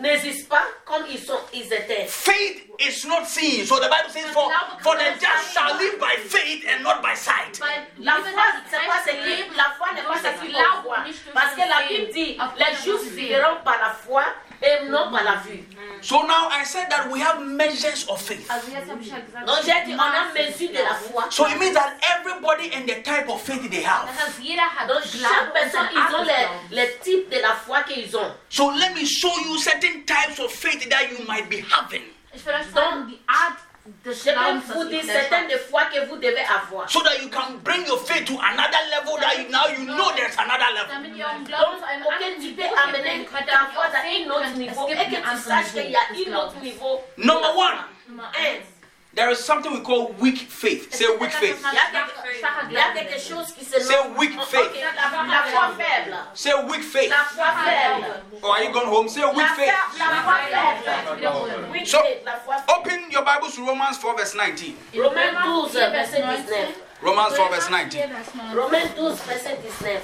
N'existe 0.01 0.49
pas 0.49 0.65
comme 0.85 1.05
ils 1.09 1.19
sont, 1.19 1.39
ils 1.53 1.73
étaient. 1.73 2.07
Faith 2.09 2.62
is 2.79 3.05
not 3.07 3.27
seen. 3.27 3.65
So 3.67 3.77
the 3.81 3.89
Bible 3.89 4.11
says, 4.11 4.31
for, 4.33 4.51
for 4.83 4.97
the 4.97 5.15
just 5.21 5.53
shall 5.53 5.77
live 5.77 6.01
by 6.01 6.17
faith 6.19 6.65
and 6.69 6.83
not 6.83 7.03
by 7.03 7.15
sight. 7.15 7.61
La 7.99 8.17
foi, 8.17 8.43
c'est 8.71 8.87
pas 8.87 9.03
ce 9.05 9.11
qui, 9.11 9.57
la 9.57 9.75
foi 9.77 9.93
n'est 9.95 10.03
pas 10.03 10.19
ce 10.19 10.45
qui 10.45 10.53
qu'on 10.53 10.83
voit. 10.83 11.05
Parce 11.35 11.55
que 11.55 11.61
la 11.61 11.87
Bible 11.89 12.13
dit, 12.13 12.39
les 12.57 12.77
justes 12.85 13.13
vivront 13.13 13.63
par 13.65 13.79
la 13.79 13.91
foi 13.91 14.25
et 14.63 14.85
non 14.89 15.11
par 15.11 15.25
la 15.25 15.37
vue. 15.37 15.59
Mm. 15.59 16.03
So 16.03 16.23
now 16.23 16.49
I 16.51 16.65
said 16.65 16.89
that 16.91 17.11
we 17.11 17.21
have 17.21 17.43
measures 17.45 18.07
of 18.09 18.21
faith. 18.21 18.49
Also 18.51 18.71
jetzt 18.71 18.89
habe 18.91 19.03
ich 19.03 19.09
ja 19.09 19.19
gesagt, 19.19 19.47
Donc 19.47 19.59
j'ai 19.65 19.85
dit, 19.87 19.95
on 19.95 20.01
a 20.01 20.33
mesure 20.33 20.73
de 20.73 20.83
la 20.83 20.95
foi. 20.95 21.25
So 21.31 21.47
it 21.47 21.59
means 21.59 21.75
that 21.75 21.97
everybody 22.17 22.73
and 22.73 22.87
the 22.87 23.03
type 23.03 23.29
of 23.29 23.41
faith 23.41 23.69
they 23.71 23.83
have. 23.83 24.07
das 24.07 24.27
heißt, 24.27 24.41
jeder 24.41 24.63
hat 24.63 24.89
Donc 24.89 25.03
chaque 25.03 25.53
personne, 25.53 25.89
seine 25.93 26.09
ils 26.09 26.15
ont 26.15 26.19
Art 26.19 26.27
les, 26.71 26.77
les 26.77 26.99
types 26.99 27.29
de 27.31 27.41
la 27.41 27.55
foi 27.55 27.83
qu'ils 27.83 28.17
ont. 28.17 28.33
So 28.49 28.71
let 28.71 28.95
me 28.95 29.05
show 29.05 29.33
you 29.45 29.59
certain 29.59 30.05
types 30.05 30.39
of 30.39 30.51
faith 30.53 30.89
that 30.89 31.11
you 31.11 31.25
might 31.27 31.49
be 31.49 31.61
having. 31.61 32.03
Ich 32.35 32.45
will 32.47 32.55
euch 32.55 32.67
sagen, 32.75 33.07
die 33.09 33.21
Art 33.27 33.59
des 34.05 34.15
Je 34.15 34.31
peux 34.31 34.73
vous 34.75 34.85
dire 34.85 35.05
certaines 35.05 35.59
fois 35.69 35.85
que 35.87 36.07
vous 36.07 36.17
devez 36.17 36.45
avoir. 36.47 36.89
So 36.89 37.01
that 37.03 37.21
you 37.21 37.29
can 37.29 37.59
bring 37.65 37.85
your 37.87 37.99
faith 37.99 38.25
to 38.27 38.39
another 38.39 38.79
level 38.91 39.19
that 39.19 39.39
you, 39.39 39.49
now 39.51 39.67
you 39.67 39.85
know 39.85 40.13
there's 40.15 40.37
another 40.39 40.73
level. 40.73 40.89
Damit 40.89 41.17
ihr 41.17 41.25
euren 41.27 41.45
Glauben 41.45 41.73
Donc, 41.73 41.81
zu 41.81 41.87
einem 41.87 42.03
pour 42.03 42.11
que 42.11 42.25
anderen 42.25 42.35
tu 42.37 42.47
Niveau 42.47 42.63
peux 42.63 42.81
amener 42.81 43.27
ta 43.47 43.71
foi 43.75 43.85
auch 43.85 43.93
un 43.93 44.31
autre 44.31 44.57
niveau 44.57 44.89
et 44.89 44.95
que 44.95 45.17
tu 45.17 45.37
saches 45.37 45.73
qu'il 45.73 45.91
y 45.91 45.97
a 45.97 46.01
un 46.31 46.37
autre 46.37 46.57
niveau. 46.61 47.03
Number 47.17 47.57
one, 47.57 47.79
Nummer 48.09 48.31
Un. 48.35 48.72
Eins. 49.13 49.15
there 49.15 49.31
is 49.31 49.39
something 49.45 49.73
we 49.73 49.81
call 49.81 50.13
weak 50.21 50.39
faith. 50.39 50.93
Say 50.95 51.07
weak 51.21 51.33
faith. 51.33 51.59
Il 51.63 51.75
y 51.75 51.79
a 51.79 51.91
quelque, 51.93 52.39
Schwacher 52.41 52.67
il 52.69 52.73
y 52.73 52.77
a 52.77 52.93
Glaube. 52.93 52.95
quelque 52.95 53.19
chose 53.21 53.53
qui 53.53 53.65
se 53.65 53.81
Say 53.81 53.97
weak 54.19 54.41
faith. 54.43 54.73
la, 54.75 55.23
la 55.27 55.43
foi 55.43 55.85
faible. 55.85 56.17
Say 56.35 56.53
weak 56.69 56.83
faith. 56.83 57.11
La 57.11 57.25
foi 57.25 57.45
faible. 57.45 58.23
Or 58.43 58.51
are 58.57 58.63
you 58.65 58.73
going 58.73 58.87
home? 58.89 59.09
Say 59.09 59.23
weak 59.25 59.49
faith. 59.57 59.71
foi- 59.71 59.99
la 59.99 60.07
foi 60.23 60.51
faible. 60.51 61.71
Weak 61.73 61.87
So- 61.87 62.03
faith, 62.03 62.25
la 62.25 62.33
foi 62.39 62.57
faible. 62.57 62.75
Open 62.75 63.11
your 63.11 63.23
Bibles 63.25 63.55
to 63.55 63.67
Romans 63.67 63.99
4, 63.99 64.17
verse 64.17 64.35
19. 64.35 64.77
Romains 64.95 65.37
12, 65.37 65.73
verset 65.93 66.25
19. 66.25 66.75
Romans 67.03 67.37
4, 67.37 67.49
verse 67.51 67.69
19. 67.71 68.11
Romains 68.55 68.95
12, 68.95 69.21
verset 69.27 69.63
19. 69.63 70.01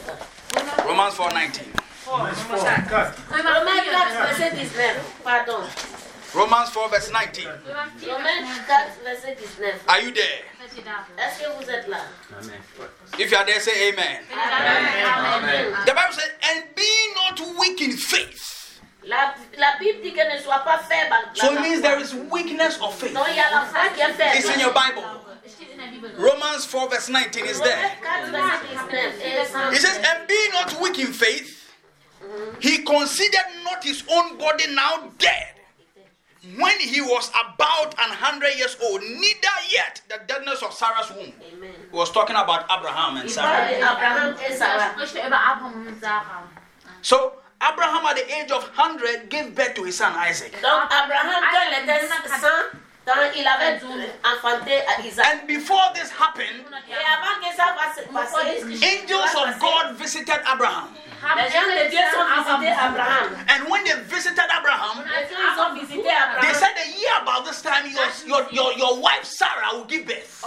Romans 0.85 1.15
4, 1.15 1.31
19. 1.33 1.73
Romains 2.07 2.41
4, 2.43 2.59
verset 2.59 4.55
19. 4.55 5.01
Pardon. 5.23 5.65
Romans 6.35 6.69
4, 6.71 6.89
verse 6.91 7.11
19. 7.11 7.47
Romains 8.07 8.49
4, 8.67 8.77
verset 9.03 9.39
19. 9.41 9.81
Are 9.89 10.01
you 10.01 10.13
there? 10.13 10.45
Seid 10.69 10.79
ihr 10.79 10.85
da? 10.85 11.07
Est-ce 11.17 11.41
que 11.41 11.49
vous 11.57 11.71
êtes 11.71 11.89
là? 11.89 12.01
If 13.19 13.31
you 13.31 13.37
are 13.37 13.47
there, 13.47 13.61
say 13.61 13.89
amen. 13.91 14.21
Amen. 14.33 15.73
The 15.87 15.95
Bible 15.95 16.13
says, 16.13 16.31
and 16.51 16.65
be 16.77 16.91
not 17.17 17.41
weak 17.59 17.81
in 17.81 17.97
faith. 17.97 18.81
La, 19.05 19.33
la 19.57 19.79
Bible 19.81 20.03
dit 20.03 20.13
que 20.13 20.23
ne 20.23 20.39
sois 20.43 20.59
pas 20.65 20.81
faible. 20.87 21.17
So 21.35 21.55
it 21.55 21.61
means 21.63 21.81
there 21.81 21.99
is 21.99 22.15
weakness 22.31 22.79
of 22.83 22.95
faith. 22.95 23.15
Non, 23.15 23.25
il 23.27 23.37
y 23.37 23.41
a 23.41 23.51
la 23.51 23.65
foi 23.65 23.89
qui 23.95 24.03
est 24.03 24.13
faible. 24.13 24.37
It's 24.37 24.55
in 24.55 24.61
your 24.61 24.73
Bible. 24.73 25.03
Es 25.47 25.53
steht 25.53 25.71
in 25.71 25.79
der 25.79 25.89
Bibel 25.89 26.11
drin. 26.11 26.23
Romans 26.23 26.67
4, 26.67 26.91
verse 26.91 27.09
19 27.09 27.47
is 27.47 27.61
there. 27.61 27.91
Romains 28.27 28.61
4, 28.69 28.91
verset 28.91 29.23
19. 29.55 29.73
It 29.73 29.81
says, 29.81 29.97
and 29.97 30.29
be 30.29 30.49
not 30.53 30.79
weak 30.83 30.99
in 30.99 31.13
faith. 31.15 31.73
Mm-hmm. 32.21 32.61
He 32.61 32.85
considered 32.85 33.49
not 33.65 33.83
his 33.83 34.05
own 34.11 34.37
body 34.37 34.67
now 34.75 35.11
dead 35.17 35.58
when 36.57 36.79
he 36.81 37.01
was 37.01 37.31
about 37.31 37.95
an 37.99 38.11
hundred 38.15 38.55
years 38.57 38.77
old, 38.83 39.01
neither 39.03 39.57
yet 39.71 40.01
the 40.09 40.19
deadness 40.27 40.63
of 40.63 40.73
Sarah's 40.73 41.11
womb. 41.11 41.33
Amen. 41.53 41.75
He 41.91 41.97
was 41.97 42.11
talking 42.11 42.37
about 42.37 42.65
Abraham 42.71 43.17
and 43.19 43.31
Sarah. 43.31 43.67
parle 43.69 43.81
d'Abraham 43.81 44.37
et 44.41 44.49
Da 44.51 44.57
Sarah. 44.57 44.93
spricht 44.95 45.15
über 45.27 45.37
Abraham 45.37 45.87
und 45.87 46.01
Sarah. 46.01 46.49
So 47.03 47.33
Abraham 47.61 48.07
at 48.07 48.17
the 48.17 48.27
age 48.41 48.51
of 48.53 48.63
100 48.77 49.29
gave 49.31 49.55
birth 49.55 49.75
to 49.75 49.83
his 49.85 49.97
son 49.99 50.13
Isaac. 50.17 50.53
Donc 50.63 50.85
Abraham, 50.91 51.43
quand 51.43 51.67
il 51.67 51.85
était 51.85 52.09
100, 52.09 52.79
quand 53.09 53.31
il 53.37 53.47
avait 53.47 53.81
enfanté 54.25 54.81
à 54.87 55.01
euh, 55.01 55.07
Isaac. 55.07 55.27
And 55.27 55.47
before 55.47 55.93
this 55.95 56.11
happened, 56.13 56.65
Et 56.89 56.93
avant 56.93 57.41
que 57.41 57.55
ça 57.57 57.75
va 57.75 57.93
se 57.95 58.03
angels 58.85 59.35
of 59.37 59.59
God 59.59 59.97
visited 59.97 60.41
Abraham. 60.47 60.89
les 61.37 61.51
gens 61.51 61.67
de 61.67 61.89
Dieu 61.91 61.99
sont 62.13 62.27
visités 62.37 62.73
Abraham. 62.73 63.37
And 63.49 63.71
when 63.71 63.85
they 63.85 63.95
visited 64.07 64.45
Abraham, 64.51 65.05
ils 65.05 65.61
ont 65.61 65.75
visité 65.75 66.09
they 66.41 66.55
said 66.55 66.75
a 66.77 66.89
year 66.99 67.13
about 67.23 67.45
this 67.45 67.63
time 67.63 67.87
your, 67.91 68.03
ah, 68.03 68.27
your, 68.27 68.47
your, 68.53 68.73
your 68.79 69.01
wife 69.01 69.25
Sarah 69.25 69.75
will 69.75 69.85
give 69.87 70.07
birth. 70.07 70.45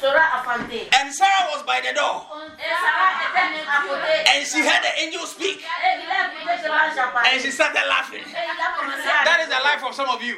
And 0.00 1.12
Sarah 1.12 1.50
was 1.50 1.62
by 1.66 1.80
the 1.82 1.92
door. 1.94 2.22
Et 2.58 2.70
Sarah 2.70 3.18
était 3.18 3.66
à 3.66 3.82
côté. 3.82 4.14
And 4.30 4.46
she 4.46 4.58
heard 4.62 4.82
the 4.82 4.94
angel 5.02 5.26
speak. 5.26 5.58
Et 5.58 5.98
il 5.98 6.10
a 6.10 6.30
écouté 6.30 6.62
que 6.62 6.68
l'ange 6.68 6.98
a 6.98 7.08
parlé. 7.12 7.28
And 7.34 7.40
she 7.40 7.50
started 7.50 7.82
laughing. 7.88 8.22
Et 8.22 8.46
il 8.46 8.60
a 8.62 8.78
commencé 8.78 9.08
à 9.08 9.24
That 9.24 9.40
is 9.40 9.44
is 9.44 9.48
the 9.48 9.62
life 9.64 9.82
of 9.84 9.94
some 9.94 10.08
of 10.08 10.22
you. 10.22 10.36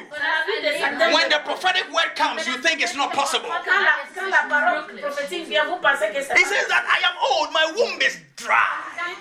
When 1.13 1.29
the 1.29 1.39
prophetic 1.45 1.85
word 1.93 2.15
comes, 2.15 2.47
you 2.47 2.57
think 2.57 2.81
it's 2.81 2.95
not 2.95 3.13
possible. 3.13 3.49
Quand 3.49 3.81
la, 3.81 3.93
quand 4.15 4.29
la 4.29 4.43
parole 4.49 4.95
prophétique 4.99 5.47
vient, 5.47 5.65
vous 5.65 5.77
pensez 5.77 6.09
que 6.11 6.21
c'est 6.23 6.33
He 6.37 6.45
says 6.45 6.67
that 6.67 6.83
I 6.89 6.99
am 7.05 7.15
old, 7.31 7.51
my 7.53 7.65
womb 7.77 8.01
is 8.01 8.17
dry. 8.37 8.57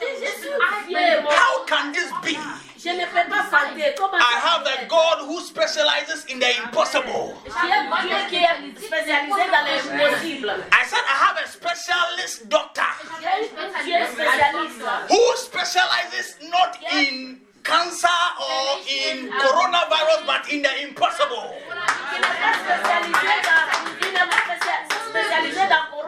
Je 0.00 0.26
suis 0.26 0.50
vieux, 0.88 1.20
mon- 1.22 1.30
How 1.30 1.64
can 1.66 1.92
this 1.92 2.10
be? 2.22 2.38
Je 2.82 2.88
ne 2.88 3.04
peux 3.04 3.28
pas 3.28 3.44
fanter. 3.44 3.94
Comment 3.96 4.16
I 4.16 4.40
have 4.40 4.66
a? 4.66 4.86
God 4.88 5.26
who 5.28 5.40
specializes 5.40 6.24
in 6.30 6.38
the 6.38 6.48
impossible. 6.64 7.36
J'ai 7.44 7.72
un 7.72 8.02
Dieu 8.02 8.16
qui 8.30 8.36
est 8.36 8.86
spécialisé 8.86 9.42
dans 9.52 9.98
l'impossible. 9.98 10.54
I 10.72 10.84
said 10.86 11.04
I 11.04 11.16
have 11.28 11.36
a 11.44 11.46
specialist 11.46 12.48
doctor 12.48 12.88
J'ai 13.20 13.26
un 13.26 13.84
Dieu 13.84 14.06
spécialiste 14.12 14.82
who 15.10 15.36
specializes 15.36 16.38
not 16.48 16.78
in 16.92 17.40
cancer 17.62 18.08
or 18.40 18.80
in 18.88 19.28
coronavirus 19.28 20.24
but 20.26 20.50
in 20.50 20.62
the 20.62 20.82
impossible. 20.82 21.52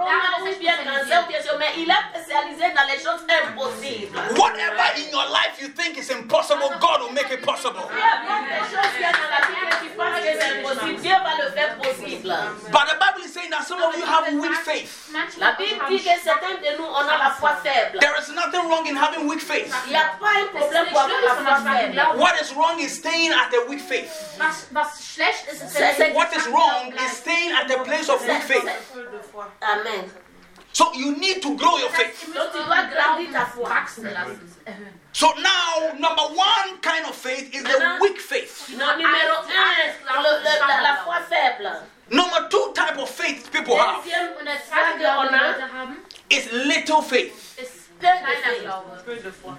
Qui 0.02 0.12
n'est 0.12 0.20
pas 0.20 0.52
spécialisé 0.52 0.84
dans, 0.84 0.98
il 0.98 1.08
n'est 1.08 1.14
pas 1.14 1.22
spécia- 1.22 1.22
spécialisé 1.22 1.22
dans 1.22 1.22
corona 1.22 1.22
ou 1.22 1.22
bien 1.22 1.22
cancer 1.22 1.22
ou 1.22 1.28
bien 1.28 1.40
chose, 1.42 1.58
mais 1.58 1.72
il 1.76 1.90
est 1.90 2.04
spécialisé 2.12 2.66
dans 2.74 2.86
les 2.90 2.98
choses 3.02 3.22
impossibles. 3.28 4.18
Whatever 4.38 4.86
in 4.96 5.10
your 5.12 5.26
life 5.30 5.54
you 5.60 5.68
think 5.68 5.96
is 5.98 6.10
impossible, 6.10 6.68
God 6.80 7.02
will 7.02 7.12
make 7.12 7.30
it 7.30 7.42
possible. 7.42 7.82
Il 7.92 7.98
y 7.98 8.02
a 8.02 8.16
bien 8.22 8.42
des 8.42 8.62
choses 8.70 8.90
qu'il 8.92 9.02
y 9.02 9.04
a 9.04 9.12
dans 9.12 9.30
la 9.30 9.42
Bible 9.46 9.72
qui 9.82 9.88
pensent 9.96 10.20
que 10.20 10.32
c'est 10.40 10.58
impossible. 10.58 11.00
Dieu 11.02 11.16
va 11.22 11.32
le 11.44 11.50
faire 11.52 11.76
possible. 11.78 12.34
But 12.70 12.84
the 12.88 12.96
Bible 12.98 13.22
is 13.24 13.32
saying 13.32 13.50
that 13.50 13.64
some 13.64 13.80
of 13.82 13.96
you 13.96 14.04
have 14.04 14.24
weak 14.34 14.54
faith. 14.64 15.10
La 15.38 15.52
Bible 15.52 15.84
dit 15.88 16.02
que 16.02 16.10
certains 16.22 16.54
de 16.60 16.76
nous, 16.78 16.84
on 16.86 17.06
a 17.08 17.16
la 17.18 17.30
foi 17.30 17.50
faible. 17.62 17.98
There 18.00 18.14
is 18.20 18.28
nothing 18.34 18.68
wrong 18.68 18.86
in 18.86 18.96
having 18.96 19.26
weak 19.28 19.40
faith. 19.40 19.72
Il 19.86 19.90
n'y 19.92 19.96
a 19.96 20.16
pas 20.20 20.32
un 20.40 20.46
problème 20.58 20.86
pour 20.90 21.00
avoir 21.00 21.20
la 21.22 21.34
foi 21.34 21.56
faible. 21.72 22.02
What 22.16 22.34
is 22.40 22.52
wrong 22.54 22.78
is 22.80 22.88
staying 22.94 23.32
at 23.32 23.52
a 23.54 23.68
weak 23.68 23.80
faith. 23.80 24.10
Was, 24.38 24.66
was 24.72 24.88
schlecht 25.14 25.46
ist, 25.52 25.62
ist 25.62 25.72
C'est- 25.72 25.94
c'est- 25.96 26.12
What 26.14 26.32
is 26.36 26.46
wrong 26.48 26.92
is 26.94 27.12
staying 27.16 27.52
at 27.52 27.70
a 27.70 27.78
place 27.84 28.08
of 28.08 28.20
weak 28.26 28.42
faith. 28.42 28.64
Amen. 29.62 29.91
So 30.74 30.90
you 30.94 31.16
need 31.18 31.42
to 31.42 31.54
grow 31.56 31.76
your 31.78 31.90
faith. 31.90 32.32
Donc 32.34 32.50
tu 32.52 32.58
dois 32.64 32.84
grandir 32.92 33.30
ta 33.32 33.44
foi. 33.46 33.64
wachsen 33.64 34.04
lassen, 34.04 34.56
erhöhen. 34.64 34.92
So 35.12 35.26
now, 35.34 35.92
number 35.98 36.22
one 36.34 36.78
kind 36.80 37.04
of 37.06 37.14
faith 37.14 37.52
is 37.54 37.62
the 37.62 37.98
weak 38.00 38.18
faith. 38.18 38.70
Non, 38.78 38.96
numéro 38.96 39.36
un, 39.42 40.22
le- 40.22 40.42
le- 40.42 40.58
la, 40.66 40.80
la 40.80 40.96
foi 41.04 41.20
faible. 41.28 41.82
Number 42.08 42.48
two 42.48 42.72
type 42.74 42.96
of 42.98 43.10
faith 43.10 43.50
people 43.52 43.76
have 43.76 44.02
Deuxième, 44.02 44.32
Und 44.38 44.46
der 44.46 44.58
foi 44.58 44.70
zweite 44.70 44.98
Glaube, 44.98 45.16
qu'on 45.16 45.32
den 45.32 45.34
a, 45.40 45.46
Leute 45.48 45.72
haben, 45.72 45.96
is 46.30 46.50
little 46.52 47.02
faith. 47.02 47.58
ist 47.58 47.98
peu 48.00 48.06
faith. 48.42 48.62
Glaube. 48.62 49.02
Peu 49.04 49.16
de 49.16 49.30
foi. 49.30 49.52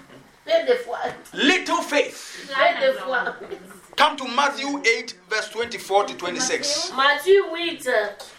Peu 0.46 0.66
de 0.66 0.76
foi. 0.84 0.98
Little 1.34 1.82
faith. 1.84 2.48
Peu 2.48 2.54
Kleiner 2.56 2.80
de 2.92 2.98
Glaube. 2.98 3.36
foi. 3.38 3.58
Come 3.96 4.18
to 4.18 4.26
Matthew 4.28 4.82
8, 4.84 5.16
verse 5.30 5.50
24 5.50 6.06
to 6.08 6.14
26. 6.16 6.92
Matthieu 6.96 7.46
8, 7.56 7.88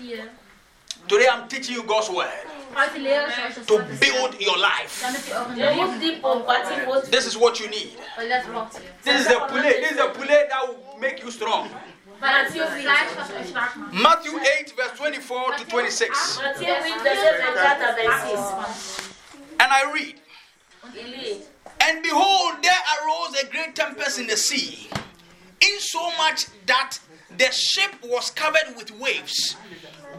Hier. 0.00 0.28
Today 1.08 1.26
I'm 1.30 1.48
teaching 1.48 1.74
you 1.74 1.82
God's 1.82 2.10
word 2.10 2.30
to 3.66 3.84
build 4.00 4.40
your 4.40 4.58
life. 4.58 5.04
This 7.10 7.26
is 7.26 7.36
what 7.36 7.60
you 7.60 7.68
need. 7.68 7.92
This 9.02 9.20
is 9.20 9.28
the 9.28 9.38
poulet. 9.48 9.76
This 9.80 9.92
is 9.92 9.96
the 9.96 10.10
poulet 10.14 10.48
that 10.50 10.66
will 10.66 10.98
make 10.98 11.22
you 11.22 11.30
strong. 11.30 11.68
Matthew 12.20 12.62
8, 14.32 14.72
verse 14.76 14.96
24 14.96 15.52
to 15.58 15.64
26. 15.66 16.40
Matthieu 16.42 16.66
8, 16.66 17.02
verset 17.02 17.38
24 17.52 17.66
à 17.66 17.76
26. 17.76 19.10
And 19.60 19.72
I 19.72 19.92
read. 19.92 20.20
And 21.80 22.02
behold, 22.02 22.62
there 22.62 22.82
arose 23.02 23.42
a 23.42 23.46
great 23.46 23.74
tempest 23.74 24.18
in 24.18 24.26
the 24.26 24.36
sea, 24.36 24.88
insomuch 25.60 26.46
that 26.66 26.98
the 27.36 27.50
ship 27.52 27.92
was 28.04 28.30
covered 28.30 28.74
with 28.76 28.90
waves. 28.98 29.56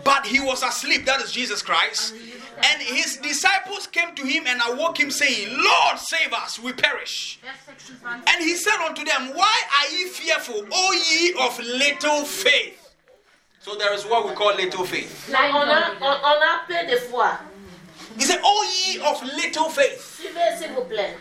But 0.03 0.25
he 0.25 0.39
was 0.39 0.63
asleep, 0.63 1.05
that 1.05 1.21
is 1.21 1.31
Jesus 1.31 1.61
Christ. 1.61 2.13
And 2.63 2.81
his 2.81 3.17
disciples 3.17 3.87
came 3.87 4.15
to 4.15 4.23
him 4.23 4.45
and 4.47 4.61
awoke 4.67 4.99
him, 4.99 5.11
saying, 5.11 5.49
Lord, 5.51 5.99
save 5.99 6.31
us, 6.33 6.59
we 6.59 6.73
perish. 6.73 7.39
And 8.03 8.43
he 8.43 8.55
said 8.55 8.77
unto 8.85 9.03
them, 9.03 9.33
Why 9.33 9.53
are 9.79 9.91
ye 9.91 10.07
fearful, 10.07 10.65
O 10.71 10.93
ye 10.93 11.33
of 11.39 11.59
little 11.59 12.23
faith? 12.25 12.81
So 13.59 13.75
there 13.75 13.93
is 13.93 14.05
what 14.05 14.27
we 14.27 14.35
call 14.35 14.55
little 14.55 14.85
faith. 14.85 15.33
On 15.33 15.67
a, 15.67 15.97
on, 15.99 16.01
on 16.01 16.43
a 16.43 16.67
peu 16.67 16.87
de 16.87 16.97
foi. 16.97 17.31
He 18.15 18.23
said, 18.23 18.39
O 18.43 18.71
ye 18.77 18.99
of 18.99 19.21
little 19.23 19.69
faith. 19.69 20.19
Suivez, 20.21 20.59
s'il 20.59 20.73
vous 20.73 20.85
plaît. 20.85 21.15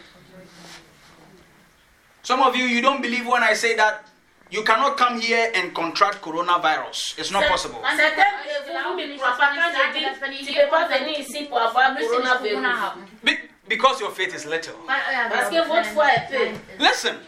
Some 2.22 2.40
of 2.42 2.54
you, 2.54 2.64
you 2.64 2.80
don't 2.80 3.02
believe 3.02 3.26
when 3.26 3.42
I 3.42 3.54
say 3.54 3.74
that 3.76 4.06
you 4.54 4.62
cannot 4.62 4.96
come 4.96 5.20
here 5.20 5.50
and 5.56 5.74
contract 5.74 6.22
coronavirus. 6.22 7.18
It's 7.18 7.32
not 7.32 7.44
possible. 7.48 7.80
Certains 7.96 8.30
de 8.66 8.72
vous, 8.84 8.92
vous 8.92 9.12
ne 9.12 9.16
croient 9.18 9.36
pas 9.36 9.50
quand 9.52 9.72
je 9.74 10.30
dis, 10.30 10.46
tu 10.46 10.52
ne 10.52 10.64
peux 10.64 10.70
pas 10.70 10.86
venir 10.86 11.18
ici 11.18 11.44
pour 11.48 11.60
avoir 11.60 11.92
Müsst 11.92 12.04
ihr 12.12 12.20
nicht 12.20 12.28
Corona 12.28 12.38
coronavirus. 12.38 12.80
haben. 12.80 13.06
Be- 13.24 13.40
because 13.68 14.00
your 14.00 14.10
faith 14.12 14.32
is 14.32 14.44
little. 14.46 14.74
Weil 14.86 15.00
euer 15.10 15.28
Parce 15.30 15.48
que 15.48 15.54
Glaube 15.54 15.68
votre 15.68 15.82
klein 15.82 15.94
foi 15.94 16.06
ist. 16.06 16.30
est 16.30 16.52
peu. 16.52 16.84
Listen, 16.84 17.18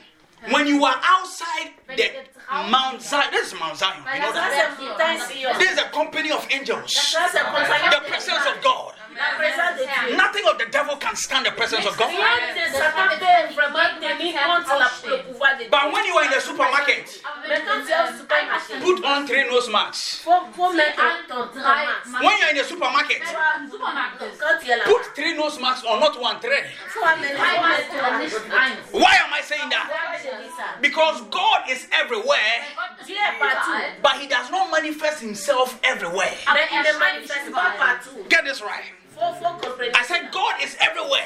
when 0.52 0.66
you 0.68 0.84
are 0.84 1.00
outside 1.14 1.72
the 1.96 2.12
Mount 2.70 3.02
Zion, 3.02 3.24
this 3.32 3.52
is 3.52 3.58
Mount 3.58 3.76
Zion. 3.76 4.04
You 4.14 4.20
know 4.22 4.32
that? 4.32 4.52
c'est 4.78 4.84
montagne 4.84 5.18
Sion. 5.18 5.58
This 5.58 5.72
is 5.72 5.78
a 5.78 5.88
company 5.90 6.30
of 6.30 6.46
angels. 6.52 6.92
Ça, 6.94 7.26
c'est 7.32 7.40
compagnie 7.42 7.90
The 7.90 8.02
presence 8.08 8.46
of 8.46 8.62
God. 8.62 8.92
La 9.16 9.34
présence 9.36 9.78
de 9.78 9.84
Dieu. 10.06 10.16
Nothing 10.16 10.44
of 10.46 10.58
the 10.58 10.70
devil 10.70 10.96
can 10.96 11.14
stand 11.16 11.46
the 11.46 11.52
presence 11.52 11.86
of 11.86 11.96
God. 11.96 12.08
Rien 12.08 12.54
de 12.54 12.72
Satan 12.72 13.08
peut 13.08 13.54
vraiment 13.54 13.88
tenir 14.00 14.34
contre 14.44 14.78
la- 14.78 15.10
le 15.16 15.22
pouvoir 15.24 15.52
de 15.56 15.58
Dieu. 15.64 15.68
But 15.70 15.92
when 15.92 16.04
you 16.06 16.16
are 16.18 16.24
in 16.24 16.30
the 16.30 16.40
supermarket, 16.40 17.22
Mais 17.48 17.60
quand 17.66 17.80
tu 17.84 17.92
es 17.92 18.00
au 18.02 18.16
supermarché, 18.18 18.74
put 18.80 19.04
on 19.04 19.26
three 19.26 19.44
nose 19.48 19.68
masks. 19.70 20.22
faut, 20.24 20.32
faut 20.54 20.72
mettre 20.72 21.02
ton 21.28 21.46
Drei 21.46 21.62
masque. 21.62 22.22
When 22.22 22.38
you're 22.40 22.50
in 22.50 22.56
the 22.56 22.64
supermarket, 22.64 23.22
Im 23.22 23.70
Supermarkt 23.70 24.22
ist. 24.22 24.38
Quand 24.40 24.58
tu 24.60 24.70
es 24.70 24.76
là, 24.76 24.84
put 24.84 25.14
three 25.14 25.34
nose 25.34 25.58
masks 25.60 25.84
on, 25.88 25.98
not 26.00 26.20
one, 26.20 26.38
three. 26.40 26.62
faut 26.88 27.04
amener, 27.04 27.28
faut 27.28 27.36
Drei 27.36 27.58
mettre 27.68 27.94
Masken, 27.94 28.00
ton 28.00 28.18
nicht 28.18 28.36
eins. 28.52 28.76
Why 28.92 29.14
am 29.24 29.32
I 29.32 29.42
saying 29.42 29.70
that? 29.70 29.86
Pourquoi 29.88 30.18
je 30.18 30.42
dis 30.44 30.52
ça? 30.56 30.64
Because 30.80 31.20
God 31.30 31.60
is 31.70 31.86
everywhere, 31.92 32.64
Dieu 33.06 33.16
est 33.16 33.38
partout. 33.38 33.70
Überall. 33.70 34.02
but 34.02 34.12
He 34.20 34.26
does 34.26 34.50
not 34.50 34.70
manifest 34.70 35.20
Himself 35.20 35.78
everywhere. 35.82 36.34
Mais 36.52 36.68
il 36.72 36.78
ne 36.82 36.98
manifeste 36.98 37.52
pas 37.52 37.72
partout. 37.78 38.26
Get 38.28 38.44
this 38.44 38.60
right. 38.60 38.84
Faut, 39.18 39.32
faut 39.40 39.54
comprendre. 39.58 39.92
I 39.98 40.04
said 40.04 40.30
God 40.30 40.54
is 40.62 40.76
everywhere, 40.80 41.24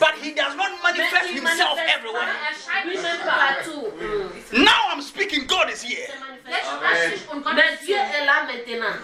but 0.00 0.14
He 0.22 0.32
does 0.32 0.56
not 0.56 0.70
manifest 0.82 1.28
Himself 1.30 1.78
everywhere. 1.86 2.22
pas. 2.22 2.50
Erscheint 2.50 2.84
Lui 2.86 2.96
nicht 2.96 3.02
même 3.02 3.20
überall. 3.20 3.54
partout. 3.54 3.92
Mm. 4.00 4.64
Now 4.64 4.88
I'm 4.90 5.02
speaking, 5.02 5.46
God 5.46 5.70
is 5.70 5.82
here. 5.82 6.08
Jetzt 6.48 6.66
spreche 6.66 7.14
ich 7.14 7.28
und 7.30 7.42
Gott 7.44 7.54
Mais 7.54 7.74
ist 7.74 7.86
Dieu 7.86 7.96
hier. 7.96 8.20
est 8.20 8.24
là 8.24 8.44
maintenant. 8.44 8.96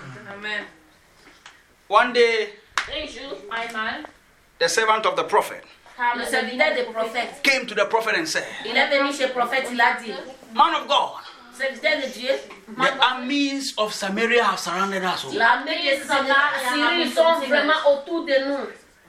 One 1.88 2.12
day, 2.12 2.54
Un 2.90 3.06
jour, 3.06 3.36
Einmal 3.50 4.04
the 4.58 4.68
servant 4.68 5.04
of 5.06 5.14
the 5.16 5.24
prophet 5.24 5.62
kam 5.96 6.18
le 6.18 6.24
es 6.24 6.30
serviteur 6.30 6.74
des 6.74 6.84
prophètes, 6.84 7.42
came 7.42 7.66
to 7.66 7.74
the 7.74 7.84
prophet 7.86 8.14
and 8.16 8.26
said, 8.26 8.44
il 8.64 8.76
est 8.76 8.88
venu 8.88 9.12
chez 9.12 9.26
le 9.26 9.32
prophète, 9.32 9.66
il 9.70 9.80
a 9.80 9.94
dit, 9.94 10.12
Man 10.54 10.74
of 10.74 10.86
God, 10.86 11.10
serviteur 11.10 11.16
de 11.16 11.26
Dieu, 11.26 11.27
the 11.58 13.04
armies 13.04 13.74
of 13.76 13.92
Samaria 13.92 14.44
have 14.44 14.58
surrounded 14.58 15.04
us. 15.04 15.24
oh. 15.26 15.32
l'armée 15.32 15.76
de 15.76 16.04
Syrie 16.04 17.10
sont 17.10 17.40
vraiment 17.46 17.74
autour. 17.86 18.26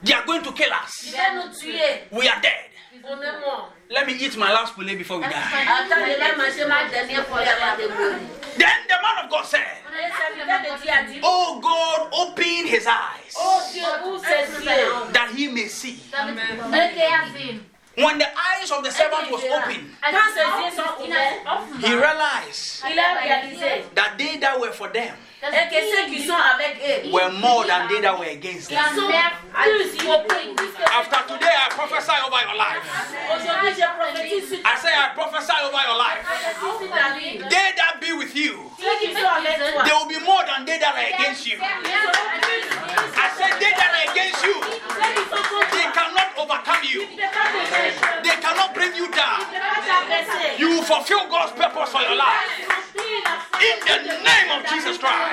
They 0.04 0.14
are 0.14 0.26
going 0.26 0.42
to 0.44 0.52
kill 0.54 0.72
us. 0.72 1.04
Ils 1.04 1.12
veulent 1.12 1.46
nous 1.46 1.54
tuer. 1.54 2.08
We 2.12 2.28
are 2.28 2.40
dead. 2.42 2.70
On 3.04 3.22
est 3.22 3.40
morts. 3.40 3.74
Let 3.90 4.06
me 4.08 4.14
eat 4.14 4.38
my 4.38 4.52
last 4.52 4.76
poulet 4.76 4.96
before 4.96 5.18
we 5.20 5.26
die. 5.26 5.34
Attends, 5.34 6.06
je 6.06 6.20
vais 6.20 6.36
manger 6.38 6.66
ma 6.66 6.86
dernière 6.90 7.26
fois 7.28 7.40
avant 7.40 7.78
de. 7.78 7.88
Then 8.58 8.78
the 8.88 8.98
man 9.02 9.24
of 9.26 9.30
God 9.30 9.46
said, 9.46 9.62
Le 9.92 10.46
serviteur 10.46 10.78
de 10.78 10.82
Dieu 10.82 10.92
a 10.92 11.04
dit, 11.04 11.20
Oh 11.24 11.60
God, 11.62 12.10
open 12.14 12.68
his 12.68 12.86
eyes 12.88 13.36
oh 13.40 13.62
Dieu, 13.72 13.84
ouvre 14.06 14.22
ses 14.24 14.64
yeux. 14.64 15.12
that 15.14 15.30
he 15.36 15.48
may 15.48 15.68
see. 15.68 16.00
damit 16.12 16.36
möge 16.70 16.94
sehen. 17.36 17.69
When 18.00 18.18
the 18.18 18.28
eyes 18.28 18.72
of 18.72 18.82
the 18.84 18.92
servant 18.92 19.30
was 19.30 19.44
open, 19.44 19.96
Als 20.02 20.16
Quand 20.16 20.34
ses 20.34 20.46
die 20.46 20.64
yeux 20.64 20.76
sont 20.76 20.88
Augen 21.00 21.12
ouverts, 21.12 21.46
offen 21.46 21.80
he 21.82 21.94
realized 21.96 22.84
il 22.90 23.00
a 23.00 23.20
réalisé 23.22 23.84
that 23.94 24.18
they 24.18 24.38
that 24.38 24.58
were 24.60 24.72
for 24.72 24.88
them 24.90 25.16
et 25.42 25.70
que 25.70 25.80
ceux 25.80 26.06
qui 26.12 26.28
sont 26.28 26.36
avec 26.36 26.78
eux, 26.84 27.12
were 27.12 27.32
more 27.40 27.64
than 27.66 27.88
they 27.88 28.02
that 28.02 28.18
were 28.20 28.28
against 28.28 28.70
ils 28.72 28.76
them. 28.76 28.96
sont 28.96 29.08
plus 29.08 30.04
beaucoup. 30.06 30.28
After 30.92 31.20
today, 31.34 31.48
I 31.56 31.70
prophesy 31.70 32.12
over 32.28 32.40
your 32.44 32.56
life. 32.56 32.84
Aujourd'hui, 33.36 33.72
je 33.72 33.88
prophétise 33.88 34.50
sur 34.50 34.60
I 34.60 34.76
say, 34.80 34.92
I 34.92 35.10
prophesy 35.16 35.56
over 35.64 35.80
your 35.88 35.98
life. 35.98 36.24
sur. 36.60 37.50
They 37.50 37.72
that 37.78 38.00
be 38.02 38.12
with 38.18 38.36
you, 38.36 38.70
Ceux 38.80 39.00
qui 39.00 39.14
sont 39.14 39.28
avec 39.28 39.58
toi, 39.60 39.84
they 39.84 39.94
will 39.94 40.08
be 40.08 40.20
more 40.26 40.44
than 40.46 40.66
they 40.66 40.78
that 40.80 40.94
are 40.96 41.08
against 41.16 41.46
you. 41.48 41.58
ils 41.58 41.92
seront 41.92 42.40
plus. 42.42 42.68
I 43.16 43.30
said, 43.38 43.60
they 43.60 43.72
that 43.72 43.92
are 43.96 44.12
against 44.12 44.44
you, 44.44 44.56
Ceux 44.60 45.10
qui 45.16 45.24
sont 45.30 45.44
contre 45.48 45.72
they 45.72 45.88
cannot 45.94 46.30
overcome 46.38 46.84
you. 46.84 47.02
ils 47.04 47.16
ne 47.16 47.22
peuvent 47.22 47.32
pas 47.32 47.48
te 47.48 47.66
faire. 47.72 48.22
They 48.24 48.36
cannot 48.42 48.74
bring 48.74 48.94
you 48.96 49.08
down. 49.12 49.40
Ils 49.40 49.56
ne 49.56 49.60
peuvent 49.60 49.88
pas 49.88 49.88
t'abaisser. 49.88 50.60
You 50.60 50.68
will 50.70 50.84
fulfill 50.84 51.28
God's 51.30 51.52
purpose 51.54 51.90
for 51.92 52.02
your 52.02 52.16
life. 52.16 52.44
In 53.60 54.06
the 54.08 54.24
name 54.24 54.50
of 54.56 54.66
Jesus 54.70 54.98
Christ. 54.98 55.29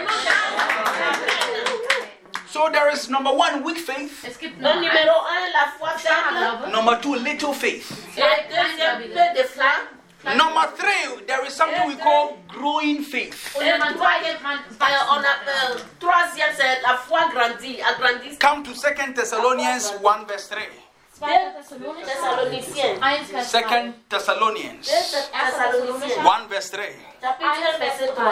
So 2.49 2.71
there 2.71 2.91
is 2.91 3.09
number 3.11 3.31
one, 3.31 3.63
weak 3.65 3.79
faith. 3.79 4.25
es 4.25 4.39
gibt 4.39 4.61
Donc, 4.63 4.75
noch 4.77 4.83
numéro 4.83 5.13
ein 5.27 5.45
un, 5.45 5.53
la 5.53 5.73
foi 5.79 5.91
starker 5.99 6.23
faible. 6.23 6.39
Glaube. 6.41 6.73
Number 6.73 7.01
two, 7.01 7.15
little 7.17 7.53
faith. 7.53 7.89
Peu 8.15 9.35
de 9.35 9.45
foi. 9.45 10.35
Number 10.35 10.67
three, 10.77 11.27
there 11.27 11.45
is 11.47 11.53
something 11.55 11.87
we 11.87 11.97
call 11.97 12.39
growing 12.49 13.03
faith. 13.03 13.57
Et 13.61 13.79
troisième, 13.79 14.39
on 15.11 15.23
a, 15.23 15.35
troisième, 16.01 16.53
c'est 16.57 16.81
la 16.83 16.97
foi 16.97 17.29
grandie, 17.33 17.81
agrandie. 17.83 18.39
Come 18.39 18.63
to 18.65 18.75
Second 18.75 19.15
Thessalonians 19.15 19.93
1 20.03 20.25
verse 20.27 20.49
3. 20.49 20.63
Thessaloniciens. 22.05 22.99
1 23.01 23.25
Vers 23.33 23.51
3. 23.51 23.61
Second 23.61 23.95
Thessalonians 24.09 24.89
1 24.89 26.49
verse 26.49 26.71
3. 26.71 26.83
Chapitre 27.23 27.73
1, 27.73 27.79
verset 27.79 28.15
3. 28.15 28.23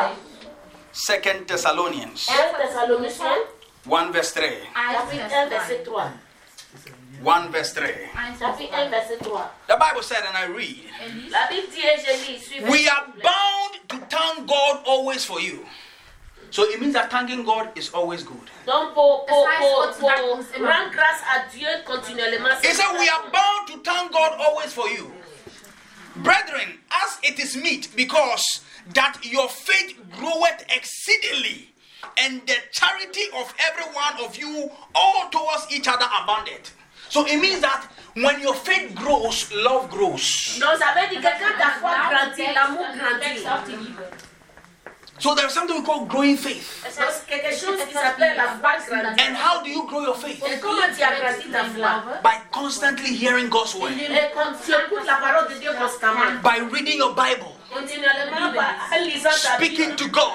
Second 0.94 1.48
Thessalonians 1.48 2.28
1 2.28 2.54
Thessaloniciens. 2.54 3.46
1 3.84 4.12
verse 4.12 4.30
3. 4.30 4.42
Chapitre 4.74 5.28
1, 5.28 5.48
verset 5.50 5.84
3. 5.84 5.94
1 7.20 7.52
verse 7.52 7.72
3. 7.72 7.84
Chapitre 8.38 8.72
1, 8.72 8.90
verset 8.90 9.18
3. 9.18 9.32
The 9.66 9.76
Bible 9.76 10.02
said, 10.02 10.22
and 10.26 10.36
I 10.36 10.46
read, 10.46 10.84
La 11.30 11.48
Bible 11.50 11.68
dit, 11.74 11.84
et 11.84 12.00
je 12.00 12.12
lis. 12.32 12.70
We 12.70 12.88
are 12.88 13.06
bound 13.22 13.74
to 13.88 13.98
thank 14.08 14.46
God 14.46 14.82
always 14.86 15.24
for 15.24 15.40
you. 15.40 15.66
So 16.50 16.62
it 16.62 16.80
means 16.80 16.94
that 16.94 17.10
thanking 17.10 17.44
God 17.44 17.76
is 17.76 17.90
always 17.92 18.22
good. 18.22 18.48
Donc, 18.64 18.94
pour, 18.94 19.26
pour, 19.26 19.48
pour, 19.58 19.92
pour 19.98 20.08
sagt 20.08 20.22
uns 20.22 20.46
immer. 20.56 20.68
rendre 20.70 20.92
grâce 20.92 21.20
à 21.34 21.50
Dieu 21.52 21.68
continuellement. 21.84 22.54
He 22.62 22.72
said, 22.72 22.92
We 22.96 23.08
are 23.08 23.24
bound 23.32 23.66
to 23.68 23.78
thank 23.82 24.12
God 24.12 24.38
always 24.38 24.72
for 24.72 24.88
you. 24.88 25.10
Brethren, 26.22 26.78
as 27.02 27.18
it 27.24 27.40
is 27.40 27.56
meet, 27.56 27.90
because 27.96 28.60
that 28.92 29.18
your 29.22 29.48
faith 29.48 29.96
groweth 30.12 30.64
exceedingly, 30.68 31.70
and 32.18 32.42
the 32.46 32.56
charity 32.72 33.24
of 33.36 33.52
every 33.66 33.84
one 33.94 34.20
of 34.24 34.36
you 34.36 34.70
all 34.94 35.28
towards 35.30 35.66
each 35.70 35.88
other 35.88 36.06
abounded. 36.22 36.68
So 37.08 37.24
it 37.26 37.40
means 37.40 37.60
that 37.60 37.86
when 38.14 38.40
your 38.40 38.54
faith 38.54 38.94
grows, 38.94 39.52
love 39.52 39.90
grows. 39.90 40.58
Donc, 40.60 40.78
ça 40.78 40.94
veut 40.94 41.08
dire 41.08 41.20
que 41.20 41.38
quand 41.38 41.58
ta 41.58 41.70
foi 41.80 41.90
grandit, 42.10 42.52
l'amour 42.54 42.86
grandit. 42.96 43.24
wächst 43.24 43.46
auch 43.46 43.64
die 43.64 43.76
Liebe. 43.76 44.04
So 45.18 45.34
there's 45.34 45.54
something 45.54 45.76
we 45.76 45.84
call 45.84 46.06
growing 46.06 46.36
faith. 46.36 46.84
C'est 46.90 47.26
quelque 47.26 47.54
chose 47.54 47.78
qui 47.86 47.94
s'appelle 47.94 48.36
la 48.36 48.56
foi 48.60 48.78
grandie. 48.88 49.20
And 49.22 49.36
how 49.36 49.62
do 49.62 49.70
you 49.70 49.86
grow 49.86 50.02
your 50.02 50.16
faith? 50.16 50.42
Et 50.44 50.58
comment 50.58 50.92
tu 50.96 51.02
agrandis 51.02 51.50
ta 51.50 51.64
foi? 51.64 52.20
By 52.22 52.40
constantly 52.50 53.14
hearing 53.14 53.48
God's 53.48 53.74
word, 53.76 53.92
Et 53.92 54.30
quand 54.34 54.52
tu 54.64 54.72
écoutes 54.72 55.06
la 55.06 55.14
parole 55.16 55.48
de 55.54 55.58
Dieu 55.60 55.72
constamment, 55.78 56.42
by 56.42 56.58
reading 56.72 56.98
your 56.98 57.14
Bible, 57.14 57.52
continuellement, 57.74 58.52
par- 58.54 58.74
en 58.92 58.98
lisant 59.04 59.30
ta 59.42 59.56
Bible, 59.58 59.66
speaking 59.66 59.96
to 59.96 60.08
God, 60.08 60.32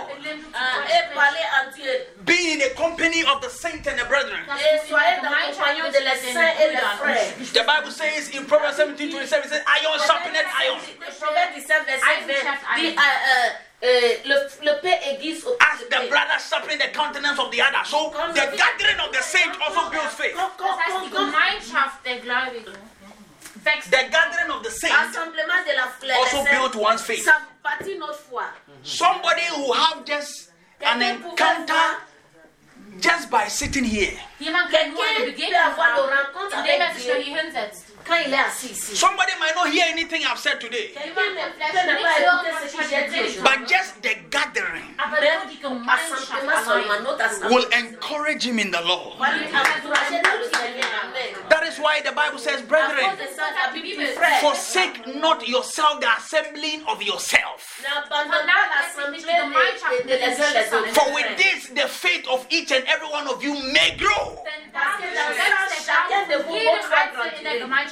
ah, 0.54 0.60
et 0.88 1.14
parler 1.16 1.46
à 1.60 1.66
Dieu, 1.74 1.92
being 2.22 2.54
in 2.56 2.60
the 2.60 2.76
company 2.76 3.24
of 3.24 3.42
the 3.42 3.50
saints 3.50 3.88
and 3.88 3.98
the 3.98 4.06
brethren. 4.08 4.40
et 4.60 4.88
soyez 4.88 5.16
dans 5.24 5.30
le 5.30 5.54
compagnon 5.56 5.86
de 5.88 6.00
les 6.00 6.34
saints 6.34 6.54
et 6.62 6.68
les 6.72 6.78
frères. 6.78 7.34
The 7.54 7.66
Bible 7.66 7.92
says 7.92 8.30
in 8.36 8.46
Proverbs 8.46 8.76
17 8.78 9.12
27, 9.12 9.44
it 9.46 9.50
says, 9.50 9.64
Iron 9.82 10.00
sharpened 10.06 10.36
iron. 10.38 10.80
Le 11.00 11.12
proverbe 11.18 11.54
17, 11.56 11.86
verset 11.86 12.06
20 12.28 12.76
dit 12.78 12.96
ah, 12.98 13.02
ah, 13.02 13.50
eh, 13.82 14.20
le, 14.26 14.36
le 14.64 14.82
paix 14.82 15.00
aiguise 15.12 15.44
au 15.46 15.56
As 15.60 15.78
pied 15.80 15.86
the 15.90 15.96
de 15.96 16.02
paix. 16.02 16.10
brother 16.10 16.38
sharpened 16.40 16.82
the 16.82 16.92
countenance 16.94 17.40
of 17.40 17.50
the 17.52 17.62
other. 17.62 17.84
So 17.86 18.12
the 18.34 18.46
gathering 18.58 19.00
of 19.00 19.12
the 19.14 19.22
saints 19.24 19.58
also 19.66 19.90
builds 19.90 20.14
faith. 20.16 20.36
The 23.64 24.10
gathering 24.10 24.52
of 24.52 24.64
the 24.64 24.72
saints 24.72 24.96
Rassemblement 24.96 25.66
de 25.66 25.76
la 25.76 26.18
also 26.18 26.38
saints, 26.38 26.52
built 26.52 26.76
one's 26.76 27.02
faith. 27.02 27.26
Ça 27.26 27.42
bâtit. 27.64 28.00
Somebody 28.84 29.42
who 29.56 29.74
have 29.74 30.06
just 30.06 30.52
an 30.82 31.02
encounter 31.02 31.98
just 33.00 33.30
by 33.30 33.48
sitting 33.48 33.84
here. 33.84 34.18
Jemand 34.40 34.70
kann 34.72 34.92
nur 34.92 35.04
eine 35.04 35.34
Quelqu'un 35.34 35.50
peut 35.50 35.56
avoir 35.56 35.96
Begegnung 35.96 36.08
de 36.08 36.12
haben, 36.12 36.26
rencontre 36.26 36.56
er 36.56 36.82
avec 36.82 36.98
Dieu 36.98 37.16
hier 38.18 38.26
hinsetzt. 38.26 38.26
quand 38.26 38.26
il 38.26 38.34
est 38.34 38.38
assis 38.38 38.72
ici. 38.72 38.96
Somebody 38.96 39.34
might 39.40 39.56
not 39.56 39.68
hear 39.68 39.86
anything 39.90 40.24
I've 40.26 40.40
said 40.40 40.60
today, 40.60 40.92
Quelqu'un 40.94 41.20
Jemand 41.20 41.36
ne 41.36 41.40
kann 41.40 41.52
peut 41.52 41.60
vielleicht 41.60 41.86
ne 41.88 41.94
nicht 41.94 42.04
pas 42.04 42.20
hören, 42.20 42.40
écouter 42.40 42.52
was 42.52 42.60
ce 42.60 42.66
ich 42.66 42.78
que 42.78 42.84
j'ai 42.90 42.96
heute 42.98 43.10
dit 43.10 43.20
predige, 43.20 43.44
but 43.44 43.60
just 43.70 44.02
the 44.02 44.16
gathering 44.30 44.90
aber 44.98 45.18
nur 45.22 45.46
die 45.50 45.60
Gemeinschaft 45.60 46.30
Assemblement 46.30 46.66
seulement, 46.66 46.92
allein. 46.92 47.04
notre 47.04 47.24
assemblement. 47.24 47.56
will 47.56 47.68
encourage 47.74 48.44
him 48.46 48.60
in 48.60 48.72
the 48.72 48.82
Lord. 48.84 49.18
Va 49.20 49.32
lui 49.34 49.46
encourager 49.46 50.22
dans 50.22 50.38
le 50.40 50.48
Seigneur. 50.50 50.90
Amen. 51.04 51.50
That 51.50 51.64
is 51.68 51.80
why 51.80 52.02
the 52.02 52.12
Bible 52.12 52.40
says, 52.40 52.62
brethren, 52.62 53.06
cause 53.10 53.20
de 53.20 53.30
ça, 53.36 53.44
la 53.54 53.72
Bible 53.74 53.88
dit, 53.88 54.14
frère, 54.16 54.40
forsake 54.42 55.08
not 55.16 55.48
yourself 55.48 56.00
the 56.00 56.08
assembling 56.18 56.84
of 56.88 57.02
yourself. 57.02 57.82
For 60.94 61.14
with 61.14 61.38
this, 61.38 61.70
the 61.70 61.88
faith 61.88 62.28
of 62.28 62.46
each 62.50 62.72
and 62.72 62.84
every 62.86 63.08
one 63.08 63.28
of 63.28 63.44
you 63.44 63.54
may 63.74 63.96
grow. 63.98 64.38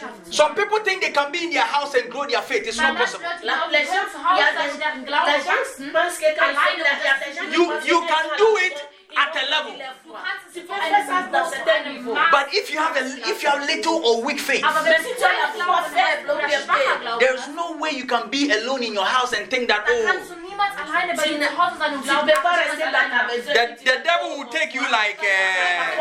Denn 0.08 0.24
Parce 0.24 0.28
que 0.28 0.28
dadurch 0.28 0.28
dans 0.28 0.28
wächst 0.28 0.28
ça, 0.28 0.28
der 0.28 0.28
chacun 0.28 0.28
de 0.28 0.28
Glaube 0.28 0.28
vous, 0.28 0.28
von 0.28 0.28
jedem 0.28 0.28
votre 0.28 0.28
foi 0.28 0.28
Einzelnen 0.28 0.28
in 0.28 0.28
der 0.28 0.28
grandit. 0.28 0.28
Gemeinschaft. 0.28 0.34
Some 0.38 0.54
people 0.56 0.80
think 0.84 1.02
they 1.02 1.12
can 1.14 1.32
be 1.32 1.40
in 1.44 1.52
their 1.52 1.68
house 1.68 1.94
and 1.96 2.10
grow 2.10 2.26
their 2.26 2.42
faith. 2.42 2.68
It's 2.68 2.78
not 2.78 2.98
possible. 2.98 3.24
Leute 3.28 3.44
La, 3.44 3.54
glauben, 3.54 3.72
les 3.72 3.86
sie 3.86 3.92
gens, 3.92 3.98
können 3.98 4.12
zu 4.12 4.18
il 4.18 4.38
y 4.38 4.42
Hause 4.42 4.48
a 4.48 4.58
sein, 4.58 4.68
des, 4.68 4.78
deren 4.78 5.06
Glaube 5.06 5.28
les 5.28 5.42
gens 5.44 5.58
wachsen. 5.58 5.92
pensent 5.94 6.18
que 6.18 6.30
quand 6.38 6.48
ils 6.48 6.56
font 6.56 6.68
Alleine 6.68 6.78
de 6.78 6.84
la- 6.84 6.98
il 6.98 7.06
y 7.06 7.12
a 7.12 7.18
des 7.18 7.32
gens 7.34 7.46
qui 7.48 7.56
You- 7.58 7.74
you 7.92 8.00
can 8.08 8.26
do 8.38 8.50
it 8.68 8.78
at 9.18 9.32
a 9.34 9.44
level. 9.48 9.72
font 9.72 9.80
leur 9.80 9.96
foi. 10.06 10.20
kannst 10.28 10.46
es 10.48 10.54
Tu 10.54 10.60
auf 10.60 10.68
peux 10.68 10.74
einem 10.74 10.94
faire 10.94 11.06
ça 11.08 11.18
Niveau, 11.22 11.32
dans 11.32 11.42
auf 11.48 11.50
certains 11.54 11.72
einem 11.80 11.94
niveaux. 11.94 12.14
Maß. 12.14 12.32
But 12.32 12.46
if 12.54 12.66
you 12.72 12.80
have 12.80 12.96
a 12.98 13.04
if 13.32 13.38
you 13.44 13.50
have 13.50 13.62
little 13.66 13.98
or 14.04 14.16
weak 14.28 14.40
faith, 14.40 14.64
Aber 14.68 14.82
Mais 14.84 14.92
wenn 14.92 15.04
si 15.04 15.10
du 15.14 15.16
tu 15.16 15.24
as 15.24 15.28
la 15.28 15.32
einen 15.32 15.54
foi 15.54 15.64
Glauben 15.64 15.86
faible 15.88 16.02
hast 16.04 16.24
oder 16.28 16.34
oder 16.36 16.48
schwacher 16.50 16.68
faible, 16.68 17.02
Glauben 17.08 17.20
there's 17.20 17.48
no 17.56 17.66
way 17.80 17.92
you 17.96 18.06
can 18.06 18.24
be 18.30 18.42
alone 18.52 18.84
in 18.84 18.94
your 18.94 19.08
house 19.08 19.32
and 19.34 19.48
think 19.50 19.68
that 19.70 19.84
oh 19.88 20.06
kannst 20.06 20.30
du 20.32 20.36
niemals 20.44 20.74
alleine 20.76 21.14
bei 21.16 21.24
Tu 21.24 21.30
dir 21.30 21.38
ne- 21.40 21.48
zu 21.48 21.58
Hause 21.58 21.76
sein 21.80 21.94
und 21.96 22.02
tu 22.04 22.10
glauben, 22.10 22.26
ne 22.28 22.34
peux 22.34 22.42
pas 22.42 22.56
dass 22.58 22.66
du 22.66 22.72
rester 22.72 22.92
das 22.92 22.92
dans 22.92 23.10
ta 23.10 23.18
alleine 23.18 23.28
maison. 23.32 23.54
the, 23.54 23.66
the 23.88 23.98
devil 24.04 24.28
will 24.38 24.50
take 24.52 24.72
you 24.76 24.84
like 24.92 25.20
uh, 25.24 25.98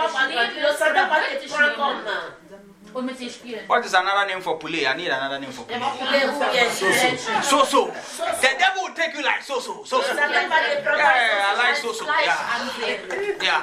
what 3.67 3.85
is 3.85 3.93
another 3.93 4.27
name 4.27 4.41
for 4.41 4.59
poulet? 4.59 4.87
I 4.87 4.97
need 4.97 5.09
another 5.09 5.39
name 5.39 5.53
for 5.53 5.65
poulet 5.65 5.83
ou 5.83 6.39
bien 6.39 7.43
So 7.43 7.65
so. 7.65 7.93
The 8.41 8.49
devil 8.59 8.83
will 8.85 8.95
take 8.95 9.15
you 9.15 9.23
like 9.23 9.43
so 9.43 9.61
so 9.61 9.85
so 9.85 10.01
so. 10.01 10.15
Le 10.15 10.21
Satan 10.21 10.49
va 10.49 10.57
te 10.65 10.83
prendre 10.83 10.99
Yeah, 10.99 11.53
I 11.53 11.57
like 11.59 11.77
so 11.77 11.93
so. 11.93 12.05
Yeah, 12.07 13.43
yeah. 13.43 13.63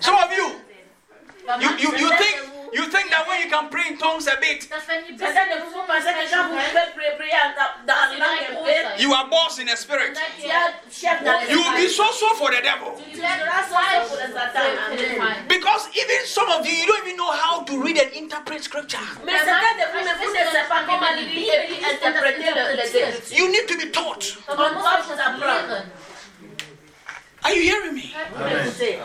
Some 0.00 0.16
of 0.16 0.32
you, 0.32 0.46
you 1.60 1.70
you 1.78 1.96
you 1.98 2.08
think 2.18 2.51
you 2.72 2.84
think 2.88 3.10
that 3.10 3.26
when 3.28 3.40
you 3.42 3.48
can 3.50 3.68
pray 3.68 3.88
in 3.88 3.98
tongues 3.98 4.26
a 4.28 4.36
bit, 4.40 4.68
dass 4.70 4.86
wenn 4.88 5.04
die 5.06 5.16
Certains 5.18 5.46
de 5.48 5.60
vous 5.64 5.82
pensez 5.86 6.12
que 6.12 6.30
quand 6.30 6.48
vous 6.48 6.56
pouvez 6.56 6.90
prier, 6.94 7.12
prier 7.18 7.42
dans, 7.56 7.86
dans 7.86 8.00
la 8.00 8.18
langue 8.18 8.46
un 8.50 8.64
peu, 8.64 9.02
you 9.02 9.12
are 9.14 9.28
boss 9.28 9.58
in 9.58 9.66
the 9.66 9.76
spirit. 9.76 10.14
tu 10.40 10.46
es 10.46 10.50
chef 10.90 11.22
dans 11.22 11.40
You 11.48 11.58
will 11.60 11.76
be 11.76 11.88
so 11.88 12.04
so 12.12 12.34
for 12.34 12.50
the 12.50 12.62
devil. 12.62 12.96
Tu 13.12 13.18
seras 13.20 13.68
seul 13.68 14.06
pour 14.08 14.16
le 14.16 14.32
Satan. 14.32 14.62
Amen. 14.88 15.46
Because 15.48 15.88
even 15.94 16.26
some 16.26 16.48
of 16.50 16.64
you, 16.66 16.72
you 16.72 16.86
don't 16.86 17.04
even 17.06 17.16
know 17.16 17.30
how 17.30 17.62
to 17.64 17.82
read 17.82 17.98
and 17.98 18.12
interpret 18.14 18.62
scripture. 18.62 18.98
Mais 19.24 19.32
certains 19.38 19.76
de 19.76 19.84
vous, 19.92 20.04
mais 20.04 20.14
vous 20.24 20.30
ne 20.32 20.38
savez 20.38 20.68
pas 20.68 20.82
comment 20.86 21.12
lire 21.16 21.54
et 21.54 21.66
puis 21.66 21.84
interpréter 21.84 22.50
le- 22.50 22.76
les 22.76 22.96
Écritures. 22.96 23.38
You 23.38 23.48
need 23.48 23.66
to 23.66 23.76
be 23.76 23.90
taught. 23.92 24.36
On 24.48 24.56
doit 24.56 24.70
vous 24.70 25.12
apprendre. 25.12 25.84
Are 27.44 27.52
you 27.52 27.62
hearing 27.62 27.94
me? 27.94 28.14
Écoutez. 28.64 28.98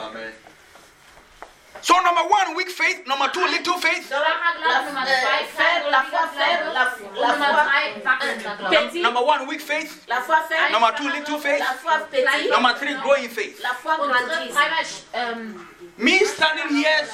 So 1.88 1.94
number 2.02 2.24
one, 2.28 2.54
weak 2.58 2.70
faith. 2.70 3.08
Number 3.08 3.30
two, 3.32 3.40
little 3.48 3.78
faith. 3.80 4.10
Donc, 4.10 4.20
Schwacher 4.20 4.60
la, 4.60 4.68
Glauben, 4.68 4.86
Nummer 4.88 5.06
zwei, 5.08 5.44
faible, 5.58 5.90
la 5.92 6.02
foi 6.04 6.28
faible, 6.36 6.74
la, 6.74 6.84
und 6.84 7.16
la 7.16 7.28
Nummer 7.32 7.46
foi 7.46 7.64
drei, 7.64 8.04
wachsender 8.04 8.58
Glaube. 8.58 8.76
petit, 8.76 9.02
Number 9.02 9.22
one, 9.24 9.48
weak 9.48 9.62
faith. 9.62 10.04
la 10.10 10.22
foi 10.22 10.36
faible, 10.50 10.72
Number 10.74 10.92
two, 10.98 11.10
little 11.10 11.40
faith. 11.40 11.64
la 11.64 12.56
Number 12.58 12.74
three, 12.80 12.94
growing 12.96 13.30
faith. 13.30 13.62
la 13.64 13.74
foi 13.74 13.94
Und 14.02 14.12
grandisse. 14.12 14.54
dreimal 14.54 15.56
Me 15.98 16.20
standing 16.26 16.76
here, 16.76 17.08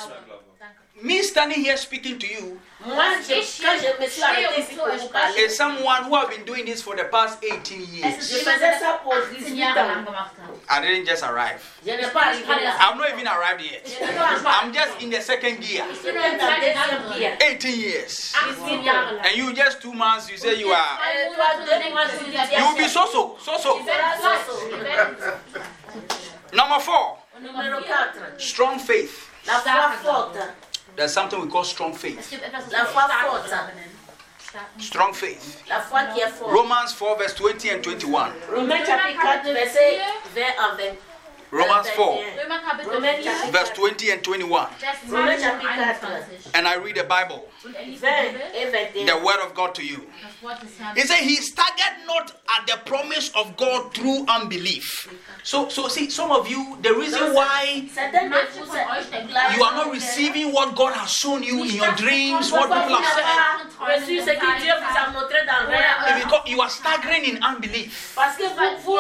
me 1.01 1.21
standing 1.21 1.63
here 1.63 1.77
speaking 1.77 2.17
to 2.17 2.27
you 2.27 2.59
Moi, 2.85 3.03
je, 3.21 3.33
quand 3.61 3.77
je 3.79 4.03
me 4.03 4.09
suis 4.09 4.21
arrêté 4.23 4.59
ici 4.59 4.75
pour 4.75 4.87
vous 4.87 5.07
parler, 5.07 5.45
is 5.45 5.55
someone 5.55 6.03
who 6.03 6.15
have 6.15 6.29
been 6.29 6.43
doing 6.43 6.65
this 6.65 6.81
for 6.81 6.95
the 6.95 7.05
past 7.05 7.39
18 7.41 7.79
years. 7.93 8.17
ist 8.17 8.31
je 8.31 8.39
jemand, 8.39 8.51
faisais 8.51 8.59
der 8.59 8.79
ça 8.79 8.99
pour 9.01 9.13
das 9.15 9.29
18 9.31 9.47
18 9.47 9.57
Jahre 9.57 9.75
lang 9.75 9.99
ans. 9.99 10.05
gemacht 10.05 10.31
hat. 10.37 10.53
I 10.69 10.81
didn't 10.81 11.05
just 11.07 11.23
arrive. 11.23 11.61
Je 11.85 11.91
n'ai 11.91 12.07
pas 12.11 12.21
arrivé 12.27 12.45
là. 12.63 12.75
I've 12.79 12.97
not 12.97 13.09
even 13.13 13.27
arrived 13.27 13.61
yet. 13.61 13.83
Je 13.87 14.05
n'ai 14.05 14.13
pas 14.13 14.35
encore 14.35 14.51
I'm 14.63 14.73
just 14.73 15.01
in 15.01 15.09
the 15.11 15.21
second 15.21 15.61
gear. 15.61 15.85
Ich 15.93 16.01
bin 16.03 16.13
nur 16.15 16.25
im 16.25 16.37
zweiten 16.39 16.73
Jahr 16.75 16.87
drin. 17.07 17.37
18 17.39 17.79
years. 17.79 18.33
18 18.35 18.83
Jahre 18.83 19.11
lang. 19.15 19.25
And 19.25 19.35
you 19.37 19.53
just 19.53 19.81
two 19.81 19.93
months, 19.93 20.29
you 20.29 20.37
say 20.37 20.55
you 20.59 20.71
are. 20.71 20.99
Toi, 21.35 21.65
deux 21.65 21.89
mois, 21.91 22.05
tu 22.07 22.25
dis, 22.25 22.57
You 22.57 22.65
will 22.67 22.77
be 22.77 22.87
so 22.89 23.05
so, 23.07 23.37
so 23.39 23.57
so. 23.57 23.77
Tu 23.79 23.85
seras 23.85 24.19
so-so. 24.21 24.53
Number 26.51 26.79
4. 26.79 27.17
strong 28.37 28.77
faith. 28.79 29.29
La. 30.93 30.97
There's 30.97 31.13
something 31.13 31.41
we 31.41 31.47
call 31.49 31.63
strong 31.63 31.93
faith. 31.93 32.19
Es 32.19 32.29
gibt 32.29 32.43
etwas, 32.43 32.63
das 32.65 32.71
La 32.71 32.85
foi 32.85 33.01
forte. 33.01 33.47
Glaube 33.47 33.67
nennen. 33.75 33.89
Starken 34.39 34.81
Strong 34.81 35.13
faith. 35.13 35.63
La 35.67 35.81
foi 35.81 36.01
qui 36.13 36.21
est 36.21 36.29
forte. 36.29 36.51
Romans 36.51 36.93
4, 36.93 37.17
verse 37.17 37.33
20 37.35 37.69
and 37.69 37.81
21. 37.83 38.33
Romains 38.49 38.85
chapitre 38.85 39.21
4, 39.43 39.53
verset 39.53 40.01
20 40.35 40.43
à 40.59 40.75
20. 40.77 40.97
Romans 41.51 41.87
4, 41.87 42.23
Römer 42.41 42.61
Kapitel 42.65 42.93
Romains 42.93 43.17
4, 43.17 43.23
chapitre 43.23 43.51
verse 43.51 43.69
20 43.73 44.11
and 44.11 44.23
21. 44.23 44.67
Vers 44.79 44.97
Romains 45.09 45.41
20 45.41 45.53
und 45.53 45.61
chapitre 45.61 46.07
21. 46.07 46.51
And 46.55 46.67
I 46.67 46.75
read 46.77 46.95
the 46.95 47.03
Bible, 47.03 47.45
Und 47.65 47.71
liest 47.85 48.03
die 48.03 48.07
20 48.07 48.31
Bibel, 48.33 48.41
et 48.53 48.73
21. 48.73 49.05
the 49.07 49.23
word 49.25 49.39
of 49.45 49.53
God 49.53 49.73
to 49.75 49.81
you. 49.81 49.99
das 50.21 50.41
Wort 50.41 50.61
des 50.61 50.67
Herrn. 50.79 50.95
He 50.95 51.01
said, 51.07 51.21
He 51.23 51.35
staggered 51.37 52.05
not 52.05 52.33
at 52.47 52.67
the 52.67 52.77
promise 52.85 53.31
of 53.35 53.55
God 53.55 53.93
through 53.93 54.25
unbelief. 54.27 55.07
So, 55.43 55.69
so 55.69 55.87
see, 55.87 56.09
some 56.09 56.31
of 56.31 56.47
you, 56.49 56.77
the 56.81 56.93
reason 56.93 57.33
why 57.33 57.87
Certains 57.93 58.23
de 58.23 58.29
Manche 58.29 58.49
vous, 58.59 58.65
von 58.65 58.75
c'est- 58.75 58.85
euch 58.99 59.09
denken, 59.11 59.55
you 59.57 59.63
are 59.63 59.75
not 59.75 59.91
receiving 59.93 60.51
what 60.51 60.75
God 60.75 60.93
has 60.93 61.09
shown 61.11 61.41
you 61.43 61.63
in 61.63 61.75
your 61.75 61.91
dreams, 61.95 62.51
what 62.51 62.69
people 62.69 62.83
vous 62.87 62.95
have 62.95 63.05
said. 63.13 63.23
n'avez 63.23 63.75
pas 63.77 63.85
reçu 63.95 64.19
ce 64.19 64.33
que 64.35 64.61
Dieu 64.61 64.73
vous 64.79 64.97
a 64.97 65.09
montré 65.11 65.45
dans 65.45 65.61
le 65.63 65.69
rêve 65.69 66.23
Because 66.23 66.49
you 66.49 66.61
are 66.61 66.69
staggering 66.69 67.25
in 67.25 67.43
unbelief. 67.43 68.15
Vous, 68.83 68.99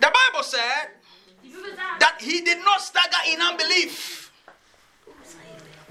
The 0.00 0.10
Bible 0.10 0.42
said 0.44 0.90
that 1.98 2.14
he 2.20 2.40
did 2.42 2.58
not 2.64 2.80
stagger 2.80 3.18
in 3.32 3.40
unbelief, 3.40 4.23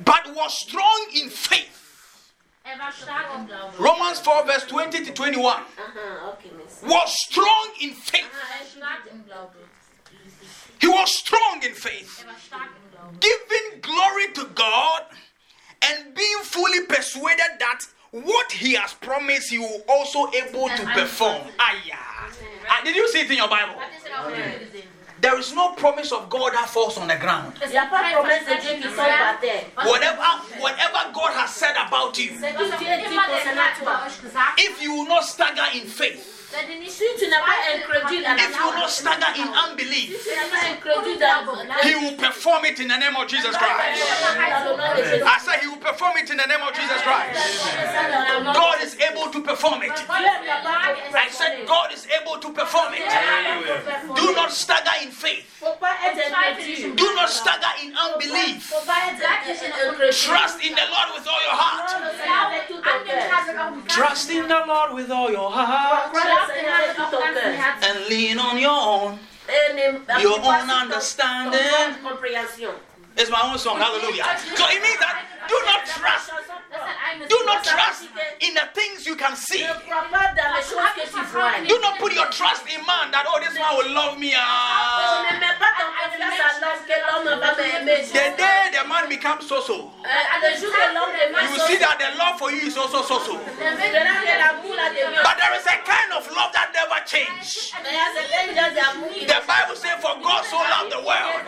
but 0.03 0.35
was 0.35 0.53
strong 0.53 1.07
in 1.13 1.29
faith. 1.29 1.79
War 2.65 2.91
stark 2.91 3.25
im 3.35 3.47
Glauben. 3.47 3.77
Romans 3.79 4.19
4, 4.19 4.45
verse 4.45 4.65
20 4.67 5.05
to 5.05 5.11
21. 5.11 5.53
uh-huh, 5.53 6.29
okay, 6.31 6.49
miss. 6.57 6.81
Was 6.83 7.11
strong 7.13 7.71
in 7.81 7.93
faith. 7.93 8.23
War 8.23 8.65
stark 8.65 9.11
im 9.11 9.23
Glauben. 9.25 9.59
He 10.79 10.87
was 10.87 11.13
strong 11.13 11.63
in 11.63 11.73
faith, 11.73 12.25
war 12.25 12.35
stark 12.37 12.69
giving 13.19 13.79
glory 13.81 14.33
to 14.33 14.45
God 14.53 15.03
and 15.81 16.13
being 16.13 16.39
fully 16.43 16.85
persuaded 16.85 17.59
that 17.59 17.79
what 18.11 18.51
he 18.51 18.73
has 18.73 18.93
promised 18.93 19.49
he 19.49 19.59
will 19.59 19.81
also 19.89 20.29
able 20.31 20.67
to 20.69 20.85
perform. 20.93 21.41
Aya. 21.59 21.97
Ah, 22.69 22.81
did 22.83 22.95
you 22.95 23.07
see 23.11 23.21
it 23.21 23.31
in 23.31 23.37
your 23.37 23.47
Bible? 23.49 23.75
Hat 25.23 25.39
es 25.39 25.49
in 25.49 25.55
der 25.55 25.63
Bibel 25.63 25.71
gesehen? 25.73 25.73
There 25.73 25.73
is 25.73 25.73
no 25.73 25.73
promise 25.75 26.11
of 26.11 26.29
God 26.29 26.51
that 26.53 26.67
falls 26.69 26.97
on 26.97 27.07
the 27.07 27.15
ground. 27.15 27.53
Il 27.63 27.69
n'y 27.69 27.77
a 27.77 27.85
pas 27.85 28.03
de 28.03 28.15
promesse 28.15 28.45
de 28.45 28.55
Dieu 28.61 28.75
qui 28.75 28.89
sont 28.89 28.95
par 28.95 29.39
terre. 29.39 29.63
Whatever, 29.77 30.23
whatever 30.59 30.99
God 31.13 31.31
has 31.35 31.49
said 31.55 31.75
about 31.77 32.17
you, 32.17 32.33
C'est 32.39 32.53
Was 32.53 32.67
que 32.69 32.73
auch 32.73 32.77
Dieu 32.79 32.87
dit 32.97 33.05
immer 33.11 33.27
der 33.27 33.35
concernant 33.37 33.71
Herr 33.73 33.81
über 33.81 33.91
toi. 33.91 34.05
euch 34.07 34.21
gesagt 34.21 34.59
if 34.59 34.81
you 34.81 34.93
will 34.93 35.07
not 35.07 35.23
stagger 35.23 35.65
in 35.73 35.87
faith, 35.87 36.42
if 36.53 38.55
you 38.55 38.65
will 38.65 38.73
not 38.73 38.89
stagger 38.89 39.27
in 39.35 39.47
unbelief, 39.47 40.27
He 41.83 41.95
will 41.95 42.15
perform 42.17 42.65
it 42.65 42.79
in 42.79 42.87
the 42.87 42.97
name 42.97 43.15
of 43.15 43.27
Jesus 43.27 43.55
Christ. 43.57 44.03
I 45.25 45.39
said 45.41 45.59
He 45.61 45.67
will 45.67 45.77
perform 45.77 46.17
it 46.17 46.29
in 46.29 46.37
the 46.37 46.45
name 46.45 46.61
of 46.61 46.73
Jesus 46.73 47.01
Christ. 47.01 47.39
God 48.53 48.81
is 48.81 48.97
able 48.99 49.29
to 49.31 49.41
perform 49.41 49.81
it. 49.83 49.91
I 50.09 51.27
said 51.29 51.65
God 51.67 51.91
is 51.93 52.07
able 52.21 52.37
to 52.39 52.49
perform 52.51 52.93
it. 52.93 54.15
Do 54.15 54.33
not 54.35 54.51
stagger 54.51 54.91
in 55.03 55.11
faith. 55.11 55.49
Faut 55.63 55.77
pas 55.79 55.95
être 56.05 56.19
incrédule. 56.51 56.95
Do 56.95 57.05
not 57.15 57.27
stagger 57.29 57.73
in 57.83 57.91
unbelief. 57.95 58.69
Faut 58.69 58.85
pas 58.85 58.99
être 59.09 59.23
incrédule. 59.23 60.09
Trust 60.09 60.59
in 60.63 60.73
the 60.75 60.87
Lord 60.89 61.09
with 61.15 61.27
all 61.27 61.41
your 61.45 61.55
heart. 61.55 61.95
Avec 62.47 62.67
tout 62.67 62.73
ton 62.81 62.89
an 62.89 62.99
dem 62.99 63.07
cœur. 63.07 63.29
Tag 63.29 63.45
wird 63.47 63.87
Trust 63.87 64.29
in 64.31 64.47
the 64.47 64.61
Lord 64.67 64.93
with 64.93 65.09
all 65.11 65.31
your 65.31 65.51
heart 65.51 66.11
Crois 66.11 66.23
le 66.23 66.53
Seigneur 66.53 66.75
avec 66.75 66.95
tout 66.95 67.01
auch 67.03 67.11
ton 67.11 67.19
ganzen 67.19 67.55
and 67.83 68.09
lean 68.09 68.39
on 68.39 68.57
your 68.57 68.71
own. 68.71 69.19
Et 69.49 69.73
ne- 69.73 70.21
Your 70.21 70.37
own 70.39 70.43
sur 70.43 70.67
ton- 70.67 70.81
understanding. 70.81 71.59
Ton 73.15 73.21
propre 73.21 73.21
compréhension. 73.21 73.21
It's 73.21 73.29
my 73.29 73.41
own 73.51 73.57
song. 73.57 73.79
Hallelujah. 73.79 74.25
So 74.55 74.65
it 74.69 74.81
means 74.81 74.99
that 74.99 75.15
do 75.47 75.55
not 75.65 75.85
trust. 75.85 76.29
Das 76.73 76.81
ist 76.81 76.87
ein 76.87 76.97
eigenes 77.05 77.27
Do 77.29 77.37
not 77.45 77.63
trust 77.63 78.09
in 78.41 78.55
the 78.55 78.65
things 78.73 79.05
you 79.05 79.15
can 79.15 79.35
see. 79.35 79.61
Ne 79.61 79.73
crois 79.85 80.05
pas 80.09 80.33
dans 80.33 80.55
les 80.57 80.63
choses 80.63 80.89
que 80.95 81.05
tu 81.05 81.21
vois. 81.31 81.51
Do 81.67 81.79
not 81.81 81.99
put 81.99 82.13
your 82.13 82.25
trust 82.31 82.63
in 82.67 82.81
man 82.87 83.11
that 83.11 83.25
oh 83.29 83.39
this 83.39 83.53
man 83.53 83.77
will 83.77 83.93
love 83.93 84.17
me. 84.17 84.33
Ah. 84.35 85.21
ne 85.31 85.37
mets 85.39 85.53
pas 85.59 85.69
ton 85.77 85.85
confiance 85.93 86.41
à 86.41 86.59
l'homme 86.59 86.81
que 86.87 87.29
l'homme 87.29 87.39
va 87.39 87.53
m'aimer. 87.55 88.01
The 88.09 88.35
day 88.35 88.71
the 88.73 88.87
man 88.87 89.07
becomes 89.07 89.45
so 89.47 89.61
so, 89.61 89.91
Le 90.01 90.57
jour 90.57 90.71
que 90.71 90.93
l'homme 90.95 91.13
devient 91.13 91.45
you 91.45 91.51
will 91.53 91.67
see 91.67 91.77
that 91.77 91.97
the 91.99 92.17
love 92.17 92.39
for 92.39 92.49
you 92.51 92.65
is 92.67 92.75
also 92.75 93.03
so 93.03 93.19
so. 93.19 93.37
Verra 93.59 94.17
que 94.25 94.33
l'amour 94.39 94.75
là 94.75 94.89
devient. 94.89 95.21
But 95.21 95.37
there 95.37 95.53
is 95.53 95.65
a 95.67 95.77
kind 95.85 96.11
of 96.17 96.25
love 96.33 96.51
that 96.53 96.73
never 96.73 96.99
changes. 97.05 97.71
Mais 97.83 97.89
il 97.91 97.95
y 97.95 98.01
a 98.01 98.09
certaines 98.17 98.55
gens 98.55 98.73
d'amour 98.73 99.09
qui 99.13 99.25
The 99.27 99.41
Bible 99.45 99.75
says, 99.77 100.01
For 100.01 100.15
God 100.23 100.43
so 100.49 100.57
loved 100.57 100.89
the 100.91 101.01
world, 101.05 101.45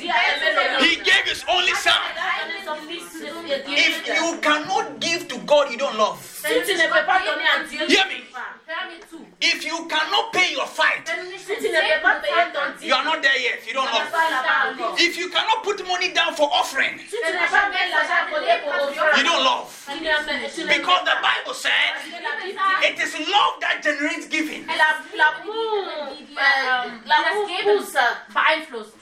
Dieu 0.00 0.08
a 0.08 0.32
aimé 0.32 0.48
le 0.56 0.70
monde. 0.72 0.82
He 0.88 0.96
gave 1.04 1.26
His 1.28 1.44
only 1.46 1.74
Son. 1.76 1.92
Il 1.92 2.18
a 2.18 2.48
donné 2.48 2.64
son 2.64 2.88
fils 2.88 3.02
If 3.42 4.06
unique. 4.06 4.06
you 4.20 4.38
cannot 4.40 5.00
give 5.00 5.26
to 5.28 5.36
God, 5.38 5.70
you 5.70 5.76
don't 5.76 5.96
love. 5.96 6.18
Si 6.22 6.48
tu 6.64 6.74
ne 6.74 6.86
peux 6.88 7.04
pas 7.06 7.18
donner 7.20 7.44
à 7.46 7.58
Dieu, 7.64 7.86
tu 7.86 7.92
Hear 7.92 8.06
ne 8.06 8.10
me. 8.14 8.20
peux 8.20 8.32
pas. 8.32 8.48
Hör 8.68 8.86
mir 8.86 9.00
zu. 9.10 9.18
If 9.40 9.64
you 9.64 9.86
cannot 9.88 10.32
pay 10.32 10.52
your 10.52 10.66
tithe, 10.66 11.04
Wenn 11.06 11.24
du 11.24 11.30
nicht 11.32 11.44
Si 11.46 11.54
den 11.54 11.58
tu 11.62 11.68
ne 11.72 11.80
peux 11.80 12.02
pas 12.02 12.14
payer 12.20 12.34
Zehnten 12.34 12.52
ton 12.52 12.60
zahlst, 12.60 12.78
dîme, 12.80 12.88
you 12.88 12.94
are 12.94 13.04
not 13.04 13.20
there 13.22 13.38
yet. 13.38 13.66
You 13.66 13.74
don't 13.74 13.86
tu 13.86 13.92
n'es 13.92 13.98
love. 13.98 14.10
pas 14.12 14.30
là-bas 14.30 14.70
encore. 14.72 14.96
If 14.98 15.16
you 15.18 15.28
cannot 15.30 15.62
put 15.62 15.86
money 15.86 16.12
down 16.12 16.34
for 16.34 16.48
offering, 16.52 16.98
Si 16.98 17.16
tu 17.16 17.32
n'as 17.32 17.46
pas 17.48 17.68
mis 17.68 17.90
l'argent 17.90 18.18
à 18.22 18.30
côté 18.30 18.52
pour 18.62 18.72
offrir, 18.88 19.18
you 19.18 19.24
don't 19.24 19.42
love. 19.44 19.66
tu 19.86 20.00
n'as- 20.02 20.48
tu 20.54 20.64
ne 20.64 20.68
Because 20.68 21.02
the 21.04 21.18
Bible 21.20 21.54
said 21.54 21.94
la 22.22 22.36
Bible 22.38 22.58
dit, 22.80 22.86
it 22.88 22.98
is 23.02 23.12
love 23.28 23.54
that 23.60 23.82
generates 23.82 24.28
giving. 24.28 24.66
la- 24.66 24.98
L'amour, 25.14 25.86
euh, 25.86 26.88
l'amour 27.06 27.48
pousse. 27.62 27.96
beeinflusst. 28.30 28.94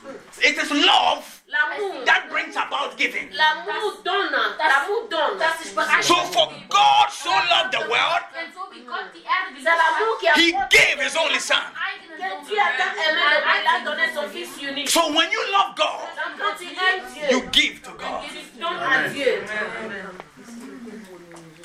It 0.43 0.57
is 0.59 0.71
love 0.73 1.25
L'amour, 1.47 2.05
that 2.07 2.29
brings 2.31 2.57
about 2.57 2.97
giving. 2.97 3.29
l'amour 3.33 4.01
donne. 4.05 4.31
L'amour 4.59 5.09
donne. 5.11 5.39
Das 5.39 5.61
ist 5.65 5.75
bereit. 5.75 6.03
So 6.05 6.15
for 6.33 6.49
God 6.69 7.11
so 7.11 7.31
loved 7.31 7.73
the 7.73 7.89
world, 7.89 8.23
Denn 8.35 8.53
so 8.55 8.69
wie 8.73 8.83
Gott 8.85 9.11
die 9.15 9.23
Erde 9.23 9.51
C'est 9.51 9.65
geliebt 9.65 9.77
l'amour 9.77 10.15
hat, 10.15 10.21
qui 10.21 10.29
a 10.29 10.33
He 10.37 10.53
fait 10.53 10.69
gave 10.71 11.01
His 11.07 11.17
only 11.17 11.41
Son. 11.41 11.55
eigenen 11.55 12.17
que 12.17 12.29
Sohn 12.31 12.45
Dieu 12.47 12.59
a 12.59 12.83
tant 12.83 12.93
aimé 12.95 13.21
le 13.21 13.41
monde, 13.45 13.61
il 13.61 13.69
a 13.69 13.81
donné 13.85 14.15
son 14.15 14.29
fils 14.31 14.49
unique. 14.63 14.89
So 14.91 15.09
when 15.13 15.31
you 15.31 15.41
love 15.53 15.75
God, 15.77 16.07
Donc 16.17 16.39
quand 16.39 16.57
tu 16.57 16.65
aimes 16.67 17.31
you 17.31 17.41
Dieu, 17.41 17.49
give 17.53 17.83
to 17.83 17.91
God. 17.93 18.23
tu 18.29 18.61
donnes 18.61 18.83
à 18.83 19.09
Dieu. 19.09 19.45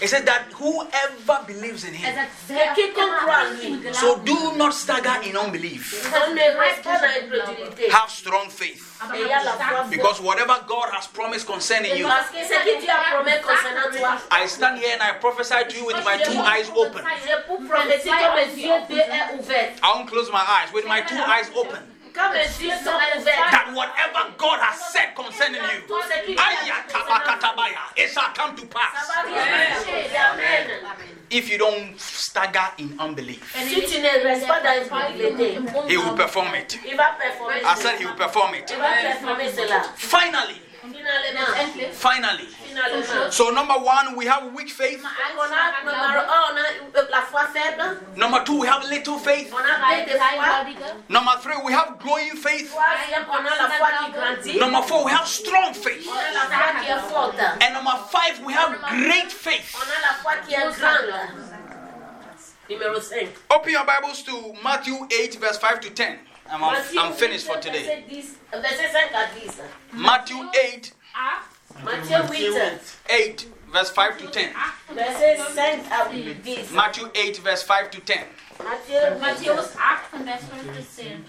It 0.01 0.09
says 0.09 0.25
that 0.25 0.51
whoever 0.59 1.39
believes 1.47 1.85
in 1.85 1.93
Er 1.93 1.97
Him. 1.97 2.15
sagt, 2.15 2.31
wer 2.49 2.69
auch 2.69 2.75
quiconque 2.75 3.07
immer 3.07 3.17
croit 3.17 3.35
en 3.35 3.45
an 3.45 3.53
lui. 3.55 3.65
ihn 3.87 3.93
So 3.93 4.15
glaubt, 4.17 4.25
do 4.27 4.51
not 4.57 4.64
stagger 4.75 5.21
in 5.23 5.35
unbelief. 5.37 6.05
On 6.13 6.33
ne 6.33 6.41
reste 6.59 6.83
pas 6.83 6.97
dans 6.99 7.07
l'incrédulité. 7.07 7.89
Have 7.91 8.09
strong 8.09 8.49
faith. 8.49 8.81
aber 9.01 9.15
Et 9.15 9.21
il 9.21 9.27
y 9.27 9.31
a 9.33 9.43
la 9.43 9.51
hat 9.51 9.55
foi 9.57 9.65
stark 9.65 9.75
forte. 9.77 9.89
Because 9.91 10.19
whatever 10.21 10.55
God 10.67 10.89
has 10.93 11.07
promised 11.07 11.45
concerning 11.47 11.95
you, 11.97 12.07
Parce 12.07 12.29
que 12.29 12.43
ce 12.43 12.53
que 12.63 12.79
Dieu 12.81 12.89
a 12.89 13.15
promis 13.15 13.39
concernant 13.41 13.89
toi, 13.97 14.17
I 14.31 14.47
stand 14.47 14.77
here 14.77 14.93
and 14.93 15.01
I 15.03 15.13
prophesy 15.19 15.63
to 15.69 15.75
you 15.77 15.85
with 15.85 16.03
my 16.05 16.17
two 16.17 16.39
eyes 16.41 16.69
open. 16.75 17.03
c'est 17.23 17.45
pour 17.47 17.59
prophétiser 17.67 18.09
comme 18.09 18.35
mes 18.35 18.53
yeux 18.61 18.73
deux 18.89 18.99
est 18.99 19.33
ouvert. 19.39 19.71
I 19.81 19.87
won't 19.95 20.07
close 20.07 20.29
my 20.31 20.43
eyes 20.45 20.71
with 20.73 20.85
my 20.85 21.01
two 21.01 21.17
eyes 21.17 21.49
open. 21.55 21.81
Quand 22.13 22.31
mes 22.31 22.47
yeux 22.63 22.71
sont 22.83 22.95
ouverts, 23.17 23.51
That 23.51 23.73
whatever 23.73 24.31
God 24.37 24.59
has 24.61 24.79
said 24.93 25.13
concerning 25.15 25.61
you, 25.61 25.81
tout 25.87 26.01
ce 26.09 26.25
qui 26.25 26.35
va 26.35 26.43
Ayatapakatabaya, 26.43 27.91
it 27.97 28.09
shall 28.09 28.31
come 28.33 28.55
to 28.55 28.65
pass. 28.67 29.09
arriver. 29.23 30.15
Amen. 30.31 31.14
If 31.31 31.49
you 31.49 31.57
don't 31.57 31.99
stagger 31.99 32.71
in 32.79 32.95
unbelief, 32.99 33.41
Si 33.67 33.81
tu 33.85 33.99
ne 33.99 34.23
restes 34.23 34.47
pas 34.47 34.59
dans 34.59 34.69
l'incrédulité, 34.71 35.57
He 35.89 35.97
will 35.97 36.15
perform 36.15 36.53
it. 36.55 36.77
il 36.85 36.95
va 36.95 37.15
performer 37.19 37.55
I 37.63 37.75
said 37.81 37.99
He 37.99 38.05
will 38.05 38.15
perform 38.15 38.53
it. 38.55 38.69
Il 38.71 38.77
va 38.77 38.87
performer 39.01 39.49
cela. 39.51 39.81
Finally, 39.97 40.25
Finalement, 40.35 40.45
Endlich. 40.45 40.64
Finally. 41.93 42.45
finalement. 42.45 43.33
So, 43.33 43.49
number 43.49 43.73
one, 43.73 44.15
we 44.15 44.25
have 44.25 44.53
weak 44.53 44.69
faith. 44.69 45.03
On 45.03 45.51
a, 45.51 45.83
numéro 45.83 46.21
un, 46.21 46.51
on 46.51 46.57
a 46.57 47.09
la 47.11 47.21
foi 47.21 47.45
faible. 47.53 48.17
Number 48.17 48.43
two, 48.43 48.59
we 48.59 48.67
have 48.67 48.83
little 48.89 49.17
faith. 49.17 49.53
On 49.53 49.59
a 49.59 49.63
peu 49.63 50.05
de 50.05 50.17
foi. 50.17 50.19
Kleingläubige. 50.19 51.09
Number 51.09 51.31
three, 51.41 51.57
we 51.65 51.73
have 51.73 51.99
growing 51.99 52.35
faith. 52.35 52.71
Troisième, 52.71 53.25
on 53.29 53.45
a 53.45 53.55
la 53.55 53.69
foi 53.69 53.87
qui 54.05 54.11
grandit. 54.11 54.59
Number 54.59 54.81
four, 54.81 55.05
we 55.05 55.11
have 55.11 55.27
strong 55.27 55.73
faith. 55.73 56.07
On 56.07 56.17
a 56.17 56.33
la 56.33 56.45
foi 56.47 56.81
qui 56.81 56.91
est 56.91 57.09
forte. 57.09 57.39
And 57.61 57.73
number 57.73 57.97
five, 58.09 58.43
we 58.45 58.53
have 58.53 58.71
great 58.81 59.31
faith. 59.31 59.75
On 59.75 59.83
a 59.83 59.99
la 60.01 60.13
foi 60.21 60.33
qui 60.47 60.53
est 60.53 60.79
grande. 60.79 61.55
Numéro 62.67 62.99
5. 62.99 63.29
Open 63.51 63.71
your 63.71 63.85
Bibles 63.85 64.23
to 64.23 64.53
Matthew 64.63 64.95
8, 65.11 65.35
verse 65.39 65.57
5 65.59 65.81
to 65.81 65.89
10. 65.91 66.17
I'm, 66.49 66.63
I'm 66.99 67.13
finished 67.13 67.47
for 67.47 67.57
today. 67.57 68.03
Verset 68.51 68.91
5 68.91 69.11
à 69.13 69.27
10. 69.33 69.61
Matthew 69.93 70.37
8, 70.53 70.93
Matthieu 71.83 72.17
8. 72.31 72.81
8, 73.09 73.47
verse 73.71 73.89
5 73.89 74.17
to 74.19 74.27
10. 74.27 74.49
Verset 74.93 75.37
5 75.37 75.91
à 75.91 76.43
10. 76.43 76.71
Matthew 76.71 77.09
8, 77.13 77.37
verse 77.39 77.63
5 77.63 77.91
to 77.91 78.01
10. 78.01 78.19
Matthieu 78.63 79.19
Matthäus 79.19 79.75
8 79.75 80.11
von 80.11 80.25
Vers 80.25 80.41
5 80.43 80.75
bis 80.75 80.95
10. 80.95 81.25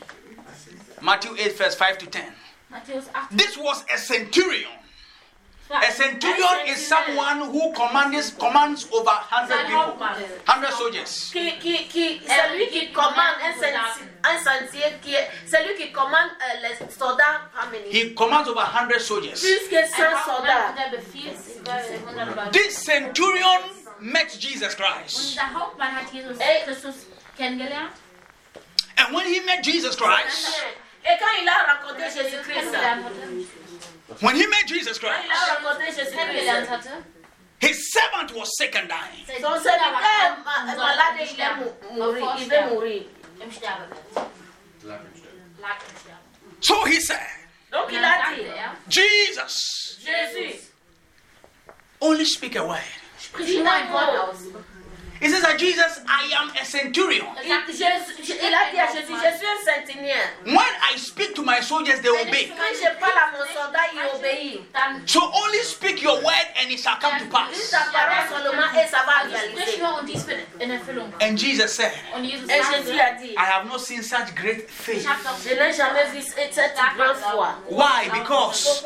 Matthew 1.02 1.34
8, 1.36 1.52
verse 1.56 1.74
5 1.74 1.98
to 1.98 2.06
10. 2.06 2.32
This 3.30 3.56
was 3.56 3.84
a 3.92 3.98
centurion. 3.98 4.70
War 5.68 5.80
A 5.82 5.90
centurion 5.90 6.66
is 6.66 6.86
someone 6.86 7.40
who 7.50 7.72
commands, 7.72 8.30
commands 8.38 8.86
over 8.92 9.10
100 9.10 9.66
people, 9.66 9.96
100 10.46 10.72
soldiers. 10.72 11.30
qui, 11.32 11.58
qui, 11.58 11.88
qui, 11.88 12.20
celui 12.26 12.68
qui 12.68 12.92
commande 12.92 13.36
un, 13.42 13.52
senti- 13.52 14.44
sentier, 14.44 14.98
qui 15.02 15.14
est, 15.14 15.28
celui 15.46 15.74
qui 15.76 15.92
commande 15.92 16.30
euh, 16.40 16.68
les 16.68 16.90
soldats 16.92 17.50
familles. 17.54 17.90
He 17.90 18.14
commands 18.14 18.48
over 18.48 18.62
100 18.64 19.00
soldiers. 19.00 19.32
Plus 19.40 19.68
que 19.68 19.86
100 19.86 20.24
soldats. 20.24 20.74
der 20.76 20.96
befiehlt 20.96 21.36
über 21.56 21.72
100 21.72 22.36
Leute. 22.36 22.50
This 22.52 22.76
centurion 22.84 23.60
met 24.00 24.30
Jesus 24.40 24.74
Christ. 24.76 25.36
der 25.36 25.52
Hauptmann 25.52 25.94
hat 25.94 26.12
Jesus 26.12 26.38
Ey. 26.38 26.62
Christus 26.64 27.06
kennengelernt. 27.36 27.92
And 28.98 29.14
when 29.14 29.26
he 29.26 29.40
met 29.40 29.62
Jesus 29.64 29.94
Christ, 29.96 30.62
Et 31.08 31.16
quand 31.18 31.32
il 31.40 31.48
a 31.48 31.74
rencontré 31.74 32.10
Jésus-Christ, 32.10 32.54
Kennengelernt 32.54 33.04
hatte. 33.04 34.22
when 34.22 34.34
he 34.36 34.46
met 34.46 34.66
Jesus 34.66 34.98
Christ, 34.98 35.12
a 35.30 35.54
rencontré 35.54 35.86
Kennengelernt 35.94 36.66
Jésus-Christ, 36.66 36.88
hatte. 36.88 37.04
his 37.60 37.92
servant 37.92 38.32
was 38.34 38.48
sick 38.58 38.74
and 38.76 38.88
dying. 38.88 39.24
Sein 39.26 39.40
son 39.40 39.52
Diener 39.52 39.62
serviteur 39.62 39.92
war 39.92 40.02
est 40.02 40.18
krank 40.18 40.44
ma- 40.44 40.62
und 40.62 40.68
sollte 40.76 40.96
malade, 40.96 41.14
il 41.16 41.22
est 41.22 41.26
sterben. 41.32 41.64
mou- 41.64 42.04
mourir, 42.04 42.36
il 42.38 42.48
veut 42.48 42.66
mourir. 42.74 43.02
Im 43.40 43.50
Sterbebett. 43.52 43.98
Lag 44.84 45.00
im 45.00 45.96
Sterben. 46.00 46.26
So 46.60 46.84
he 46.86 47.00
said, 47.00 47.20
Donc 47.70 47.90
il 47.92 48.00
Dann 48.00 48.04
a 48.04 48.34
dit, 48.34 48.46
sagte 48.46 48.88
Jesus, 48.88 49.96
only 52.00 52.24
speak 52.24 52.56
a 52.56 52.64
word, 52.66 52.80
Frisch 55.20 55.22
nur 55.22 55.22
ein 55.22 55.22
Wort 55.22 55.22
aus. 55.22 55.22
He 55.22 55.28
says 55.28 55.42
that 55.42 55.58
Jesus, 55.58 56.00
I 56.06 56.32
am 56.38 56.50
a 56.60 56.64
centurion. 56.64 57.26
Il, 57.42 57.48
je- 57.72 58.22
je- 58.22 58.34
il 58.34 58.54
a 58.54 58.70
dit 58.70 58.78
à 58.78 58.86
Jésus, 58.92 59.12
je 59.14 59.38
suis 59.38 59.46
un 59.46 59.64
centenier. 59.64 60.14
When 60.44 60.72
I 60.92 60.98
speak 60.98 61.34
to 61.34 61.42
my 61.42 61.60
soldiers, 61.62 62.00
they 62.02 62.10
obey. 62.10 62.48
Quand 62.56 62.74
je 62.74 63.00
parle 63.00 63.18
à 63.18 63.30
mon 63.32 63.44
soldat, 63.46 63.86
il 63.94 64.00
obéit. 64.16 64.60
So 65.06 65.20
only 65.20 65.62
speak 65.62 66.02
your 66.02 66.16
word 66.22 66.46
and 66.60 66.70
it 66.70 66.80
shall 66.80 66.98
come 67.00 67.18
to 67.18 67.26
pass. 67.26 67.70
ta 67.70 67.86
parole 67.92 68.42
seulement 68.42 68.72
et 68.74 68.86
ça 68.88 69.04
va 69.06 69.28
réaliser. 69.28 69.78
nur 69.80 69.98
und 70.00 70.06
dies 70.06 70.26
wird 70.26 70.40
in 70.60 70.70
Erfüllung. 70.70 71.12
And 71.20 71.36
Jesus 71.38 71.72
said, 71.72 71.92
Et 72.16 72.62
Jésus 72.62 73.00
a 73.00 73.12
dit, 73.12 73.32
I 73.32 73.44
have 73.44 73.66
not 73.66 73.78
seen 73.80 74.02
such 74.02 74.34
great 74.34 74.68
faith. 74.70 75.00
ich 75.02 75.06
habe 75.08 75.22
doch 75.22 75.36
je 75.42 75.54
n'ai 75.54 75.72
jamais 75.72 76.04
vu 76.12 76.20
cette 76.22 76.74
grande 76.96 77.16
foi. 77.16 77.48
Why? 77.68 78.08
Because 78.12 78.84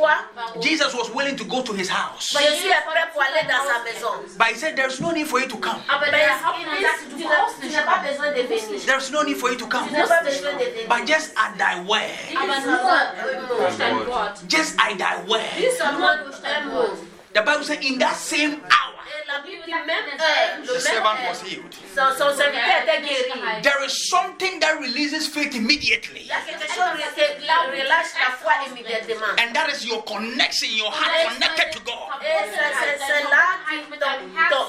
Jesus 0.61 0.95
was 0.95 1.11
willing 1.11 1.37
to 1.37 1.45
go 1.45 1.63
to 1.63 1.73
his 1.73 1.89
house. 1.89 2.33
Jésus 2.39 2.69
est 2.69 2.85
prêt 2.87 3.09
pour 3.13 3.23
aller 3.23 3.47
dans 3.49 3.65
sa 3.67 3.83
maison. 3.85 4.13
But 4.39 4.49
he 4.49 4.55
said, 4.57 4.77
There's 4.77 5.01
no 5.01 5.11
need 5.13 5.27
for 5.27 5.41
you 5.41 5.47
to 5.49 5.57
come. 5.59 5.83
Ah, 5.89 5.99
Mais 6.01 6.11
der 6.21 6.37
il 6.37 6.45
Hauptmann 6.45 6.77
dit, 6.77 6.85
sagte, 6.85 7.05
tu 7.11 7.17
du 7.17 7.25
n'as 7.25 7.29
brauchst 7.37 7.57
tu 7.61 7.67
nicht 7.67 7.77
n'as 7.77 7.83
pas 7.85 7.99
kommen. 7.99 8.11
besoin 8.13 8.31
de 8.37 8.43
venir. 8.45 8.81
There's 8.87 9.11
no 9.11 9.23
need 9.23 9.37
for 9.37 9.49
you 9.51 9.57
to 9.57 9.67
come. 9.67 9.87
n'as 9.91 10.07
pas 10.09 10.23
besoin 10.23 10.53
de 10.61 10.65
venir. 10.65 10.89
But 10.89 11.07
just 11.09 11.33
at 11.37 11.57
thy 11.59 11.81
word, 11.89 12.13
Aber 12.37 12.61
nur 12.61 13.57
durch 13.59 13.77
dein 13.79 14.07
Wort. 14.07 14.37
just 14.49 14.77
at 14.79 14.99
thy 14.99 15.17
word. 15.27 15.51
Dis 15.57 15.77
seulement 15.79 16.19
un 16.45 16.65
mot. 16.69 16.91
The 17.33 17.43
Bible 17.43 17.65
says, 17.65 17.79
In 17.83 17.99
that 17.99 18.17
same 18.17 18.61
hour, 18.71 19.00
Et 19.31 19.33
la 19.33 19.39
Bible 19.41 19.63
dit 19.65 19.73
même 19.73 19.91
heure, 19.91 20.59
le 20.59 20.67
the 20.67 20.71
même 20.71 20.77
uh, 20.77 20.81
servant 20.81 21.15
uh, 21.15 21.29
was 21.29 21.43
healed. 21.47 21.75
son, 21.95 22.11
son 22.19 22.37
serviteur 22.37 22.83
était 22.83 23.01
guéri. 23.03 23.63
There 23.63 23.85
is 23.87 24.09
something 24.09 24.59
that 24.61 24.79
releases 24.81 25.29
faith 25.29 25.55
immediately. 25.55 26.23
Il 26.23 26.27
y 26.27 26.33
a 26.33 26.41
quelque 26.41 26.67
chose 26.67 26.99
qui 27.15 27.23
relâche 27.23 28.13
la 28.19 28.31
foi 28.41 28.53
immédiatement. 28.67 29.27
And 29.39 29.53
that 29.55 29.69
is 29.71 29.85
your 29.87 30.05
connection, 30.05 30.69
your 30.71 30.91
heart 30.91 31.29
connected 31.29 31.71
to 31.73 31.81
God. 31.81 32.09
Et 32.23 32.51
c'est- 32.51 32.75
c'est 32.81 33.07
c'est 33.07 33.23
là 33.31 33.45
que 33.69 33.97
ton, 33.99 34.67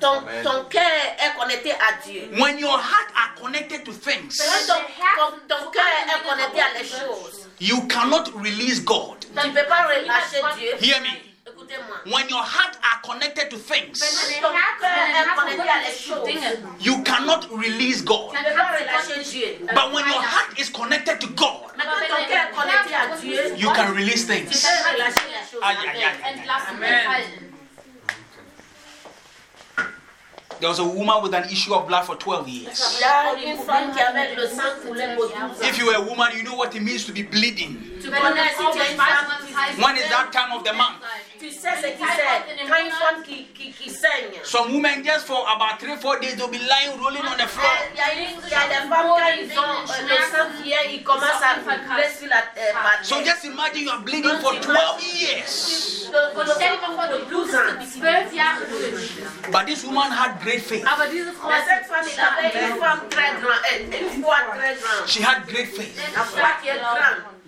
ton, 0.00 0.20
ton, 0.22 0.42
ton 0.42 0.64
cœur 0.64 0.82
est 1.18 1.38
connecté 1.38 1.72
à 1.72 1.92
Dieu. 2.06 2.30
When 2.38 2.58
your 2.58 2.78
heart 2.78 3.08
are 3.14 3.34
connected 3.40 3.84
to 3.84 3.92
things, 3.92 4.38
Quand 4.38 4.74
ton, 4.74 4.80
ton, 5.18 5.56
ton 5.56 5.70
cœur 5.70 5.84
est 5.84 6.28
connecté 6.28 6.60
à 6.60 6.78
les 6.78 6.88
choses, 6.88 7.48
you 7.60 7.86
cannot 7.88 8.24
release 8.36 8.82
God. 8.84 9.18
tu 9.20 9.48
ne 9.48 9.52
peux 9.52 9.66
pas 9.66 9.84
relâcher 9.84 10.40
Dieu. 10.58 10.70
Hear 10.80 11.00
me. 11.02 11.21
Écoutez-moi. 11.72 11.96
When 12.18 12.28
your 12.28 12.42
heart 12.42 12.76
are 12.82 13.00
connected 13.02 13.48
to 13.50 13.56
things, 13.56 14.00
Quand 14.40 14.48
ton 14.48 14.52
cœur 14.52 14.92
est 15.08 15.34
connecté 15.36 15.68
à 15.68 15.80
les 15.88 15.96
choses, 15.96 16.28
you 16.80 17.02
cannot 17.02 17.48
release 17.50 18.04
God. 18.04 18.32
tu 18.32 18.42
ne 18.42 18.50
peux 18.50 18.56
pas 18.56 18.72
relâcher 18.78 19.22
Dieu. 19.30 19.66
But 19.72 19.92
when 19.92 20.06
your 20.06 20.22
heart 20.22 20.58
is 20.58 20.70
connected 20.70 21.20
to 21.20 21.26
God, 21.28 21.72
Mais 21.76 21.84
quand 21.84 22.16
ton 22.16 22.24
cœur 22.28 22.48
est 22.48 22.54
connecté 22.54 22.94
à 22.94 23.16
Dieu, 23.16 23.54
you 23.56 23.70
can 23.72 23.94
release 23.94 24.26
things. 24.26 24.66
peux 26.78 27.51
There 30.62 30.68
was 30.70 30.78
a 30.78 30.84
woman 30.84 31.20
with 31.24 31.34
an 31.34 31.42
issue 31.50 31.74
of 31.74 31.88
blood 31.88 32.04
for 32.06 32.14
12 32.14 32.48
years. 32.48 32.78
Il 32.94 33.00
y 33.00 33.48
a 33.48 33.52
une 33.52 33.58
femme 33.64 33.90
qui 33.92 34.00
avait 34.00 34.32
le 34.36 34.46
sang 34.46 34.62
coulé 34.86 35.16
pour 35.16 35.26
12 35.26 35.32
ans. 35.42 35.50
If 35.60 35.76
you 35.76 35.90
are 35.90 35.96
a 35.96 36.02
woman, 36.02 36.28
you 36.36 36.44
know 36.44 36.54
what 36.54 36.72
it 36.72 36.80
means 36.80 37.04
to 37.04 37.12
be 37.12 37.24
bleeding. 37.24 37.74
Tu 38.00 38.08
connais 38.08 38.50
si 38.56 38.62
tu 38.72 38.78
es 38.78 38.92
une 38.92 38.96
femme, 38.96 39.26
When 39.78 39.96
is 39.96 40.08
that 40.08 40.30
time 40.30 40.52
of 40.52 40.62
the 40.62 40.72
month? 40.72 41.02
Some 44.44 44.72
women 44.72 45.02
just 45.04 45.26
for 45.26 45.42
about 45.54 45.80
three, 45.80 45.96
four 45.96 46.18
days 46.20 46.36
they'll 46.36 46.48
be 46.48 46.58
lying, 46.58 46.98
rolling 47.00 47.22
on 47.24 47.36
the 47.38 47.46
floor. 47.48 47.70
il 47.92 47.98
y 47.98 48.00
a, 48.00 48.14
une, 48.14 48.38
il 48.44 48.50
y 48.50 48.54
a 48.54 48.68
des 48.68 48.88
femmes 48.88 49.08
quand 49.08 49.32
ils 49.36 49.58
ont 49.58 50.06
le 50.06 50.16
sang 50.30 50.62
qui 50.62 50.70
est, 50.72 50.94
ils 50.94 51.02
commencent 51.02 51.42
à 51.42 51.58
couler 51.60 52.08
sur 52.16 52.28
la 52.28 52.42
par 52.72 52.98
So 53.02 53.16
just 53.24 53.44
imagine 53.44 53.84
you 53.84 53.90
are 53.90 54.00
bleeding 54.02 54.38
for 54.40 54.52
12 54.60 55.02
years. 55.20 56.08
Le- 56.12 56.44
le- 56.44 56.50
Stell 56.54 56.76
dir 56.76 56.88
mal 56.88 57.08
vor, 57.08 57.18
du 57.18 57.24
blutest 57.24 57.94
zwölf 57.98 58.32
Jahre 58.34 58.60
durch. 58.68 59.50
But 59.50 59.66
this 59.66 59.82
woman 59.84 60.10
had 60.12 60.40
great 60.42 60.51
faith. 60.60 60.84
Ah, 60.86 60.94
Aber 60.94 61.06
diese 61.06 61.32
Frau 61.32 61.48
Mais 61.48 61.58
ist 61.60 61.68
cette 61.68 61.86
femme, 61.86 62.06
il 62.06 62.20
avait 62.20 62.68
une 62.68 62.78
femme 62.80 63.00
très 63.08 63.32
grande, 63.40 63.94
une 64.00 64.22
foi 64.22 64.36
très 64.54 64.74
grande. 64.74 65.08
She 65.08 65.22
had 65.22 65.46
great 65.46 65.68
faith 65.74 65.96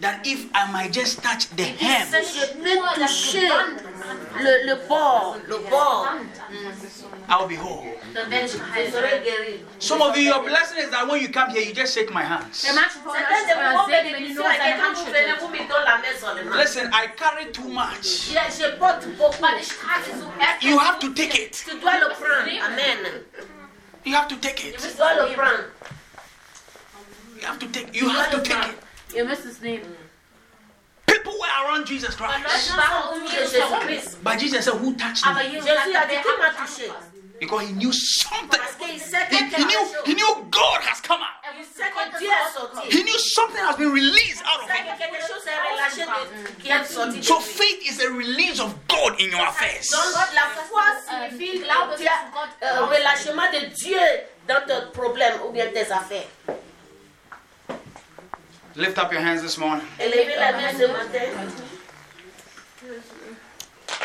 La 0.05 0.13
foi 0.13 0.21
qui 0.23 0.31
est 0.31 0.37
grande. 0.37 0.45
that 0.45 0.45
if 0.45 0.47
I 0.55 0.71
might 0.71 0.93
just 0.93 1.23
touch 1.23 1.49
the 1.57 1.65
hem, 1.65 2.07
Je 2.13 2.47
peux 2.63 3.01
toucher 3.01 3.49
le, 4.41 4.67
le 4.67 4.75
bord, 4.87 5.39
le 5.49 5.59
bord, 5.71 6.09
mm. 6.51 7.29
I'll 7.29 7.49
be 7.49 7.57
whole. 7.57 7.85
dann 8.13 8.31
werde 8.31 8.47
ich 8.47 8.53
je 8.53 8.59
geheilt. 8.59 8.93
serai 8.93 9.21
guéri. 9.25 9.65
Some 9.79 10.03
of 10.03 10.17
you, 10.17 10.25
your 10.25 10.43
blessing 10.45 10.79
is 10.79 10.91
that 10.91 11.09
when 11.09 11.21
you 11.23 11.29
come 11.31 11.51
here, 11.51 11.63
you 11.63 11.73
just 11.73 11.95
shake 11.95 12.13
my 12.13 12.23
hands. 12.23 12.65
Bei 12.67 12.73
manchen 12.75 13.03
von 13.03 13.13
euch 13.13 13.19
Certains 13.19 13.41
ist 13.41 13.49
de 13.49 13.55
euer 13.57 13.73
vos 13.73 13.87
Segen, 13.87 14.13
wenn 14.13 14.23
ihr 14.25 14.35
nur 14.35 14.45
bénédictions, 14.45 14.53
et 14.53 14.59
seine 14.59 14.75
que 14.75 14.79
quand 14.79 14.85
Hand 14.85 14.97
vous 14.97 15.05
venez, 15.05 15.19
schüttelt. 15.19 15.41
vous 15.41 15.49
me 15.49 15.59
donnez 15.59 15.85
la 15.85 15.97
main 15.99 16.17
seulement. 16.21 16.57
Listen, 16.57 16.91
I 16.93 17.07
carry 17.17 17.47
too 17.53 17.69
much. 17.69 18.05
Je, 18.31 18.63
je 18.63 18.69
porte 18.79 19.07
beaucoup. 19.17 19.43
Weil 19.43 19.59
ich 19.61 19.69
trage 19.69 20.11
so 20.21 20.27
heftig. 20.39 20.69
You 20.69 20.79
have 20.79 20.99
to 20.99 21.09
take 21.15 21.35
it. 21.35 21.53
Tu 21.65 21.79
dois 21.81 21.99
le 21.99 22.09
prendre. 22.11 22.51
Amen. 22.67 22.99
You 24.05 24.15
have 24.15 24.29
to 24.29 24.37
take 24.37 24.61
it. 24.69 24.77
Tu 24.79 24.89
dois 24.97 25.15
le 25.15 25.33
prendre. 25.35 25.65
You 27.41 27.47
have 27.49 27.59
to 27.59 27.67
take. 27.67 27.95
You 27.95 28.09
have 28.11 28.31
to 28.31 28.41
take 28.43 28.69
it. 28.69 28.84
Ihr 29.15 29.25
müsst 29.25 29.45
es 29.47 29.61
nehmen. 29.61 29.97
People 31.07 31.33
were 31.39 31.67
around 31.67 31.87
Jesus 31.89 32.17
Christ, 32.17 32.39
Les 32.43 32.67
gens 32.67 32.77
autour 33.05 33.21
de 33.21 33.29
Jésus-Christ. 33.31 34.23
but 34.25 34.39
Jesus 34.39 34.65
said, 34.65 34.75
"Who 34.75 34.95
touched 34.95 35.27
Aber 35.27 35.41
me?" 35.45 35.51
Jesus 35.51 35.67
Jésus 35.69 35.95
a 35.97 36.01
sagt, 36.01 36.11
dit, 36.11 36.17
wer 36.17 36.23
qui 36.23 36.39
m'a 36.41 36.47
hat 36.47 36.61
mich 36.61 36.71
touché 36.71 36.85
angefasst? 36.91 37.11
Because 37.41 37.63
he 37.67 37.73
knew 37.73 37.93
something. 37.93 38.61
Parce 38.61 38.77
qu'il 38.77 39.01
sait 39.01 39.27
He, 39.31 39.37
he 39.37 39.65
knew. 39.65 39.85
He 40.07 40.15
knew 40.15 40.47
God 40.51 40.81
has 40.83 41.01
come 41.01 41.21
out. 41.21 41.43
Il 41.59 41.65
sait 41.65 41.91
que 41.91 42.19
Dieu 42.19 42.31
est 42.31 42.53
sorti. 42.55 42.89
He 42.91 43.03
knew 43.03 43.19
something 43.19 43.61
has 43.65 43.77
been 43.77 43.93
released 43.93 44.43
out 44.47 44.63
of 44.63 44.71
him. 44.71 44.87
que 44.87 44.99
quelque 44.99 45.21
chose 45.27 45.45
est 45.47 45.59
relâché 45.71 46.05
de, 46.07 46.63
qui 46.63 46.69
est 46.71 46.85
sorti. 46.85 47.19
de 47.19 47.25
So 47.25 47.41
faith 47.41 47.83
is 47.91 48.01
a 48.01 48.09
release 48.11 48.61
of 48.61 48.73
God 48.89 49.21
in 49.21 49.31
your 49.31 49.47
affairs. 49.47 49.89
Donc 49.91 50.35
la 50.35 50.47
foi 50.69 50.83
signifie 51.07 51.61
que 51.61 51.97
tu 51.99 52.07
as 52.09 52.77
un 52.77 52.87
relâchement 52.87 53.51
de 53.53 53.67
Dieu 53.75 54.01
dans 54.49 54.65
tes 54.67 54.91
problèmes 54.93 55.41
ou 55.47 55.51
bien 55.51 55.67
tes 55.73 55.91
affaires. 55.93 56.29
Lift 58.77 58.99
up 58.99 59.13
your 59.13 59.21
hands 59.21 59.41
this 59.43 59.57
morning. 59.57 59.87
Élevez 60.01 60.35
les 60.37 60.53
mains 60.53 60.73
ce 60.77 60.87
matin. 60.87 61.31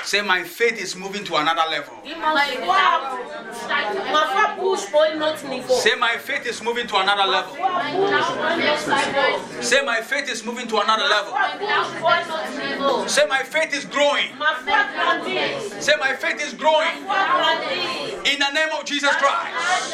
Say, 0.04 0.22
my 0.22 0.44
faith 0.44 0.82
is 0.82 0.96
moving 0.96 1.24
to 1.26 1.36
another 1.36 1.64
level. 1.70 1.94
Dis, 2.04 2.16
Ma 2.18 2.34
foi, 2.34 4.12
ma 4.12 4.26
foi 4.28 4.56
bouge 4.58 4.86
pour 4.92 5.04
un 5.04 5.22
autre 5.22 5.46
niveau. 5.48 5.74
Say, 5.76 5.96
my 5.96 6.18
faith 6.18 6.46
is 6.46 6.62
moving 6.64 6.88
to 6.88 6.98
another 6.98 7.26
level. 7.26 7.54
Mein 7.60 7.96
Glaube 7.96 8.58
wird 8.58 8.80
steigt. 8.80 9.64
Say, 9.64 9.82
my 9.84 10.02
faith 10.02 10.30
is 10.30 10.44
moving 10.44 10.68
to 10.68 10.78
another 10.80 11.04
level. 11.08 11.34
Ma 11.34 11.50
foi 11.50 11.60
bouge 11.60 12.00
pour 12.00 12.10
un 12.12 12.30
autre 12.30 12.62
niveau. 12.62 13.08
Say, 13.08 13.26
my 13.28 13.44
faith 13.44 13.74
is 13.74 13.86
growing. 13.86 14.30
Ma 14.38 14.54
foi 14.64 14.72
grandit. 14.72 15.82
Say, 15.82 15.94
my 16.00 16.16
faith 16.16 16.42
is 16.42 16.54
growing. 16.54 17.06
Ma 17.06 17.14
foi 17.14 17.42
grandit. 17.42 18.34
In 18.34 18.40
the 18.40 18.52
name 18.52 18.70
of 18.80 18.86
Jesus 18.86 19.16
Christ. 19.18 19.90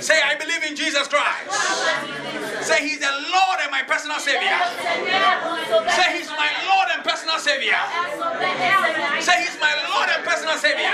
Say, 0.00 0.18
I 0.22 0.34
believe 0.34 0.64
in 0.64 0.76
Jesus 0.76 1.08
Christ. 1.08 1.50
Say, 2.66 2.88
He's 2.88 3.00
the 3.00 3.12
Lord 3.12 3.58
and 3.62 3.70
my 3.70 3.82
personal 3.82 4.18
Savior. 4.18 4.56
Say, 5.92 6.18
He's 6.18 6.28
my 6.28 6.50
Lord 6.68 6.88
and 6.94 7.04
personal 7.04 7.38
Savior. 7.38 7.76
Say, 9.20 9.44
He's 9.44 9.60
my 9.60 9.74
Lord 9.92 10.08
and 10.08 10.24
personal 10.24 10.56
Savior. 10.56 10.92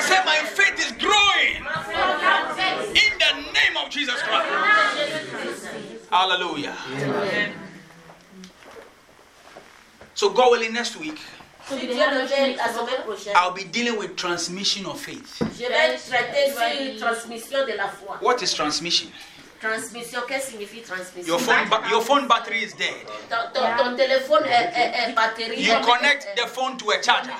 Say, 0.00 0.20
my 0.24 0.40
faith 0.44 0.78
is 0.78 0.92
growing. 1.00 1.64
In 2.92 3.12
the 3.18 3.52
name 3.52 3.76
of 3.82 3.90
Jesus 3.90 4.20
Christ. 4.22 4.48
Hallelujah. 6.10 6.76
Amen. 6.92 7.52
So, 10.14 10.30
God 10.30 10.50
willing, 10.50 10.72
next 10.74 10.96
week, 10.98 11.18
Si 11.78 11.86
Dieu 11.86 12.04
le 12.10 12.20
veut, 12.26 12.56
la 12.56 12.68
semaine 12.68 13.02
prochaine, 13.04 13.34
I'll 13.36 13.52
be 13.54 13.64
dealing 13.64 13.98
with 13.98 14.16
transmission 14.16 14.86
of 14.86 15.00
faith. 15.00 15.38
je 15.40 15.66
vais 15.66 15.96
traiter 15.96 16.52
sur 16.96 17.06
transmission 17.06 17.66
de 17.66 17.72
la 17.76 17.88
foi. 17.88 18.18
What 18.20 18.42
is 18.42 18.52
transmission? 18.54 19.08
Transmission, 19.62 20.20
qu'est-ce 20.26 20.46
que 20.46 20.50
signifie 20.52 20.82
transmission? 20.82 21.24
Your 21.28 21.38
phone, 21.38 21.68
ba- 21.68 21.82
your 21.88 22.02
phone 22.02 22.26
battery 22.26 22.64
is 22.64 22.72
dead. 22.74 23.06
Ton, 23.30 23.36
ton, 23.54 23.76
ton 23.78 23.96
téléphone 23.96 24.44
est, 24.46 24.72
est, 24.74 25.10
est 25.10 25.12
batterie. 25.14 25.62
You 25.62 25.74
connect 25.86 26.26
the 26.36 26.48
phone 26.48 26.76
to 26.78 26.90
a 26.90 27.00
charger. 27.00 27.30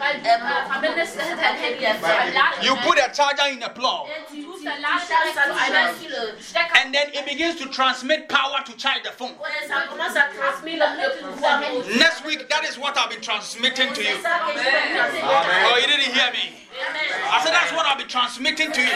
Weil 0.00 0.20
verbindest 0.20 1.16
dein 1.16 1.38
Handy 1.38 1.78
zu 1.78 1.86
einem 1.86 2.34
Laden. 2.34 2.62
You 2.64 2.74
put 2.82 2.98
a 2.98 3.14
charger 3.14 3.46
in 3.52 3.62
a 3.62 3.68
plug, 3.68 4.08
Du 4.32 4.42
tust 4.42 4.64
dein 4.64 4.82
Ladegerät 4.82 5.32
zu 5.32 5.54
einem 5.54 6.40
Stecker. 6.40 6.76
and 6.84 6.92
then 6.92 7.08
it 7.14 7.24
begins 7.24 7.54
to 7.60 7.66
transmit 7.68 8.28
power 8.28 8.64
to 8.66 8.72
charge 8.76 9.04
the 9.04 9.12
phone. 9.12 9.36
Ouais, 9.38 9.68
ça 9.68 9.86
commence 9.88 10.16
à 10.16 10.26
transmettre 10.34 10.84
le, 10.96 11.02
le 11.04 11.30
pouvoir. 11.32 11.60
Next 11.96 12.24
week, 12.24 12.48
that 12.48 12.64
is 12.68 12.78
what 12.78 12.96
I'll 12.98 13.08
be 13.08 13.20
transmitting 13.22 13.92
to 13.92 14.02
you. 14.02 14.16
C'est 14.16 14.22
ça 14.22 14.40
que 14.44 14.58
je 14.58 14.64
vais 14.64 14.98
transmettre. 14.98 15.70
Oh, 15.70 15.78
you 15.78 15.86
didn't 15.86 16.14
hear 16.16 16.32
me. 16.32 16.56
I 16.72 17.40
said 17.44 17.52
that's 17.52 17.72
what 17.72 17.86
I'll 17.86 17.98
be 17.98 18.04
transmitting 18.04 18.72
to 18.72 18.80
you. 18.80 18.88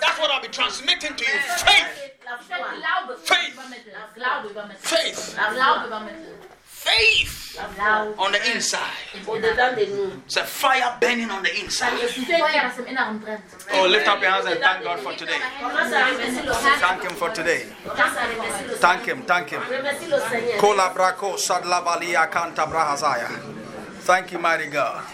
That's 0.00 0.18
what 0.18 0.30
I'll 0.30 0.42
be 0.42 0.48
transmitting 0.48 1.14
to 1.16 1.24
you. 1.24 1.38
Faith, 1.58 2.12
Faith. 3.24 3.54
faith, 4.78 5.36
faith 6.64 7.36
on 8.18 8.32
the 8.32 8.52
inside. 8.54 8.92
It's 10.26 10.36
a 10.36 10.44
fire 10.44 10.96
burning 11.00 11.30
on 11.30 11.42
the 11.42 11.50
inside. 11.60 11.92
Oh, 13.72 13.86
lift 13.88 14.08
up 14.08 14.20
your 14.22 14.30
hands 14.30 14.46
and 14.46 14.60
thank 14.60 14.84
God 14.84 15.00
for 15.00 15.12
today. 15.14 15.38
Thank 16.80 17.02
Him 17.02 17.12
for 17.16 17.30
today. 17.30 17.66
Thank 18.78 19.04
Him. 19.04 19.22
Thank 19.22 19.50
Him. 19.50 19.62
Thank 24.02 24.32
you, 24.32 24.38
mighty 24.38 24.66
God. 24.66 25.04